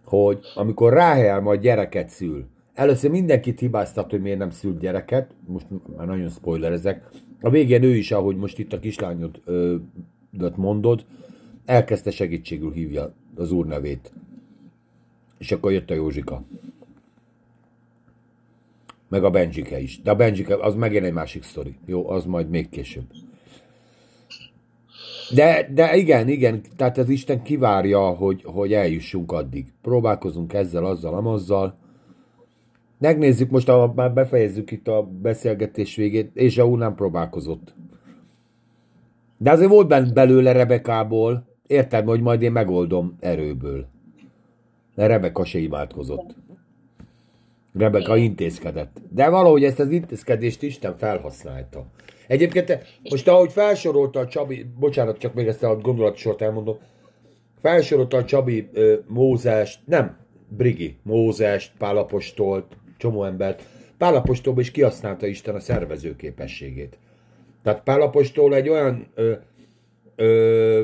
[0.05, 5.65] hogy amikor Ráhel majd gyereket szül, először mindenkit hibáztat, hogy miért nem szült gyereket, most
[5.95, 7.09] már nagyon spoilerezek,
[7.41, 9.75] a végén ő is, ahogy most itt a kislányod ö,
[10.55, 11.05] mondod,
[11.65, 14.11] elkezdte segítségül hívja az úr nevét.
[15.37, 16.43] És akkor jött a Józsika.
[19.09, 20.01] Meg a Benjike is.
[20.01, 21.75] De a Benjike, az megint egy másik sztori.
[21.85, 23.05] Jó, az majd még később.
[25.33, 29.65] De, de igen, igen, tehát az Isten kivárja, hogy, hogy eljussunk addig.
[29.81, 31.77] Próbálkozunk ezzel, azzal, amazzal.
[33.03, 37.73] Megnézzük most, a, már befejezzük itt a beszélgetés végét, és a nem próbálkozott.
[39.37, 43.87] De azért volt bent belőle Rebekából, érted, hogy majd én megoldom erőből.
[44.95, 46.35] De Rebeka se imádkozott.
[47.73, 49.01] Rebeka intézkedett.
[49.09, 51.85] De valahogy ezt az intézkedést Isten felhasználta.
[52.27, 52.77] Egyébként
[53.09, 56.77] most ahogy felsorolta a Csabi, bocsánat, csak még ezt a gondolatsort elmondom,
[57.61, 58.69] felsorolta a Csabi
[59.07, 60.17] Mózest, nem,
[60.47, 63.63] Brigi, Mózest, Pálapostolt, csomó embert,
[63.97, 66.97] Pálapostolban is kihasználta Isten a szervező képességét.
[67.63, 69.33] Tehát Pálapostól egy olyan ö,
[70.15, 70.83] ö,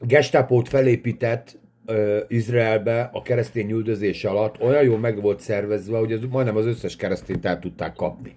[0.00, 6.20] gestapót felépített ö, Izraelbe a keresztény üldözés alatt, olyan jól meg volt szervezve, hogy az,
[6.30, 8.34] majdnem az összes keresztényt el tudták kapni.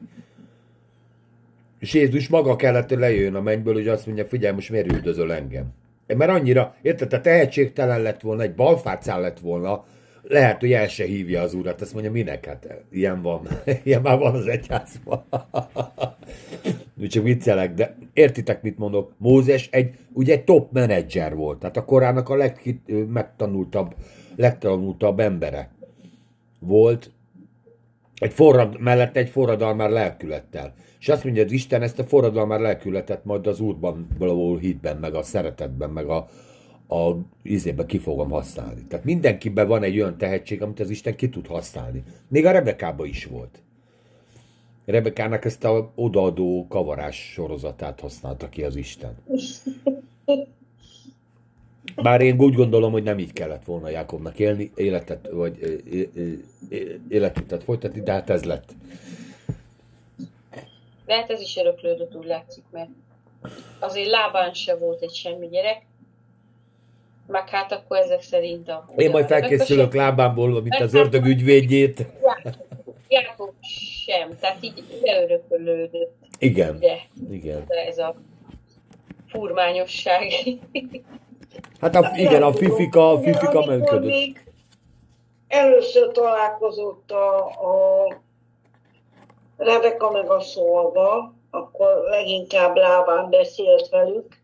[1.80, 5.34] És Jézus maga kellett, hogy lejöjjön a mennyből, hogy azt mondja, figyelj, most miért üldözöl
[5.34, 5.66] engem?
[6.08, 9.86] Mert annyira, érted, a tehetségtelen lett volna, egy balfácál lett volna,
[10.24, 12.46] lehet, hogy el se hívja az urat, azt mondja, minek?
[12.46, 13.48] Hát ilyen van.
[13.84, 15.24] ilyen már van az egyházban.
[17.08, 19.14] Csak viccelek, de értitek, mit mondok?
[19.18, 23.96] Mózes egy, ugye egy top menedzser volt, tehát a korának a legmegtanultabb,
[24.36, 25.72] legtanultabb embere
[26.60, 27.12] volt,
[28.16, 30.74] egy forrad, mellett egy forradalmár lelkülettel.
[31.00, 35.14] És azt mondja, hogy Isten ezt a forradalmár lelkületet majd az útban valahol hitben, meg
[35.14, 36.28] a szeretetben, meg a,
[36.88, 37.12] a
[37.42, 38.86] izébe ki fogom használni.
[38.88, 42.04] Tehát mindenkiben van egy olyan tehetség, amit az Isten ki tud használni.
[42.28, 43.62] Még a Rebekába is volt.
[44.86, 49.16] Rebekának ezt a odaadó kavarás sorozatát használta ki az Isten.
[51.96, 55.84] Bár én úgy gondolom, hogy nem így kellett volna Jákobnak élni, életet, vagy
[57.08, 58.76] életutat folytatni, de hát ez lett.
[61.06, 62.90] Lehet ez is öröklődött, úgy látszik, mert
[63.80, 65.86] azért lábán se volt egy semmi gyerek,
[67.28, 68.86] meg hát akkor ezek szerint a...
[68.96, 72.06] Én majd felkészülök lábámból, mint az ördög ügyvédjét.
[73.08, 73.54] Jákob
[74.06, 76.16] sem, tehát így leörökölődött.
[76.40, 77.00] Igen, de,
[77.32, 77.64] igen.
[77.68, 78.16] De ez a
[79.28, 80.32] furmányosság.
[81.80, 84.42] Hát a, igen, a fifika, a fifika működött.
[85.48, 88.08] Először találkozott a, a
[89.58, 94.36] Rebeka meg a szolga, akkor leginkább lábán beszélt velük,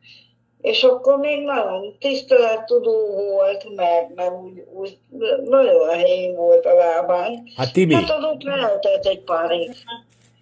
[0.62, 4.98] és akkor még nagyon tisztelettudó volt, mert nem úgy, úgy
[5.44, 7.44] nagyon helyén volt a lábán.
[7.56, 7.94] Hát Timi.
[7.94, 9.76] Hát adott lehetett egy pár év.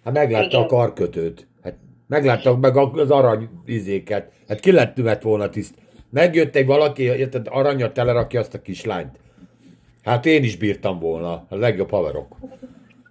[0.04, 0.62] Hát meglátta Igen.
[0.62, 1.46] a karkötőt.
[1.62, 1.74] Hát
[2.06, 4.30] megláttak meg az arany izéket.
[4.48, 5.74] Hát ki lett tüvet volna tiszt.
[6.10, 9.18] Megjött egy valaki, érted, aranyat telerakja azt a kislányt.
[10.04, 12.36] Hát én is bírtam volna, a legjobb haverok.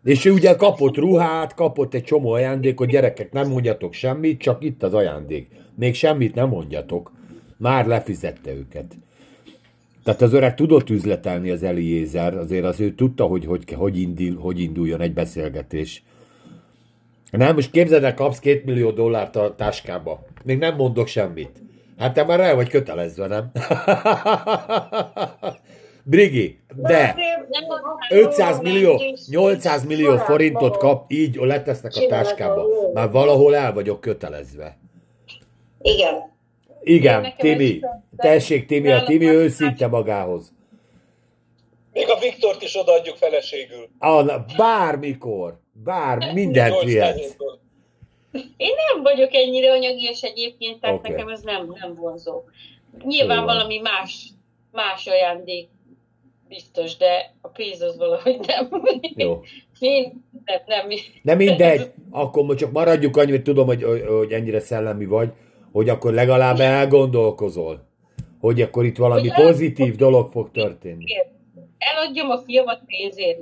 [0.04, 4.84] És ő ugye kapott ruhát, kapott egy csomó ajándékot, gyerekek, nem mondjatok semmit, csak itt
[4.84, 5.48] az ajándék.
[5.78, 7.12] Még semmit nem mondjatok.
[7.58, 8.96] Már lefizette őket.
[10.04, 14.38] Tehát az öreg tudott üzletelni az Eliézer, azért az ő tudta, hogy hogy, hogy, indul,
[14.42, 16.04] hogy induljon egy beszélgetés.
[17.32, 20.26] Nem, most képzeld el, kapsz két millió dollárt a táskába.
[20.44, 21.62] Még nem mondok semmit.
[21.98, 23.52] Hát te már el vagy kötelezve, nem?
[26.04, 27.16] Brigi, de
[28.10, 32.66] 500 millió, 800 millió forintot kap, így letesznek a táskába.
[32.94, 34.78] Már valahol el vagyok kötelezve.
[35.82, 36.36] Igen.
[36.82, 37.80] Igen, Timi.
[38.18, 40.54] Tessék, Timi, a Timi őszinte magához.
[41.94, 43.90] Még a Viktort is odaadjuk feleségül.
[44.00, 45.60] Ah, bármikor.
[45.84, 47.36] Bár mindent vihetsz.
[48.58, 51.12] Én nem vagyok ennyire anyagias egyébként, tehát okay.
[51.12, 52.42] nekem ez nem, nem vonzó.
[53.04, 53.46] Nyilván Jó.
[53.46, 54.28] valami más,
[54.72, 55.70] más ajándék
[56.48, 58.84] biztos, de a pénz az valahogy nem.
[59.16, 59.42] Jó.
[59.80, 60.88] Én nem, nem.
[61.22, 65.30] Nem mindegy, akkor most csak maradjuk annyi, hogy tudom, hogy, hogy ennyire szellemi vagy,
[65.78, 67.88] hogy akkor legalább elgondolkozol,
[68.40, 69.96] hogy akkor itt valami hogy pozitív el...
[69.96, 71.06] dolog fog történni.
[71.78, 73.40] Eladjam a fiamat pénzért.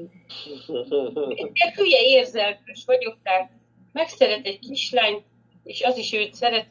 [1.54, 3.50] Én hülye érzelmes vagyok, tehát
[3.92, 5.24] megszeret egy kislányt,
[5.64, 6.68] és az is őt szeret,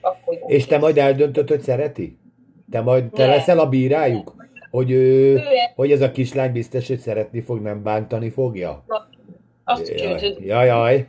[0.00, 2.18] akkor És te majd eldöntöd, hogy szereti?
[2.70, 3.34] Te majd te ne.
[3.34, 4.34] leszel a bírájuk?
[4.70, 5.40] Hogy, ő, ő,
[5.74, 8.84] hogy ez a kislány biztos, hogy szeretni fog, nem bántani fogja?
[9.64, 11.06] Azt jaj, jaj, jaj.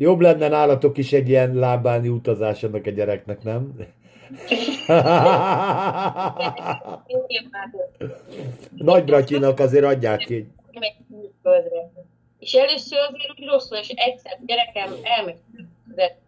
[0.00, 3.74] Jobb lenne nálatok is egy ilyen lábáni utazás annak a gyereknek, nem?
[8.76, 10.50] Nagybratyinak azért adják ki.
[12.38, 15.38] És először azért úgy rosszul, és egyszer gyerekem elmegy,
[15.94, 16.18] de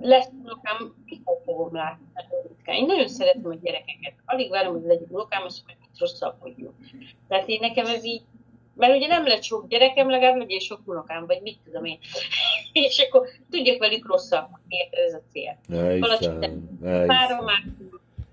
[0.00, 2.04] lesz unokám, mikor fogom látni.
[2.64, 4.14] Én nagyon szeretem a gyerekeket.
[4.24, 6.74] Alig várom, hogy legyen unokám, azt mondja, hogy rosszabbodjunk.
[7.28, 8.22] Tehát én nekem ez így,
[8.76, 11.98] mert ugye nem lett sok gyerekem, legalább legyen sok unokám, vagy mit tudom én.
[12.72, 14.48] és akkor tudjak velük rosszabb,
[14.90, 15.58] ez a cél.
[17.06, 17.64] Párom már,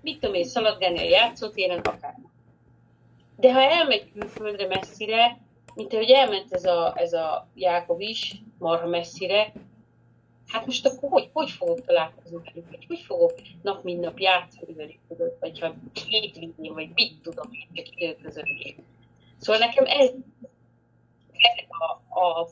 [0.00, 2.14] mit tudom én, szaladgálni a játszótéren, akár.
[3.36, 5.38] De ha elmegy külföldre messzire,
[5.74, 9.52] mint ahogy elment ez a, ez a Jákob is, marha messzire,
[10.48, 14.72] hát most akkor hogy, hogy fogok találkozni velük, vagy hogy fogok nap mint nap játszani
[14.72, 15.74] velük, tudod, vagy ha
[16.08, 18.78] hétvégén, vagy mit tudom én, csak időközönként.
[19.38, 20.10] Szóval nekem ez,
[21.32, 22.48] ez a, a,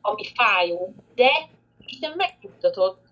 [0.00, 1.30] ami fájó, de
[1.86, 3.02] Isten megnyugtatott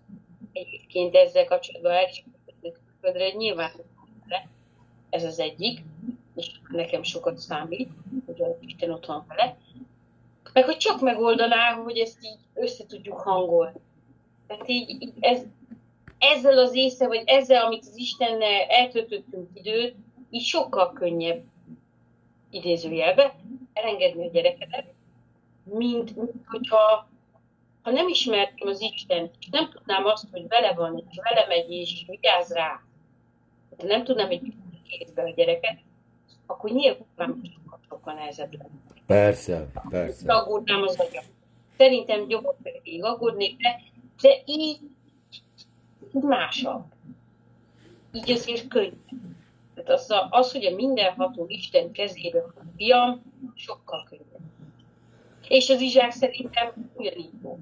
[0.51, 3.71] egyébként ezzel kapcsolatban elcsökkentőködre, hogy nyilván
[5.09, 5.79] ez az egyik,
[6.35, 7.89] és nekem sokat számít,
[8.25, 9.57] hogy a Isten ott van vele,
[10.53, 13.79] meg hogy csak megoldaná, hogy ezt így össze tudjuk hangolni.
[14.47, 15.41] Tehát így, így ez,
[16.17, 19.95] ezzel az észre, vagy ezzel, amit az Istennel eltöltöttünk időt,
[20.29, 21.43] így sokkal könnyebb
[22.53, 23.35] idézőjelbe
[23.73, 24.85] elengedni a gyerekedet,
[25.63, 27.07] mint, mint hogyha
[27.81, 31.71] ha nem ismertem az Isten, és nem tudnám azt, hogy vele van, és vele megy,
[31.71, 32.81] és vigyáz rá,
[33.77, 34.53] de nem tudnám egy
[34.87, 35.79] kézbe a gyereket,
[36.45, 37.41] akkor nyilván
[37.89, 38.79] sokkal, nehezebb lenne.
[39.05, 40.33] Persze, persze.
[40.33, 41.23] Aggódnám az agyam.
[41.77, 43.81] Szerintem jobb pedig aggódnék, de
[44.21, 44.79] de így
[46.11, 46.83] másabb.
[48.11, 48.91] Így azért könnyű.
[49.75, 53.21] Tehát az, a, az, hogy a mindenható Isten kezébe van a fiam,
[53.55, 54.51] sokkal könnyebb.
[55.47, 57.59] És az Izsák szerintem ugyanígy jó.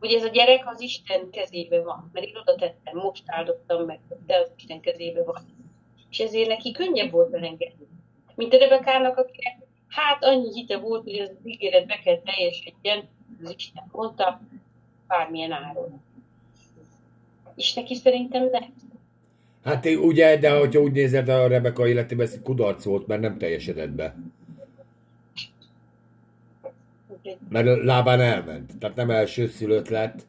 [0.00, 4.00] Hogy ez a gyerek az Isten kezébe van, mert én oda tettem, most áldottam meg,
[4.26, 5.42] de az Isten kezébe van.
[6.10, 7.86] És ezért neki könnyebb volt elengedni.
[8.34, 9.58] Mint a Rebekának, akinek
[9.88, 13.08] hát annyi hite volt, hogy ez az ígéret be kell teljesedjen,
[13.42, 14.40] az Isten mondta,
[15.06, 16.02] bármilyen áron.
[17.54, 18.58] És neki szerintem ne.
[19.64, 23.90] Hát ugye, de hogyha úgy nézed, a Rebeka életében ez kudarc volt, mert nem teljesedett
[23.90, 24.16] be.
[27.48, 28.78] Mert lábán elment.
[28.78, 30.26] Tehát nem első szülött lett,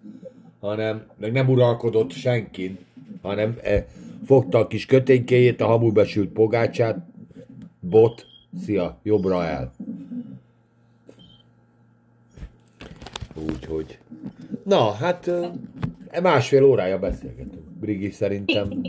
[0.60, 2.78] hanem meg nem uralkodott senkin,
[3.22, 3.88] hanem e,
[4.26, 6.98] fogta a kis köténykéjét, a hamubesült pogácsát,
[7.80, 8.26] bot,
[8.64, 9.74] szia, jobbra el.
[13.34, 14.00] Úgyhogy...
[14.64, 15.32] Na, hát
[16.22, 17.65] másfél órája beszélgetünk.
[17.86, 18.82] Brigi szerintem.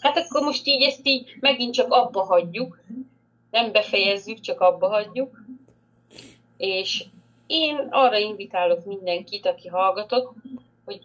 [0.00, 2.82] Hát akkor most így ezt így megint csak abba hagyjuk.
[3.50, 5.44] Nem befejezzük, csak abba hagyjuk.
[6.56, 7.04] És
[7.46, 10.32] én arra invitálok mindenkit, aki hallgatott,
[10.84, 11.00] hogy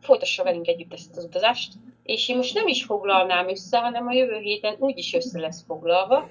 [0.00, 1.72] folytassa velünk együtt ezt az utazást.
[2.02, 6.28] És én most nem is foglalnám össze, hanem a jövő héten úgyis össze lesz foglalva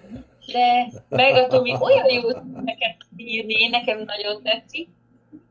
[0.51, 2.29] de megadom, hogy olyan jó
[2.63, 4.87] neked írni, nekem nagyon tetszik.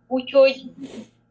[0.06, 0.64] Úgyhogy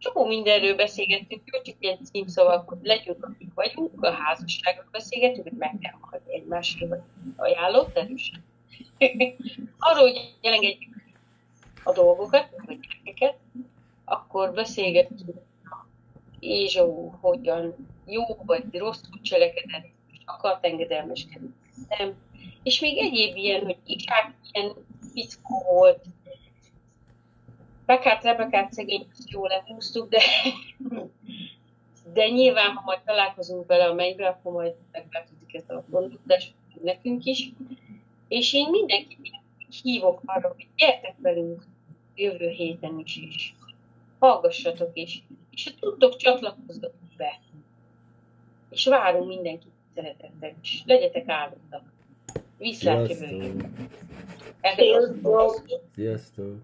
[0.07, 5.77] csomó mindenről beszélgettünk, jó, csak ilyen címszavak, legyünk, akik vagyunk, a házasságról beszélgetünk, hogy meg
[5.81, 7.05] kell hallni egymásról
[7.35, 8.43] ajánlott erősen.
[9.79, 10.95] Arról, hogy elengedjük
[11.83, 13.37] a dolgokat, a gyerekeket,
[14.05, 15.45] akkor beszélgettünk
[16.39, 17.75] Ézsó hogyan
[18.05, 21.49] jó vagy rosszul cselekedett, és akart engedelmeskedni.
[21.89, 22.13] Nem,
[22.63, 24.73] és még egyéb ilyen, hogy Ikák ilyen
[25.13, 26.05] fickó volt.
[27.87, 30.21] Bekát, Rebekát szegény jól lehúztuk, de,
[32.13, 36.53] de nyilván, ha majd találkozunk vele a mennybe, akkor majd megbátkozik ezt a gondozást
[36.83, 37.51] nekünk is.
[38.27, 39.31] És én mindenkit
[39.81, 41.63] hívok arra, hogy gyertek velünk
[42.15, 43.55] jövő héten is, is.
[44.19, 45.23] Hallgassatok is.
[45.51, 47.39] És ha tudtok, csatlakozzatok be.
[48.69, 50.83] És várunk mindenkit szeretettel is.
[50.85, 51.83] Legyetek áldottak.
[52.57, 53.55] Viszlát jövő.
[54.75, 55.65] Sziasztok!
[55.95, 56.55] Sziasztok!